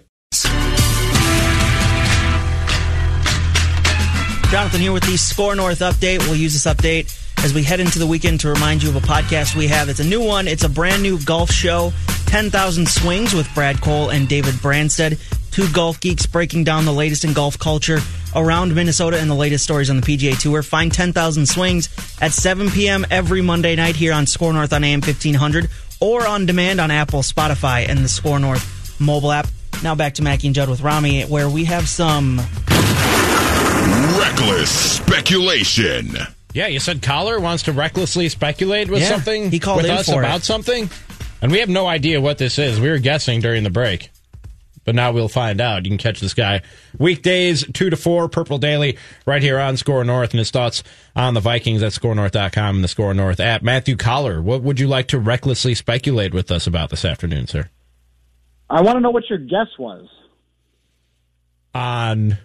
[4.51, 6.19] Jonathan here with the Score North update.
[6.19, 9.01] We'll use this update as we head into the weekend to remind you of a
[9.01, 9.89] podcast we have.
[9.89, 10.47] It's a new one.
[10.47, 11.91] It's a brand new golf show,
[12.35, 15.17] 10,000 Swings with Brad Cole and David Branstead.
[15.51, 17.99] Two golf geeks breaking down the latest in golf culture
[18.35, 20.61] around Minnesota and the latest stories on the PGA Tour.
[20.61, 21.87] Find 10,000 Swings
[22.19, 23.05] at 7 p.m.
[23.09, 25.69] every Monday night here on Score North on AM 1500
[26.01, 29.47] or on demand on Apple, Spotify, and the Score North mobile app.
[29.81, 32.39] Now back to Mackey and Judd with Rami, where we have some
[34.19, 36.17] Reckless speculation.
[36.53, 39.51] Yeah, you said Coller wants to recklessly speculate with Yeah, something.
[39.51, 40.43] he called with in us for about it.
[40.43, 40.89] something,
[41.41, 42.79] and we have no idea what this is.
[42.79, 44.09] We were guessing during the break,
[44.83, 45.85] but now we'll find out.
[45.85, 46.61] You can catch this guy
[46.97, 50.83] weekdays two to four, Purple Daily, right here on Score North, and his thoughts
[51.15, 53.61] on the Vikings at ScoreNorth.com and the Score North app.
[53.61, 57.69] Matthew Coller, what would you like to recklessly speculate with us about this afternoon, sir?
[58.69, 60.07] I want to know what your guess was.
[61.73, 62.37] On.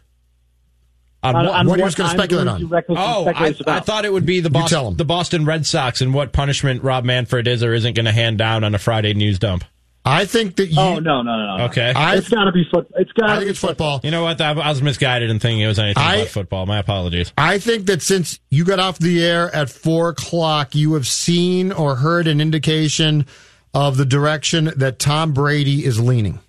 [1.23, 2.71] On, On- what, on what he what was gonna I'm speculate on.
[2.97, 4.97] Oh, I, I thought it would be the tell Boston, 'em.
[4.97, 8.39] the Boston Red Sox and what punishment Rob Manfred is or isn't going to hand
[8.39, 9.65] down on a Friday news dump.
[10.03, 10.81] I think that you.
[10.81, 11.65] Oh no no no no!
[11.67, 11.93] Okay.
[11.95, 12.91] I, it's got to be foot.
[12.97, 13.29] It's got.
[13.29, 14.01] I think it's football.
[14.03, 14.41] You know what?
[14.41, 16.65] I, I was misguided in thinking it was anything I- about football.
[16.65, 17.35] My apologies.
[17.37, 21.71] I think that since you got off the air at four o'clock, you have seen
[21.71, 23.27] or heard an indication
[23.75, 26.41] of the direction that Tom Brady is leaning.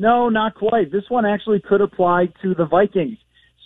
[0.00, 0.90] no, not quite.
[0.90, 3.18] This one actually could apply to the Vikings.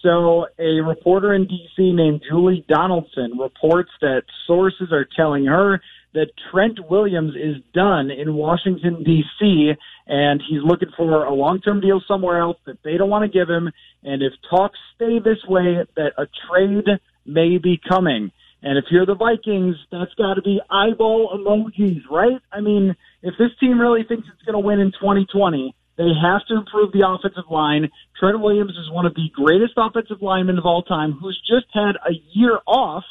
[0.02, 1.92] So, a reporter in D.C.
[1.92, 5.80] named Julie Donaldson reports that sources are telling her
[6.12, 9.72] that Trent Williams is done in Washington, D.C.,
[10.08, 13.38] and he's looking for a long term deal somewhere else that they don't want to
[13.38, 13.70] give him.
[14.02, 18.32] And if talks stay this way, that a trade may be coming.
[18.60, 22.40] And if you're the Vikings, that's got to be eyeball emojis, right?
[22.52, 26.44] I mean, if this team really thinks it's going to win in 2020, They have
[26.46, 27.88] to improve the offensive line.
[28.18, 31.96] Trent Williams is one of the greatest offensive linemen of all time who's just had
[32.06, 33.04] a year off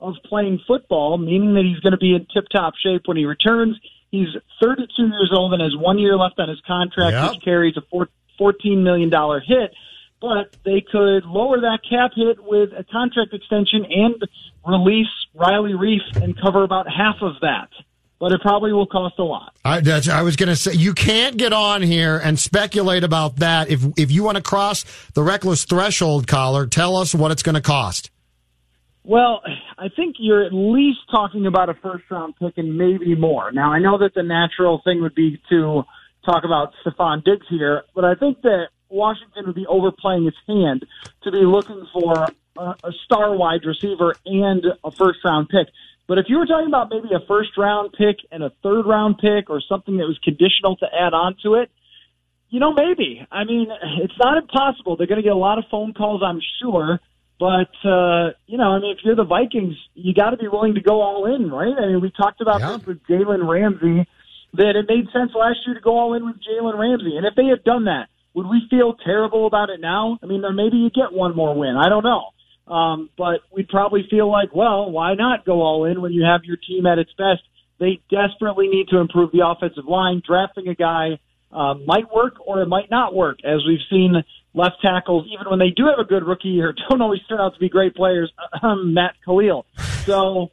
[0.00, 3.26] of playing football, meaning that he's going to be in tip top shape when he
[3.26, 3.76] returns.
[4.10, 4.28] He's
[4.62, 7.30] 32 years old and has one year left on his contract, Yep.
[7.32, 8.08] which carries a four-
[8.40, 9.10] $14 million
[9.44, 9.74] hit.
[10.20, 14.14] But they could lower that cap hit with a contract extension and
[14.66, 17.68] release Riley Reiff and cover about half of that.
[18.20, 19.54] But it probably will cost a lot.
[19.64, 23.36] I, that's, I was going to say you can't get on here and speculate about
[23.36, 23.70] that.
[23.70, 24.84] If if you want to cross
[25.14, 28.10] the reckless threshold, Coller, tell us what it's going to cost.
[29.04, 29.42] Well,
[29.78, 33.50] I think you're at least talking about a first round pick and maybe more.
[33.52, 35.84] Now, I know that the natural thing would be to
[36.24, 40.84] talk about Stefon Diggs here, but I think that Washington would be overplaying its hand
[41.22, 42.26] to be looking for
[42.58, 45.68] a, a star wide receiver and a first round pick.
[46.10, 49.18] But if you were talking about maybe a first round pick and a third round
[49.18, 51.70] pick or something that was conditional to add on to it,
[52.48, 53.24] you know, maybe.
[53.30, 53.68] I mean,
[54.02, 54.96] it's not impossible.
[54.96, 56.98] They're going to get a lot of phone calls, I'm sure.
[57.38, 60.74] But uh, you know, I mean, if you're the Vikings, you got to be willing
[60.74, 61.78] to go all in, right?
[61.78, 64.04] I mean, we talked about this with Jalen Ramsey
[64.54, 67.36] that it made sense last year to go all in with Jalen Ramsey, and if
[67.36, 70.18] they had done that, would we feel terrible about it now?
[70.24, 71.76] I mean, maybe you get one more win.
[71.78, 72.34] I don't know,
[72.70, 76.42] um, but we'd probably feel like, well, why not go all in when you have
[76.44, 77.42] your team at its best?
[77.80, 80.22] They desperately need to improve the offensive line.
[80.24, 81.18] Drafting a guy
[81.50, 84.22] uh, might work or it might not work, as we've seen
[84.54, 87.54] left tackles, even when they do have a good rookie year, don't always turn out
[87.54, 88.32] to be great players.
[88.62, 89.66] Matt Kalil.
[90.04, 90.50] So,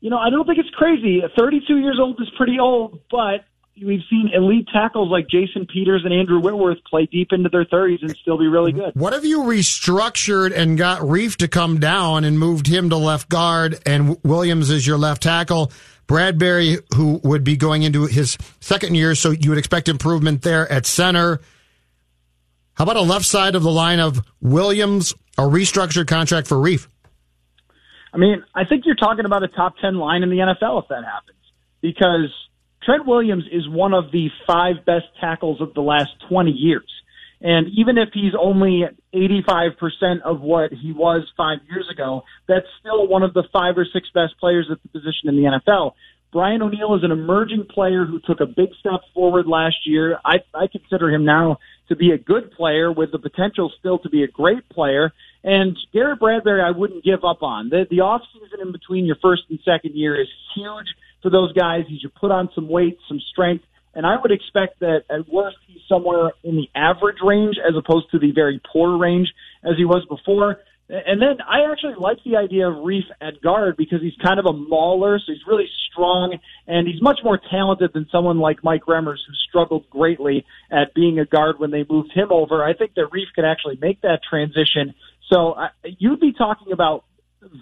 [0.00, 1.22] you know, I don't think it's crazy.
[1.36, 3.44] 32 years old is pretty old, but
[3.82, 8.02] we've seen elite tackles like Jason Peters and Andrew Whitworth play deep into their 30s
[8.02, 8.94] and still be really good.
[8.94, 13.28] What have you restructured and got Reiff to come down and moved him to left
[13.28, 15.72] guard and Williams is your left tackle?
[16.06, 20.70] Bradbury, who would be going into his second year, so you would expect improvement there
[20.70, 21.40] at center.
[22.74, 26.86] How about a left side of the line of Williams, a restructured contract for Reiff?
[28.12, 30.88] I mean, I think you're talking about a top 10 line in the NFL if
[30.88, 31.38] that happens
[31.80, 32.30] because
[32.84, 36.90] Trent Williams is one of the five best tackles of the last 20 years.
[37.40, 38.84] And even if he's only
[39.14, 43.86] 85% of what he was five years ago, that's still one of the five or
[43.90, 45.92] six best players at the position in the NFL.
[46.32, 50.18] Brian O'Neill is an emerging player who took a big step forward last year.
[50.24, 51.58] I, I consider him now
[51.88, 55.12] to be a good player with the potential still to be a great player.
[55.44, 57.68] And Garrett Bradbury, I wouldn't give up on.
[57.68, 60.88] The, the off season in between your first and second year is huge
[61.24, 61.86] for those guys.
[61.88, 63.64] He should put on some weight, some strength.
[63.94, 68.10] And I would expect that at worst he's somewhere in the average range as opposed
[68.10, 69.28] to the very poor range
[69.64, 70.58] as he was before.
[70.88, 74.44] And then I actually like the idea of Reiff at guard because he's kind of
[74.44, 76.36] a mauler, so he's really strong
[76.66, 81.18] and he's much more talented than someone like Mike Remmers who struggled greatly at being
[81.18, 82.62] a guard when they moved him over.
[82.62, 84.94] I think that Reiff could actually make that transition.
[85.32, 85.68] So uh,
[85.98, 87.04] you'd be talking about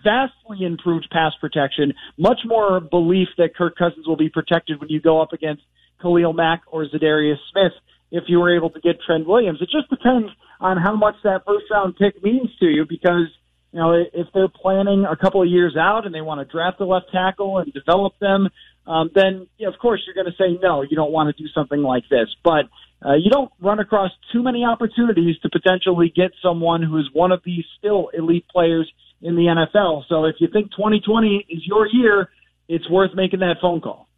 [0.04, 5.00] vastly improved pass protection, much more belief that Kirk Cousins will be protected when you
[5.00, 5.62] go up against
[6.00, 7.72] Khalil Mack or Za'Darius Smith
[8.10, 9.60] if you were able to get Trent Williams.
[9.62, 10.28] It just depends
[10.60, 13.28] on how much that first round pick means to you because,
[13.72, 16.80] you know, if they're planning a couple of years out and they want to draft
[16.80, 18.48] a left tackle and develop them,
[18.86, 21.42] um, then you know, of course you're going to say no, you don't want to
[21.42, 22.28] do something like this.
[22.44, 22.66] But
[23.04, 27.32] uh, you don't run across too many opportunities to potentially get someone who is one
[27.32, 28.92] of these still elite players
[29.22, 30.04] in the NFL.
[30.08, 32.28] So if you think 2020 is your year,
[32.68, 34.08] it's worth making that phone call.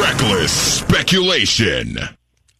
[0.00, 1.98] Reckless speculation.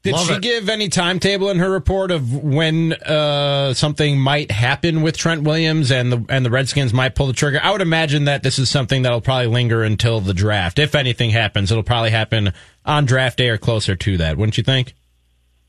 [0.04, 0.42] Did Love she it.
[0.42, 5.90] give any timetable in her report of when uh, something might happen with Trent Williams
[5.90, 7.58] and the and the Redskins might pull the trigger?
[7.62, 10.78] I would imagine that this is something that'll probably linger until the draft.
[10.78, 12.52] If anything happens, it'll probably happen
[12.84, 14.92] on draft day or closer to that, wouldn't you think?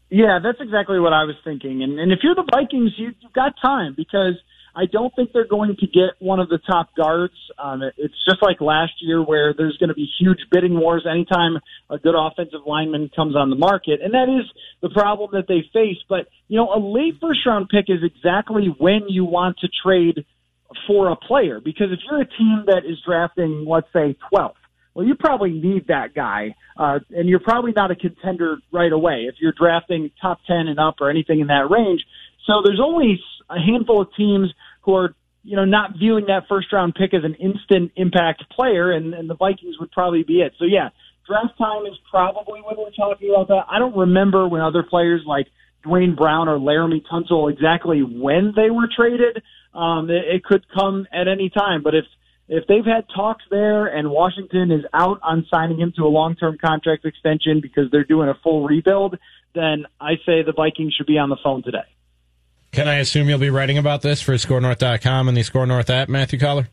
[0.09, 1.81] Yeah, that's exactly what I was thinking.
[1.81, 4.33] And, and if you're the Vikings, you, you've got time because
[4.75, 7.33] I don't think they're going to get one of the top guards.
[7.57, 11.05] Um, it- it's just like last year where there's going to be huge bidding wars
[11.09, 14.01] anytime a good offensive lineman comes on the market.
[14.01, 14.45] And that is
[14.81, 15.97] the problem that they face.
[16.09, 20.25] But, you know, a late first round pick is exactly when you want to trade
[20.87, 24.55] for a player because if you're a team that is drafting, let's say, 12th,
[24.93, 29.25] well, you probably need that guy, uh, and you're probably not a contender right away
[29.27, 32.01] if you're drafting top 10 and up or anything in that range.
[32.47, 33.19] So there's only
[33.49, 34.53] a handful of teams
[34.85, 38.91] who are, you know, not viewing that first round pick as an instant impact player,
[38.91, 40.53] and, and the Vikings would probably be it.
[40.57, 40.89] So yeah,
[41.27, 43.65] draft time is probably when we're talking about that.
[43.69, 45.47] I don't remember when other players like
[45.83, 49.43] Duane Brown or Laremy Tunsil exactly when they were traded.
[49.73, 52.05] Um, it, it could come at any time, but if
[52.47, 56.35] if they've had talks there and Washington is out on signing him to a long
[56.35, 59.17] term contract extension because they're doing a full rebuild,
[59.55, 61.85] then I say the Vikings should be on the phone today.
[62.75, 66.09] Can I assume you'll be writing about this for ScoreNorth.com and the Score North app,
[66.09, 66.67] Matthew Coller?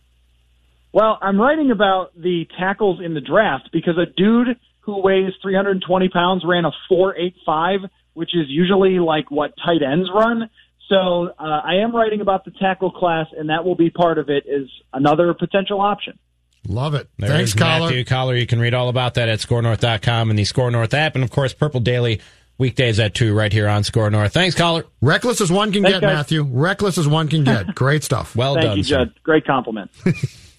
[0.92, 6.08] Well, I'm writing about the tackles in the draft because a dude who weighs 320
[6.08, 10.50] pounds ran a 4.85, which is usually like what tight ends run.
[10.88, 14.28] So uh, I am writing about the tackle class, and that will be part of
[14.28, 14.42] it.
[14.44, 16.18] Is another potential option.
[16.66, 17.08] Love it.
[17.16, 17.86] There Thanks, is Coller.
[17.86, 18.34] Matthew Coller.
[18.34, 21.30] You can read all about that at ScoreNorth.com and the Score North app, and of
[21.30, 22.20] course, Purple Daily
[22.58, 24.32] weekdays at two right here on Score North.
[24.32, 24.84] Thanks, Coller.
[25.00, 26.16] Reckless as one can Thanks, get, guys.
[26.16, 26.42] Matthew.
[26.44, 27.74] Reckless as one can get.
[27.74, 28.34] Great stuff.
[28.42, 28.98] Well Thank done, you, sir.
[29.04, 29.22] Judd.
[29.22, 29.90] Great compliment.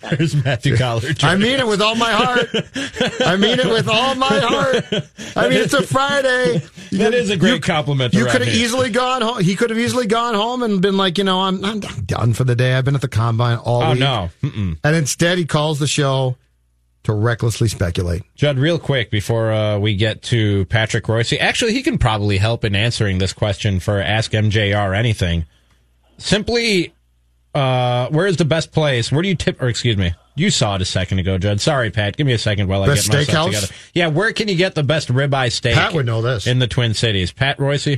[0.10, 1.02] There's Matthew Coller.
[1.22, 2.50] I mean it with all my heart.
[3.22, 4.86] I mean it with all my heart.
[5.36, 6.62] I mean it's a Friday.
[6.94, 8.14] That is a great compliment.
[8.14, 9.40] You could have easily gone home.
[9.42, 12.44] He could have easily gone home and been like, you know, I'm, I'm done for
[12.44, 12.76] the day.
[12.76, 13.88] I've been at the combine all day.
[13.88, 14.00] Oh week.
[14.00, 14.78] no, Mm-mm.
[14.84, 16.38] And instead, he calls the show
[17.04, 18.24] to recklessly speculate.
[18.36, 18.58] Judd.
[18.58, 22.76] Real quick before uh, we get to Patrick Royce, actually, he can probably help in
[22.76, 25.46] answering this question for Ask MJR anything.
[26.18, 26.94] Simply,
[27.54, 29.12] uh, where is the best place?
[29.12, 29.62] Where do you tip?
[29.62, 31.60] Or excuse me, you saw it a second ago, Judd.
[31.60, 32.16] Sorry, Pat.
[32.16, 33.62] Give me a second while I Best get myself steakhouse?
[33.62, 33.74] together.
[33.94, 35.74] Yeah, where can you get the best ribeye steak?
[35.76, 36.48] Pat would know this.
[36.48, 37.32] in the Twin Cities.
[37.32, 37.98] Pat Royce.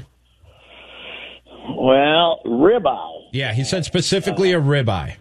[1.69, 3.11] Well, ribeye.
[3.33, 5.15] Yeah, he said specifically a ribeye.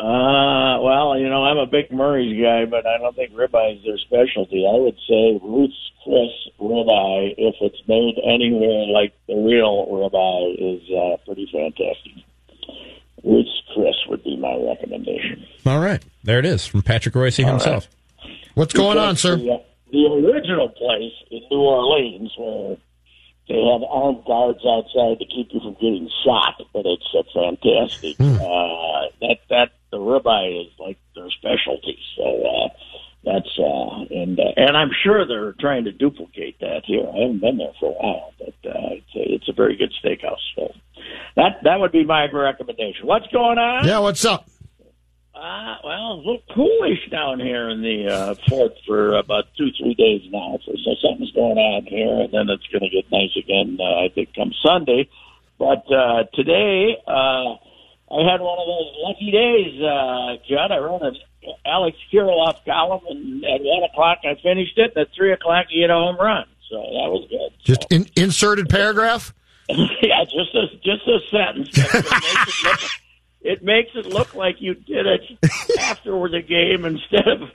[0.00, 3.84] Uh, well, you know, I'm a big Murray's guy, but I don't think ribeye is
[3.84, 4.66] their specialty.
[4.66, 10.82] I would say Ruth's Chris ribeye, if it's made anywhere like the real ribeye, is
[10.90, 12.24] uh, pretty fantastic.
[13.22, 15.44] Ruth's Chris would be my recommendation.
[15.66, 17.86] All right, there it is from Patrick Reusse himself.
[18.54, 19.36] What's going on, sir?
[19.36, 19.58] The, uh,
[19.92, 22.76] the original place in New Orleans where
[23.50, 28.14] they have armed guards outside to keep you from getting shot, but it's uh, fantastic.
[28.20, 31.98] Uh, that that the ribeye is like their specialty.
[32.16, 32.68] So uh,
[33.24, 37.02] that's uh, and uh, and I'm sure they're trying to duplicate that here.
[37.02, 39.92] I haven't been there for a while, but uh, it's a, it's a very good
[40.02, 40.38] steakhouse.
[40.54, 40.72] So
[41.34, 43.06] that that would be my recommendation.
[43.06, 43.84] What's going on?
[43.84, 44.48] Yeah, what's up?
[45.40, 49.94] Uh, well, a little coolish down here in the uh, fort for about two, three
[49.94, 50.58] days now.
[50.66, 54.04] So, so something's going on here, and then it's going to get nice again, uh,
[54.04, 55.08] I think, come Sunday.
[55.58, 57.56] But uh, today, uh,
[58.12, 60.72] I had one of those lucky days, uh, Judd.
[60.72, 61.16] I wrote an
[61.64, 65.80] Alex Kirilloff column, and at 1 o'clock I finished it, and at 3 o'clock he
[65.80, 66.44] hit a home run.
[66.68, 67.52] So that was good.
[67.64, 69.32] Just in, inserted paragraph?
[69.70, 73.00] yeah, just a just a sentence.
[73.42, 75.22] It makes it, look, it it like you did it
[75.80, 77.48] after the game instead of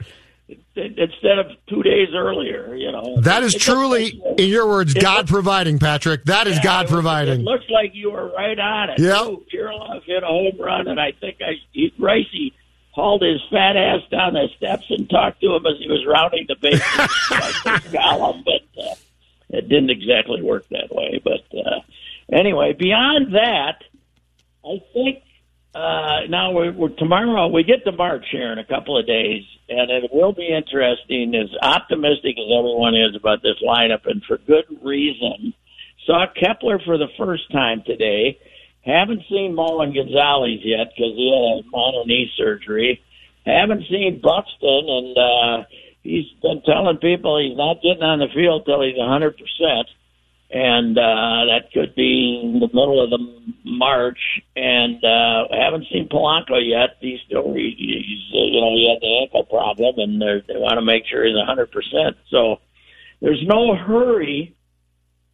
[0.75, 2.75] instead of two days earlier.
[2.75, 6.25] You know That is It truly, like- in your words, God looks- providing, Patrick.
[6.25, 7.41] That is Yeah, God it- It providing.
[7.41, 8.99] looks like you were right on it.
[8.99, 9.15] Yep.
[9.17, 12.53] Oh, Kirilloff hit a home run, and I think I he, Ricey
[12.91, 16.45] hauled his fat ass down the steps and talked to him as he was rounding
[16.47, 16.81] the bases.
[17.65, 18.95] like column, but uh,
[19.49, 21.19] it didn't exactly work that way.
[21.23, 21.81] But uh,
[22.31, 23.83] anyway, beyond that,
[24.65, 25.23] I think
[25.75, 29.43] uh, now we're, we're tomorrow we get to March here in a couple of days,
[29.67, 31.35] and it will be interesting.
[31.35, 35.53] As optimistic as everyone is about this lineup, and for good reason.
[36.05, 38.39] Saw Kepler for the first time today.
[38.85, 43.01] Haven't seen Marwin Gonzalez yet because he had a minor knee surgery.
[43.45, 45.67] Haven't seen Buxton, and uh,
[46.03, 49.89] he's been telling people he's not getting on the field till he's a hundred percent
[50.51, 53.19] and uh, that could be in the middle of the
[53.63, 54.19] March.
[54.55, 56.97] And uh, I haven't seen Polanco yet.
[57.01, 60.75] He's still, he- he's uh, you know, he had the ankle problem, and they want
[60.77, 62.17] to make sure he's a hundred percent.
[62.29, 62.57] So
[63.21, 64.55] there's no hurry.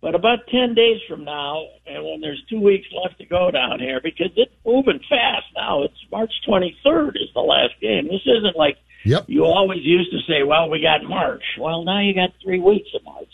[0.01, 3.79] But about ten days from now, and when there's two weeks left to go down
[3.79, 5.83] here, because it's moving fast now.
[5.83, 8.05] It's March 23rd is the last game.
[8.07, 9.25] This isn't like Yep.
[9.27, 12.89] you always used to say, "Well, we got March." Well, now you got three weeks
[12.95, 13.33] of March.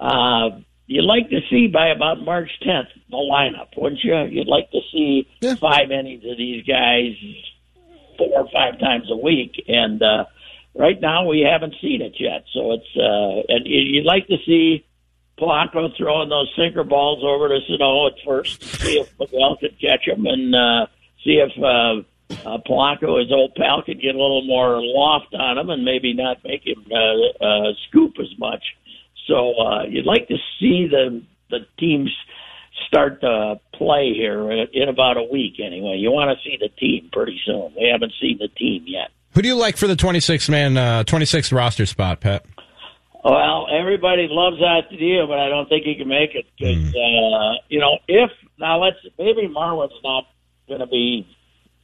[0.00, 0.60] Uh,
[0.90, 4.16] you'd like to see by about March 10th the lineup, wouldn't you?
[4.24, 7.12] You'd like to see five innings of these guys
[8.18, 10.24] four or five times a week, and uh,
[10.74, 12.44] right now we haven't seen it yet.
[12.52, 14.84] So it's uh, and you- you'd like to see
[15.38, 20.04] Polanco throwing those sinker balls over to Sano at first, see if Miguel could catch
[20.06, 20.86] them, and uh,
[21.24, 22.02] see if uh,
[22.46, 26.12] uh, Polanco, his old pal, could get a little more loft on him and maybe
[26.12, 28.62] not make him uh, uh, scoop as much.
[29.30, 32.10] So uh, you'd like to see the the teams
[32.86, 35.54] start to play here in, about a week.
[35.64, 37.72] Anyway, you want to see the team pretty soon.
[37.76, 39.10] We haven't seen the team yet.
[39.34, 42.44] Who do you like for the 26 man, uh, 26 roster spot, Pat?
[43.22, 46.46] Well, everybody loves that deal, but I don't think he can make it.
[46.58, 50.24] 'cause, uh, you know, if now let's maybe Marwin's not
[50.68, 51.26] going to be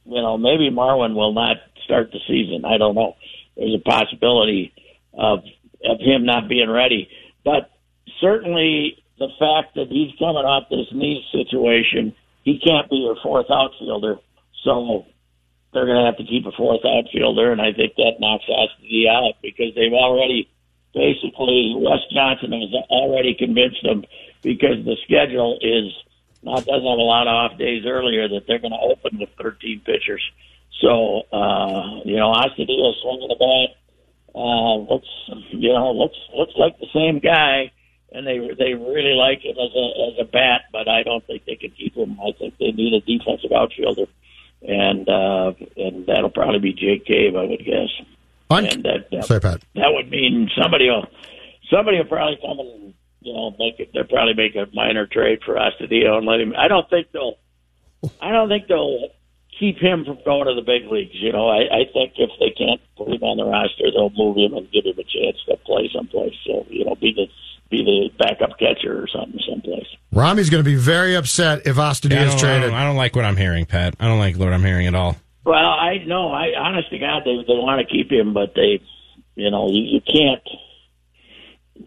[0.05, 2.63] you know, maybe Marwin will not start the season.
[2.65, 3.15] I don't know.
[3.57, 4.73] There's a possibility
[5.13, 5.39] of
[5.85, 7.07] of him not being ready,
[7.47, 7.71] but
[8.19, 12.13] certainly the fact that he's coming off this knee situation,
[12.43, 14.19] he can't be your fourth outfielder.
[14.67, 15.07] So
[15.71, 19.07] they're going to have to keep a fourth outfielder, and I think that knocks Astudillo
[19.07, 20.51] out because they've already
[20.93, 24.03] basically Wes Johnson has already convinced them
[24.43, 25.95] because the schedule is
[26.43, 29.29] not doesn't have a lot of off days earlier that they're going to open with
[29.39, 30.23] 13 pitchers.
[30.83, 33.79] So uh, you know, Astudillo swinging the bat
[34.37, 35.07] uh, looks
[35.49, 37.71] you know looks looks like the same guy,
[38.11, 41.45] and they they really like him as a as a bat, but I don't think
[41.45, 42.19] they can keep him.
[42.21, 44.05] I think they need a defensive outfielder,
[44.61, 47.89] and uh, and that'll probably be Jake Cave, I would guess.
[48.51, 49.61] Un- and that that, Sorry, Pat.
[49.73, 51.07] that would mean somebody will
[51.71, 53.89] somebody will probably come and you know make it.
[53.93, 56.53] They'll probably make a minor trade for Astudillo and let him.
[56.55, 57.37] I don't think they'll.
[58.21, 59.09] I don't think they'll
[59.59, 61.15] keep him from going to the big leagues.
[61.15, 64.37] You know, I, I think if they can't put him on the roster, they'll move
[64.37, 66.35] him and give him a chance to play someplace.
[66.45, 67.27] So you know, be the
[67.69, 69.87] be the backup catcher or something someplace.
[70.13, 72.69] Rami's going to be very upset if Yeah, I, Astudillo don't, is I, traded.
[72.69, 73.95] don't, I don't like what I'm hearing, Pat.
[73.99, 75.17] I don't like what I'm hearing at all.
[75.43, 76.31] Well, I know.
[76.31, 78.81] I honest to God, they they want to keep him, but they,
[79.35, 80.43] you know, you, you can't.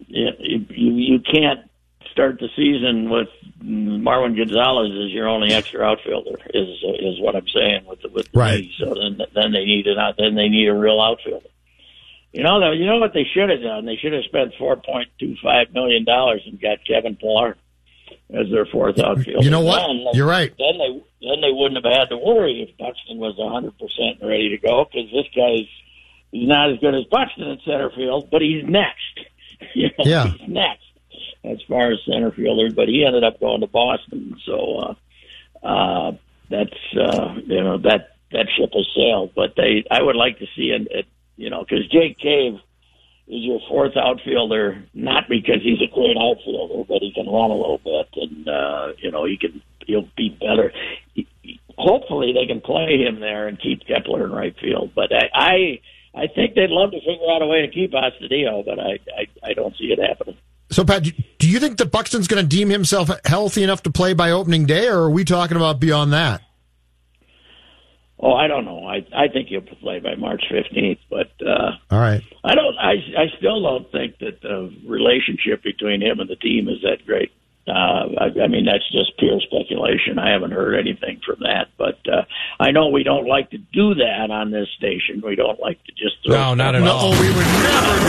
[0.07, 1.69] You, you you can't
[2.11, 3.27] start the season with
[3.63, 6.37] Marwin Gonzalez is your only extra outfielder.
[6.53, 6.67] Is
[6.99, 8.67] is what I'm saying with the, with the Right.
[8.79, 10.15] So then then they need an out.
[10.17, 11.45] Then they need a real outfielder.
[12.33, 13.85] You know, though, you know what they should have done?
[13.85, 17.57] They should have spent four point two five million dollars and got Kevin Pillar
[18.33, 19.43] as their fourth outfielder.
[19.43, 19.85] You know what?
[19.87, 20.51] Then- You're right.
[20.57, 24.17] then they then they wouldn't have had to worry if Buxton was a hundred percent
[24.21, 25.67] ready to go because this guy's
[26.31, 29.19] he's not as good as Buxton in center field, but he's next.
[29.75, 30.27] you know, Yeah.
[30.27, 30.83] he's next
[31.43, 32.73] as far as center fielder.
[32.73, 34.95] But he ended up going to Boston, so
[35.63, 36.11] uh, uh,
[36.49, 39.31] that's uh, you know that that ship has sailed.
[39.35, 41.05] But they I would like to see it, it
[41.37, 42.55] you know because Jake Cave
[43.27, 47.55] is your fourth outfielder, not because he's a great outfielder, but he can run a
[47.55, 50.71] little bit, and uh, you know he can he'll be better.
[51.13, 54.91] He- he- Hopefully, they can play him there and keep Kepler in right field.
[54.93, 55.79] But I, I,
[56.13, 59.49] I think they'd love to figure out a way to keep Astudillo, but I, I,
[59.49, 60.37] I don't see it happening.
[60.71, 63.91] So, Pat, do- do you think that Buxton's going to deem himself healthy enough to
[63.91, 66.41] play by opening day, or are we talking about beyond that?
[68.23, 68.85] Oh, I don't know.
[68.85, 72.21] I, I think he'll play by March fifteenth, but uh, All right.
[72.43, 72.77] I don't.
[72.77, 77.03] I, I still don't think that the relationship between him and the team is that
[77.07, 77.31] great.
[77.67, 77.71] Uh,
[78.19, 80.19] I, I mean, that's just pure speculation.
[80.19, 82.23] I haven't heard anything from that, but uh,
[82.59, 85.21] I know we don't like to do that on this station.
[85.25, 87.13] We don't like to just throw No, not at all.
[87.13, 87.19] out.
[87.19, 88.00] we would never do that.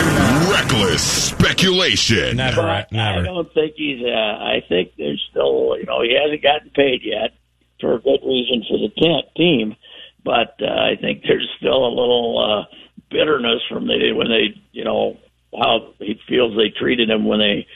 [0.62, 2.36] Reckless speculation.
[2.36, 3.22] Never, But I never.
[3.24, 4.01] don't think he's.
[4.05, 7.32] Uh, I think there's still, you know, he hasn't gotten paid yet
[7.80, 9.74] for a good reason for the te- team.
[10.24, 12.74] But uh, I think there's still a little uh,
[13.10, 15.16] bitterness from the when they, you know,
[15.59, 17.66] how he feels they treated him when they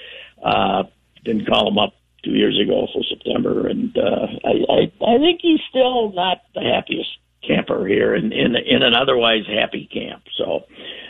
[0.44, 0.84] uh,
[1.24, 1.94] didn't call him up
[2.24, 3.66] two years ago for September.
[3.66, 7.10] And uh, I, I, I think he's still not the happiest
[7.44, 10.22] camper here in in, in an otherwise happy camp.
[10.38, 10.66] So,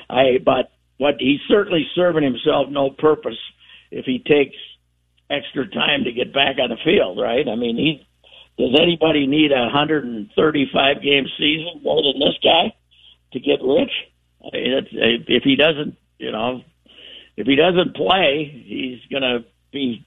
[0.09, 3.39] I but what he's certainly serving himself no purpose
[3.91, 4.57] if he takes
[5.31, 7.49] extra time to get back on the field, right?
[7.49, 8.07] I mean, he
[8.59, 12.75] does anybody need a 135 game season more than this guy
[13.33, 13.93] to get rich?
[14.41, 14.89] I mean, it's,
[15.29, 16.63] if he doesn't, you know,
[17.37, 20.07] if he doesn't play, he's going to be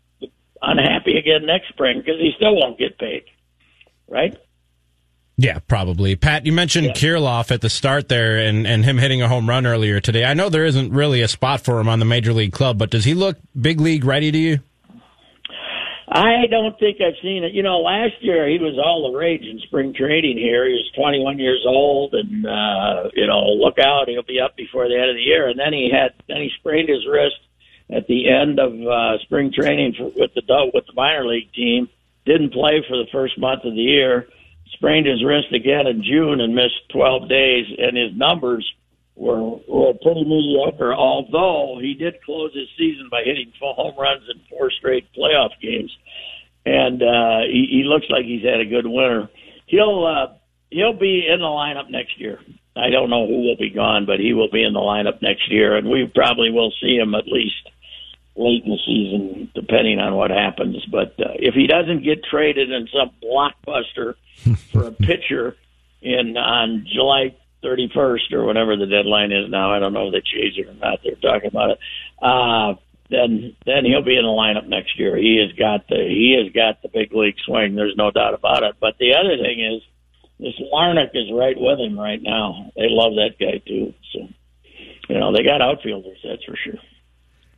[0.61, 3.25] unhappy again next spring because he still won't get paid,
[4.07, 4.35] right?
[5.41, 6.17] Yeah, probably.
[6.17, 9.65] Pat, you mentioned Kirilloff at the start there and, and him hitting a home run
[9.65, 10.25] earlier today.
[10.25, 12.89] I know there isn't really a spot for him on the major league club, but
[12.89, 14.59] does he look big league ready to you?
[16.09, 17.53] I don't think I've seen it.
[17.53, 20.67] You know, last year he was all the rage in spring training here.
[20.67, 24.89] He was 21 years old, and uh, you know, look out, he'll be up before
[24.89, 25.47] the end of the year.
[25.47, 27.39] And then he had, then he sprained his wrist
[27.89, 30.43] at the end of uh, spring training for, with the
[30.73, 31.87] with the minor league team.
[32.25, 34.27] Didn't play for the first month of the year.
[34.73, 37.65] Sprained his wrist again in June and missed 12 days.
[37.77, 38.65] And his numbers
[39.15, 40.93] were, were pretty mediocre.
[40.93, 45.51] Although he did close his season by hitting four home runs in four straight playoff
[45.61, 45.95] games,
[46.65, 49.29] and uh, he, he looks like he's had a good winter.
[49.67, 50.33] He'll uh,
[50.69, 52.39] he'll be in the lineup next year.
[52.75, 55.51] I don't know who will be gone, but he will be in the lineup next
[55.51, 57.69] year, and we probably will see him at least
[58.39, 60.83] late in the season, depending on what happens.
[60.89, 64.15] But uh, if he doesn't get traded in some blockbuster
[64.71, 65.57] for a pitcher
[66.01, 70.21] in on July 31st or whatever the deadline is now, I don't know if they
[70.21, 70.99] changed it or not.
[71.03, 71.79] They're talking about it.
[72.21, 72.79] Uh,
[73.09, 75.17] then then he'll be in the lineup next year.
[75.17, 77.75] He has got the he has got the big league swing.
[77.75, 78.75] There's no doubt about it.
[78.79, 79.81] But the other thing is
[80.39, 82.71] this Larnach is right with him right now.
[82.75, 83.93] They love that guy too.
[84.13, 84.27] So
[85.09, 86.79] you know they got outfielders, that's for sure.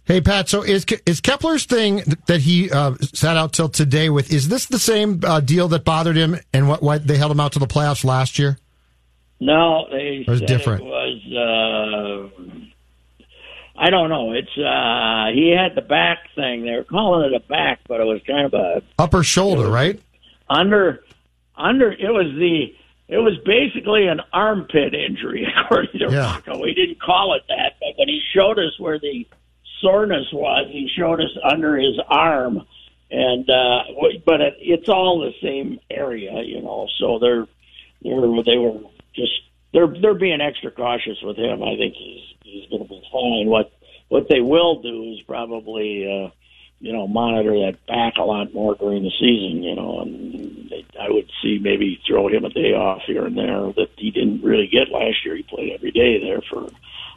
[0.05, 4.33] Hey Pat, so is is Kepler's thing that he uh, sat out till today with?
[4.33, 7.39] Is this the same uh, deal that bothered him and what, what they held him
[7.39, 8.57] out to the playoffs last year?
[9.39, 10.81] No, they Or is said it different?
[10.83, 12.31] it was.
[12.35, 12.49] Uh,
[13.79, 14.33] I don't know.
[14.33, 16.65] It's uh, he had the back thing.
[16.65, 19.99] They were calling it a back, but it was kind of a Upper shoulder, right?
[20.49, 21.03] under
[21.55, 21.91] under.
[21.91, 22.75] It was the.
[23.07, 26.33] It was basically an armpit injury, according to Yeah.
[26.33, 26.63] Rocco.
[26.65, 29.27] He didn't call it that, but when he showed us where the
[29.81, 32.61] soreness was, he showed us under his arm,
[33.09, 33.83] and uh,
[34.25, 36.87] but it, it's all the same area, you know.
[36.99, 37.47] So they're
[38.01, 38.79] they're they were
[39.15, 39.33] just
[39.73, 41.63] they're they're being extra cautious with him.
[41.63, 43.47] I think he's he's going to be fine.
[43.47, 43.71] What
[44.09, 46.31] what they will do is probably uh,
[46.79, 49.63] you know monitor that back a lot more during the season.
[49.63, 53.37] You know, and they, I would see maybe throw him a day off here and
[53.37, 55.35] there that he didn't really get last year.
[55.35, 56.67] He played every day there for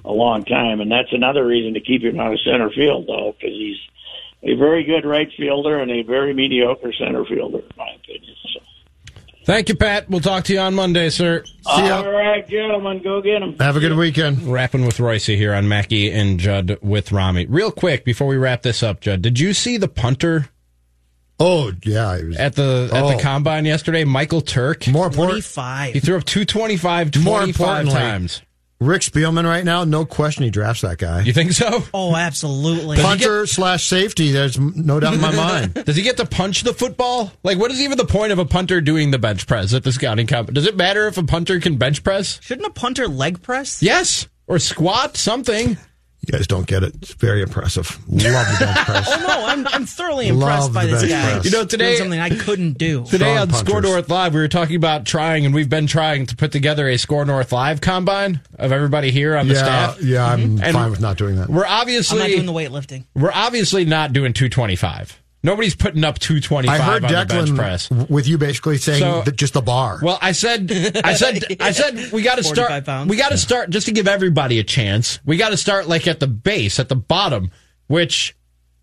[0.04, 3.34] a long time, and that's another reason to keep him out of center field though,
[3.38, 3.78] because he's
[4.42, 8.34] a very good right fielder and a very mediocre center fielder, in my opinion.
[8.52, 8.60] So.
[9.44, 10.08] Thank you, Pat.
[10.10, 11.44] We'll talk to you on Monday, sir.
[11.44, 13.56] See All right, gentlemen, go get him.
[13.58, 14.42] Have a good weekend.
[14.42, 17.46] Wrapping with Reusse here on Mackey and Judd with Rami.
[17.46, 20.48] Real quick before we wrap this up, Judd, did you see the punter
[21.40, 23.16] Oh yeah, it was, at the at Oh.
[23.16, 24.04] the combine yesterday?
[24.04, 24.86] Michael Turk.
[24.86, 25.30] more important.
[25.32, 25.92] Twenty-five.
[25.94, 28.42] He threw up 225 More 25 importantly, times.
[28.84, 31.22] Rick Spielman right now, no question he drafts that guy.
[31.22, 31.82] You think so?
[31.92, 32.98] Oh, absolutely.
[32.98, 34.30] Punter slash safety.
[34.30, 35.74] There's no doubt in my mind.
[35.84, 37.32] Does he get to punch the football?
[37.42, 39.92] Like, what is even the point of a punter doing the bench press at the
[39.92, 40.52] scouting comp?
[40.52, 42.40] Does it matter if a punter can bench press?
[42.42, 43.82] Shouldn't a punter leg press?
[43.82, 44.28] Yes.
[44.46, 45.78] Or squat, something.
[46.26, 46.94] You guys don't get it.
[47.02, 47.98] It's very impressive.
[48.08, 49.08] Love the bench press.
[49.14, 51.30] Oh no, I'm I'm thoroughly Love impressed by the this bench guy.
[51.32, 51.44] press.
[51.44, 53.04] You know, today- Doing something I couldn't do.
[53.04, 53.90] Today Strong on Score punters.
[53.90, 56.96] North Live, we were talking about trying, and we've been trying to put together a
[56.96, 59.60] SKOR North Live combine of everybody here on the Yeah,
[59.92, 60.02] staff.
[60.02, 60.62] yeah, I'm mm-hmm.
[60.64, 61.48] And fine with not doing that.
[61.50, 63.04] We're I'm obviously not doing the weightlifting.
[63.14, 65.20] we're obviously not doing 225.
[65.44, 67.90] Nobody's putting up 225 I heard on the bench press.
[67.90, 70.00] with you basically saying So- that just the bar.
[70.02, 70.72] Well, I said,
[71.04, 72.84] I said, I said, we got to start.
[72.86, 73.08] pounds.
[73.10, 75.20] We got to start just to give everybody a chance.
[75.24, 77.50] We got to start like at the base, at the bottom.
[77.86, 78.34] Which,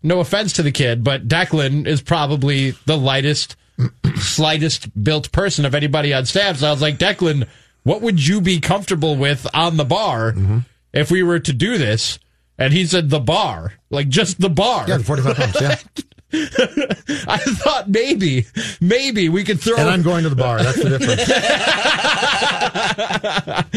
[0.04, 3.56] no offense to the kid, but Declan is probably the lightest,
[4.16, 6.58] slightest built person of anybody on staff.
[6.58, 7.48] So I was like, Declan,
[7.82, 10.58] what would you be comfortable with on the bar Mm-hmm.
[10.92, 12.18] if we were to do this?
[12.58, 14.84] And he said the bar, like just the bar.
[14.86, 15.60] yeah, 45 pounds.
[15.60, 15.76] Yeah,
[17.28, 18.46] I thought maybe,
[18.80, 19.76] maybe we could throw.
[19.76, 20.62] and I'm going to the bar.
[20.62, 21.28] That's the difference.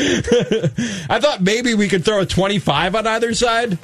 [1.09, 3.77] I thought maybe we could throw a 25 on either side.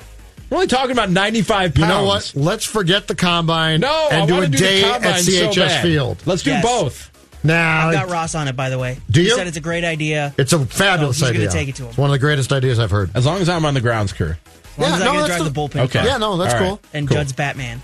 [0.50, 1.78] We're only talking about 95 pounds.
[1.80, 2.34] You know what?
[2.36, 5.56] Let's forget the combine No, and I do a do day combine at so CHS
[5.56, 5.82] bad.
[5.84, 6.22] Field.
[6.26, 6.64] Let's do Yes.
[6.64, 7.08] both.
[7.44, 9.00] Now, I've got Ross on it, by the way.
[9.10, 9.36] Do He you?
[9.36, 10.34] said it's a great idea.
[10.38, 11.90] it's a fabulous So he's gonna take it to him.
[11.90, 13.10] It's one of the greatest ideas I've heard.
[13.16, 14.36] As long as I'm on the grounds crew.
[14.78, 16.00] As long Yeah, as I no, can that's drive the- the bullpen Okay.
[16.00, 16.08] car.
[16.08, 16.68] Yeah, no, that's All right.
[16.70, 16.80] cool.
[16.94, 17.18] And Cool.
[17.18, 17.82] Judd's Batman.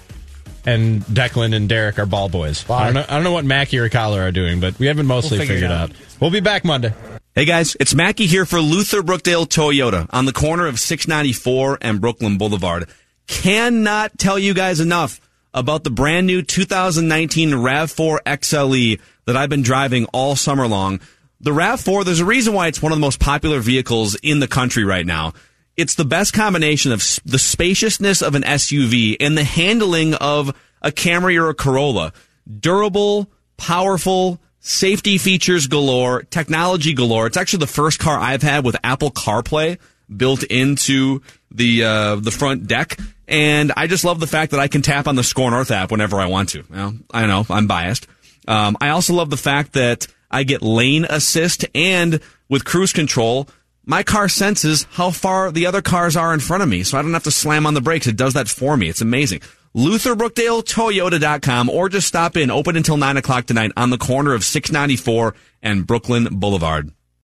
[0.68, 2.70] And Declan and Derek are ball boys.
[2.70, 5.06] I don't, know, I don't know what Mackey or Coller are doing, but we haven't
[5.06, 5.92] mostly We'll figure figured out.
[5.92, 5.96] out.
[6.20, 6.94] We'll be back Monday.
[7.36, 12.02] Hey guys, it's Mackey here for Luther Brookdale Toyota on the corner of 694 and
[12.02, 12.90] Brooklyn Boulevard.
[13.28, 15.22] Cannot tell you guys enough
[15.54, 21.00] about the brand new 2019 RAV4 XLE that I've been driving all summer long.
[21.40, 24.48] The RAV4, there's a reason why it's one of the most popular vehicles in the
[24.50, 25.34] country right now.
[25.78, 30.92] It's the best combination of the spaciousness of an SUV and the handling of a
[30.92, 32.14] Camry or a Corolla.
[32.60, 37.28] Durable, powerful, safety features galore, technology galore.
[37.28, 39.78] It's actually the first car I've had with Apple CarPlay
[40.16, 41.22] built into
[41.52, 42.98] the uh, the front deck,
[43.28, 45.92] and I just love the fact that I can tap on the SKOR North app
[45.92, 46.64] whenever I want to.
[46.72, 48.08] Well, I know I'm biased.
[48.48, 53.48] Um, I also love the fact that I get lane assist and with cruise control.
[53.90, 57.02] My car senses how far the other cars are in front of me, so I
[57.02, 58.06] don't have to slam on the brakes.
[58.06, 58.90] It does that for me.
[58.90, 59.40] It's amazing.
[59.78, 62.52] LutherBrookdaleToyota.com or just stop in.
[62.52, 66.92] Open until 9 o'clock tonight on the corner of 694 and Brooklyn Boulevard.